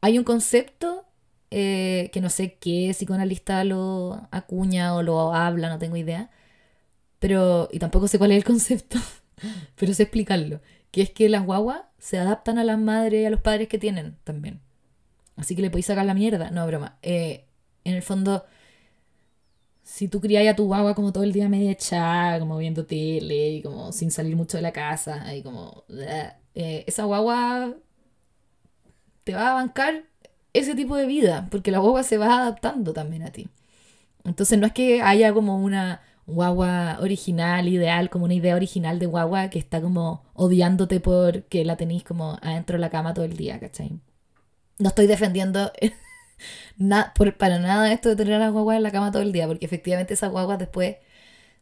hay 0.00 0.18
un 0.18 0.24
concepto 0.24 1.04
que 1.50 2.18
no 2.20 2.28
sé 2.28 2.54
qué 2.60 2.90
psicoanalista 2.92 3.64
lo 3.64 4.28
acuña 4.30 4.94
o 4.94 5.02
lo 5.02 5.32
habla, 5.34 5.68
no 5.68 5.78
tengo 5.78 5.96
idea, 5.96 6.30
pero, 7.18 7.68
y 7.72 7.78
tampoco 7.78 8.08
sé 8.08 8.18
cuál 8.18 8.32
es 8.32 8.38
el 8.38 8.44
concepto, 8.44 8.98
pero 9.76 9.94
sé 9.94 10.04
explicarlo, 10.04 10.60
que 10.90 11.02
es 11.02 11.10
que 11.10 11.28
las 11.28 11.44
guaguas 11.44 11.82
se 11.98 12.18
adaptan 12.18 12.58
a 12.58 12.64
las 12.64 12.78
madres 12.78 13.22
y 13.22 13.24
a 13.26 13.30
los 13.30 13.40
padres 13.40 13.68
que 13.68 13.78
tienen 13.78 14.16
también. 14.24 14.60
Así 15.36 15.54
que 15.54 15.62
le 15.62 15.70
podéis 15.70 15.86
sacar 15.86 16.06
la 16.06 16.14
mierda. 16.14 16.50
No, 16.50 16.66
broma. 16.66 16.98
Eh, 17.02 17.44
en 17.84 17.94
el 17.94 18.02
fondo, 18.02 18.44
si 19.86 20.08
tú 20.08 20.20
crías 20.20 20.46
a 20.52 20.56
tu 20.56 20.66
guagua 20.66 20.94
como 20.94 21.12
todo 21.12 21.22
el 21.22 21.32
día 21.32 21.48
media 21.48 21.70
echada, 21.70 22.40
como 22.40 22.58
viendo 22.58 22.84
tele 22.86 23.50
y 23.50 23.62
como 23.62 23.92
sin 23.92 24.10
salir 24.10 24.34
mucho 24.36 24.58
de 24.58 24.62
la 24.62 24.72
casa, 24.72 25.34
y 25.34 25.42
como... 25.42 25.84
Eh, 26.58 26.84
esa 26.86 27.04
guagua 27.04 27.74
te 29.24 29.34
va 29.34 29.50
a 29.50 29.54
bancar 29.54 30.04
ese 30.52 30.74
tipo 30.74 30.96
de 30.96 31.06
vida, 31.06 31.48
porque 31.50 31.70
la 31.70 31.78
guagua 31.78 32.02
se 32.02 32.18
va 32.18 32.40
adaptando 32.42 32.92
también 32.92 33.22
a 33.22 33.30
ti. 33.30 33.48
Entonces 34.24 34.58
no 34.58 34.66
es 34.66 34.72
que 34.72 35.02
haya 35.02 35.32
como 35.32 35.62
una, 35.62 36.00
guagua 36.26 36.98
original, 37.00 37.68
ideal, 37.68 38.10
como 38.10 38.24
una 38.24 38.34
idea 38.34 38.56
original 38.56 38.98
de 38.98 39.06
guagua 39.06 39.48
que 39.48 39.58
está 39.58 39.80
como 39.80 40.24
odiándote 40.34 41.00
porque 41.00 41.64
la 41.64 41.76
tenéis 41.76 42.02
como 42.02 42.38
adentro 42.42 42.74
de 42.74 42.80
la 42.80 42.90
cama 42.90 43.14
todo 43.14 43.24
el 43.24 43.36
día, 43.36 43.60
¿cachai? 43.60 44.00
No 44.78 44.88
estoy 44.88 45.06
defendiendo 45.06 45.72
por, 47.14 47.36
para 47.36 47.58
nada 47.58 47.92
esto 47.92 48.10
de 48.10 48.16
tener 48.16 48.34
a 48.34 48.38
la 48.38 48.50
guagua 48.50 48.76
en 48.76 48.82
la 48.82 48.92
cama 48.92 49.12
todo 49.12 49.22
el 49.22 49.32
día, 49.32 49.46
porque 49.46 49.66
efectivamente 49.66 50.14
esas 50.14 50.30
guaguas 50.30 50.58
después 50.58 50.96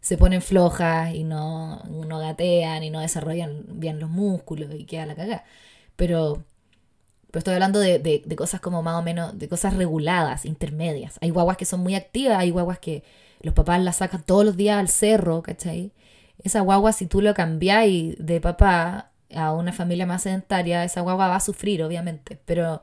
se 0.01 0.19
ponen 0.19 0.43
flojas 0.43 1.15
y 1.15 1.25
no, 1.25 1.83
no 1.85 2.19
gatean 2.19 2.83
y 2.85 2.91
no 2.91 3.01
desarrollan 3.01 3.65
bien 3.69 4.01
los 4.01 4.11
músculos 4.11 4.71
y 4.75 4.85
queda 4.85 5.07
la 5.07 5.15
cagada. 5.15 5.45
Pero, 5.97 6.45
estoy 7.33 7.55
hablando 7.55 7.81
de, 7.81 7.99
de, 7.99 8.37
cosas 8.37 8.61
como 8.61 8.83
más 8.83 8.97
o 8.97 9.03
menos, 9.03 9.39
de 9.39 9.49
cosas 9.49 9.75
reguladas, 9.75 10.45
intermedias. 10.45 11.19
Hay 11.21 11.31
guaguas 11.31 11.57
que 11.57 11.65
son 11.65 11.81
muy 11.81 11.95
activas, 11.95 12.39
hay 12.39 12.51
guaguas 12.51 12.79
que 12.79 13.03
los 13.41 13.55
papás 13.55 13.81
la 13.83 13.93
sacan 13.93 14.23
todos 14.23 14.45
los 14.45 14.57
días 14.57 14.79
al 14.79 14.89
cerro, 14.89 15.43
¿cachai? 15.43 15.93
Esa 16.43 16.61
guagua, 16.61 16.93
si 16.93 17.07
tú 17.07 17.21
lo 17.21 17.35
cambiáis 17.35 18.17
de 18.19 18.41
papá 18.41 19.11
a 19.35 19.53
una 19.53 19.73
familia 19.73 20.07
más 20.07 20.23
sedentaria, 20.23 20.85
esa 20.85 21.01
guagua 21.01 21.29
va 21.29 21.37
a 21.37 21.41
sufrir, 21.41 21.83
obviamente, 21.83 22.39
pero 22.45 22.83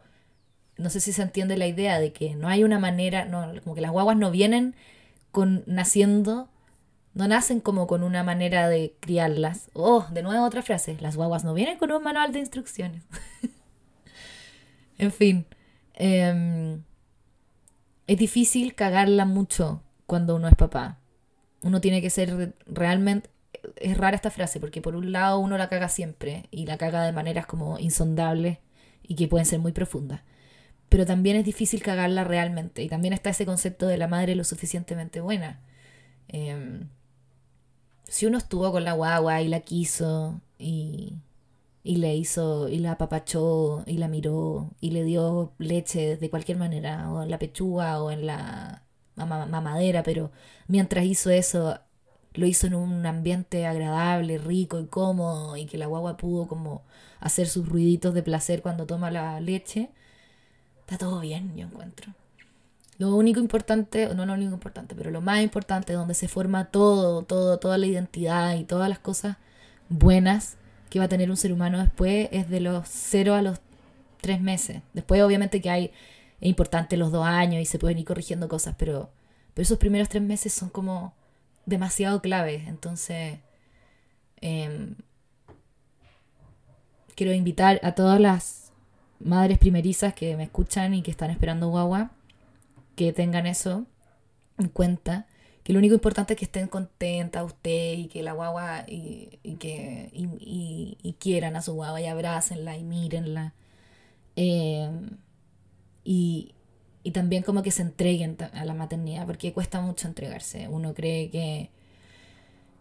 no 0.81 0.89
sé 0.89 0.99
si 0.99 1.13
se 1.13 1.21
entiende 1.21 1.57
la 1.57 1.67
idea 1.67 1.99
de 1.99 2.11
que 2.11 2.35
no 2.35 2.47
hay 2.47 2.63
una 2.63 2.79
manera, 2.79 3.25
no, 3.25 3.53
como 3.63 3.75
que 3.75 3.81
las 3.81 3.91
guaguas 3.91 4.17
no 4.17 4.31
vienen 4.31 4.75
con 5.31 5.63
naciendo, 5.65 6.49
no 7.13 7.27
nacen 7.27 7.59
como 7.59 7.87
con 7.87 8.03
una 8.03 8.23
manera 8.23 8.69
de 8.69 8.95
criarlas. 8.99 9.69
Oh, 9.73 10.05
de 10.11 10.23
nuevo 10.23 10.45
otra 10.45 10.61
frase, 10.61 10.97
las 10.99 11.15
guaguas 11.15 11.43
no 11.43 11.53
vienen 11.53 11.77
con 11.77 11.91
un 11.91 12.03
manual 12.03 12.33
de 12.33 12.39
instrucciones. 12.39 13.03
en 14.97 15.11
fin, 15.11 15.45
em, 15.93 16.83
es 18.07 18.17
difícil 18.17 18.75
cagarla 18.75 19.25
mucho 19.25 19.83
cuando 20.05 20.35
uno 20.35 20.47
es 20.47 20.55
papá. 20.55 20.99
Uno 21.61 21.81
tiene 21.81 22.01
que 22.01 22.09
ser 22.09 22.53
realmente... 22.65 23.29
Es 23.75 23.95
rara 23.97 24.15
esta 24.15 24.31
frase 24.31 24.59
porque 24.59 24.81
por 24.81 24.95
un 24.95 25.11
lado 25.11 25.37
uno 25.37 25.57
la 25.57 25.69
caga 25.69 25.87
siempre 25.87 26.47
y 26.49 26.65
la 26.65 26.77
caga 26.77 27.03
de 27.03 27.11
maneras 27.11 27.45
como 27.45 27.77
insondables 27.77 28.57
y 29.03 29.15
que 29.15 29.27
pueden 29.27 29.45
ser 29.45 29.59
muy 29.59 29.71
profundas. 29.71 30.21
Pero 30.91 31.05
también 31.07 31.37
es 31.37 31.45
difícil 31.45 31.81
cagarla 31.83 32.25
realmente 32.25 32.83
y 32.83 32.89
también 32.89 33.13
está 33.13 33.31
ese 33.31 33.45
concepto 33.47 33.87
de 33.87 33.97
la 33.97 34.07
madre 34.07 34.35
lo 34.35 34.43
suficientemente 34.43 35.21
buena. 35.21 35.61
Em, 36.29 36.89
si 38.07 38.25
uno 38.25 38.37
estuvo 38.37 38.71
con 38.71 38.83
la 38.83 38.93
guagua 38.93 39.41
y 39.41 39.47
la 39.47 39.61
quiso 39.61 40.41
y, 40.59 41.15
y 41.83 41.97
le 41.97 42.15
hizo 42.15 42.69
y 42.69 42.79
la 42.79 42.93
apapachó 42.93 43.83
y 43.87 43.97
la 43.97 44.07
miró 44.07 44.71
y 44.81 44.91
le 44.91 45.03
dio 45.03 45.53
leche 45.59 46.17
de 46.17 46.29
cualquier 46.29 46.57
manera 46.57 47.11
o 47.11 47.23
en 47.23 47.31
la 47.31 47.39
pechuga 47.39 48.01
o 48.03 48.11
en 48.11 48.25
la 48.27 48.83
mamadera, 49.15 50.03
pero 50.03 50.31
mientras 50.67 51.05
hizo 51.05 51.29
eso, 51.29 51.79
lo 52.33 52.45
hizo 52.45 52.67
en 52.67 52.75
un 52.75 53.05
ambiente 53.05 53.65
agradable, 53.65 54.37
rico 54.37 54.79
y 54.79 54.87
cómodo, 54.87 55.57
y 55.57 55.65
que 55.65 55.77
la 55.77 55.87
guagua 55.87 56.17
pudo 56.17 56.47
como 56.47 56.83
hacer 57.19 57.47
sus 57.47 57.67
ruiditos 57.67 58.13
de 58.13 58.23
placer 58.23 58.61
cuando 58.61 58.85
toma 58.85 59.11
la 59.11 59.39
leche, 59.41 59.91
está 60.91 61.05
todo 61.05 61.21
bien, 61.21 61.55
yo 61.55 61.65
encuentro. 61.65 62.13
Lo 62.97 63.15
único 63.15 63.39
importante, 63.39 64.13
no 64.13 64.25
lo 64.25 64.33
único 64.33 64.53
importante, 64.53 64.93
pero 64.93 65.09
lo 65.09 65.21
más 65.21 65.41
importante, 65.41 65.93
donde 65.93 66.13
se 66.13 66.27
forma 66.27 66.65
todo, 66.65 67.23
todo, 67.23 67.57
toda 67.59 67.77
la 67.77 67.85
identidad 67.87 68.55
y 68.55 68.65
todas 68.65 68.89
las 68.89 68.99
cosas 68.99 69.37
buenas 69.87 70.57
que 70.89 70.99
va 70.99 71.05
a 71.05 71.07
tener 71.09 71.29
un 71.29 71.37
ser 71.37 71.53
humano 71.53 71.79
después, 71.79 72.27
es 72.33 72.49
de 72.49 72.59
los 72.59 72.87
cero 72.89 73.35
a 73.35 73.41
los 73.41 73.59
tres 74.19 74.41
meses. 74.41 74.81
Después, 74.93 75.21
obviamente, 75.21 75.61
que 75.61 75.69
hay 75.69 75.91
es 76.41 76.49
importante 76.49 76.97
los 76.97 77.11
dos 77.11 77.25
años 77.25 77.61
y 77.61 77.65
se 77.65 77.79
pueden 77.79 77.99
ir 77.99 78.05
corrigiendo 78.05 78.49
cosas, 78.49 78.75
pero, 78.77 79.09
pero 79.53 79.63
esos 79.63 79.77
primeros 79.77 80.09
tres 80.09 80.23
meses 80.23 80.53
son 80.53 80.69
como 80.69 81.13
demasiado 81.65 82.21
claves. 82.21 82.67
Entonces, 82.67 83.39
em, 84.41 84.95
quiero 87.15 87.31
invitar 87.31 87.79
a 87.83 87.93
todas 87.93 88.19
las 88.19 88.60
madres 89.23 89.57
primerizas 89.57 90.13
que 90.13 90.35
me 90.37 90.43
escuchan 90.43 90.93
y 90.93 91.01
que 91.01 91.11
están 91.11 91.31
esperando 91.31 91.69
guagua, 91.69 92.11
que 92.95 93.13
tengan 93.13 93.47
eso 93.47 93.85
en 94.57 94.69
cuenta. 94.69 95.27
Que 95.63 95.73
lo 95.73 95.79
único 95.79 95.93
importante 95.93 96.33
es 96.33 96.39
que 96.39 96.45
estén 96.45 96.67
contentas 96.67 97.43
usted 97.45 97.93
y 97.93 98.07
que 98.07 98.23
la 98.23 98.33
guagua 98.33 98.83
y, 98.87 99.39
que 99.59 100.09
y, 100.13 101.15
quieran 101.19 101.55
a 101.55 101.61
su 101.61 101.73
guagua 101.73 102.01
y 102.01 102.07
abrácenla 102.07 102.77
y 102.77 102.83
mírenla. 102.83 103.53
Eh, 104.35 104.89
y, 106.03 106.53
también 107.13 107.43
como 107.43 107.63
que 107.63 107.71
se 107.71 107.81
entreguen 107.81 108.37
a 108.53 108.65
la 108.65 108.73
maternidad, 108.73 109.25
porque 109.25 109.53
cuesta 109.53 109.81
mucho 109.81 110.07
entregarse. 110.07 110.67
Uno 110.67 110.93
cree 110.93 111.29
que, 111.29 111.69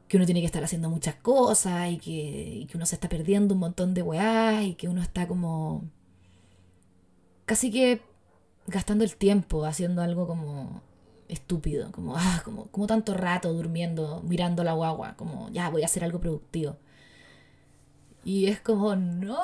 que 0.09 0.16
uno 0.16 0.26
tiene 0.26 0.41
que 0.41 0.47
estar 0.47 0.64
haciendo 0.64 0.91
muchas 0.91 1.14
cosas 1.16 1.91
y 1.91 1.99
que, 1.99 2.68
uno 2.74 2.84
se 2.86 2.97
está 2.97 3.09
perdiendo 3.09 3.55
un 3.55 3.61
montón 3.61 3.95
de 3.95 4.03
weá 4.03 4.62
y 4.64 4.74
que 4.74 4.88
uno 4.88 5.03
está 5.03 5.26
como 5.28 5.84
casi 7.51 7.72
que 7.72 8.01
gastando 8.68 9.03
el 9.03 9.16
tiempo 9.16 9.64
haciendo 9.64 10.03
algo 10.03 10.28
como 10.28 10.82
estúpido, 11.26 11.90
como, 11.90 12.14
ah, 12.16 12.42
como, 12.44 12.66
como 12.66 12.86
tanto 12.86 13.12
rato 13.14 13.53
durmiendo, 13.53 14.22
mirando 14.24 14.62
la 14.62 14.72
guagua, 14.72 15.16
como, 15.16 15.51
ya 15.51 15.68
voy 15.68 15.82
a 15.82 15.86
hacer 15.86 16.05
algo 16.05 16.20
productivo. 16.20 16.76
Y 18.24 18.46
es 18.46 18.61
como, 18.61 18.94
no, 18.94 19.36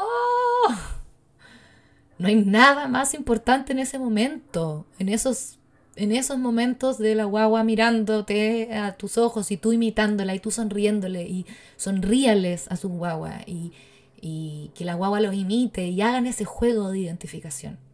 no 2.19 2.29
hay 2.29 2.37
nada 2.37 2.87
más 2.87 3.13
importante 3.13 3.73
en 3.73 3.81
ese 3.81 3.99
momento, 3.99 4.87
en 5.01 5.09
esos, 5.09 5.59
en 5.97 6.13
esos 6.13 6.39
momentos 6.39 6.99
de 6.99 7.17
la 7.17 7.25
guagua 7.25 7.65
mirándote 7.65 8.73
a 8.73 8.97
tus 8.97 9.19
ojos 9.19 9.51
y 9.51 9.57
tú 9.57 9.73
imitándola 9.73 10.33
y 10.33 10.39
tú 10.39 10.53
sonriéndole 10.53 11.25
y 11.25 11.45
sonríales 11.77 12.71
a 12.71 12.77
su 12.77 12.89
guagua 12.89 13.41
y, 13.47 13.73
y 14.21 14.71
que 14.77 14.85
la 14.85 14.95
guagua 14.95 15.19
los 15.19 15.35
imite 15.35 15.89
y 15.89 16.01
hagan 16.03 16.29
ese 16.29 16.45
juego 16.45 16.93
de 16.93 17.01
identificación. 17.01 17.85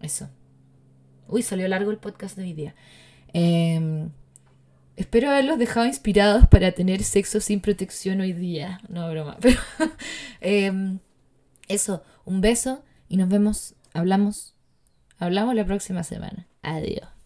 Eso. 0.00 0.28
Uy, 1.28 1.42
salió 1.42 1.68
largo 1.68 1.90
el 1.90 1.98
podcast 1.98 2.36
de 2.36 2.42
hoy 2.42 2.52
día. 2.52 2.74
Em, 3.32 4.10
espero 4.96 5.30
haberlos 5.30 5.58
dejado 5.58 5.86
inspirados 5.86 6.46
para 6.48 6.72
tener 6.72 7.04
sexo 7.04 7.40
sin 7.40 7.60
protección 7.60 8.20
hoy 8.20 8.32
día. 8.32 8.80
No, 8.88 9.08
broma. 9.10 9.36
Pero 9.40 9.60
em, 10.40 10.98
eso, 11.68 12.02
un 12.24 12.40
beso 12.40 12.82
y 13.08 13.16
nos 13.16 13.28
vemos, 13.28 13.74
hablamos, 13.94 14.54
hablamos 15.18 15.54
la 15.54 15.64
próxima 15.64 16.02
semana. 16.02 16.48
Adiós. 16.62 17.19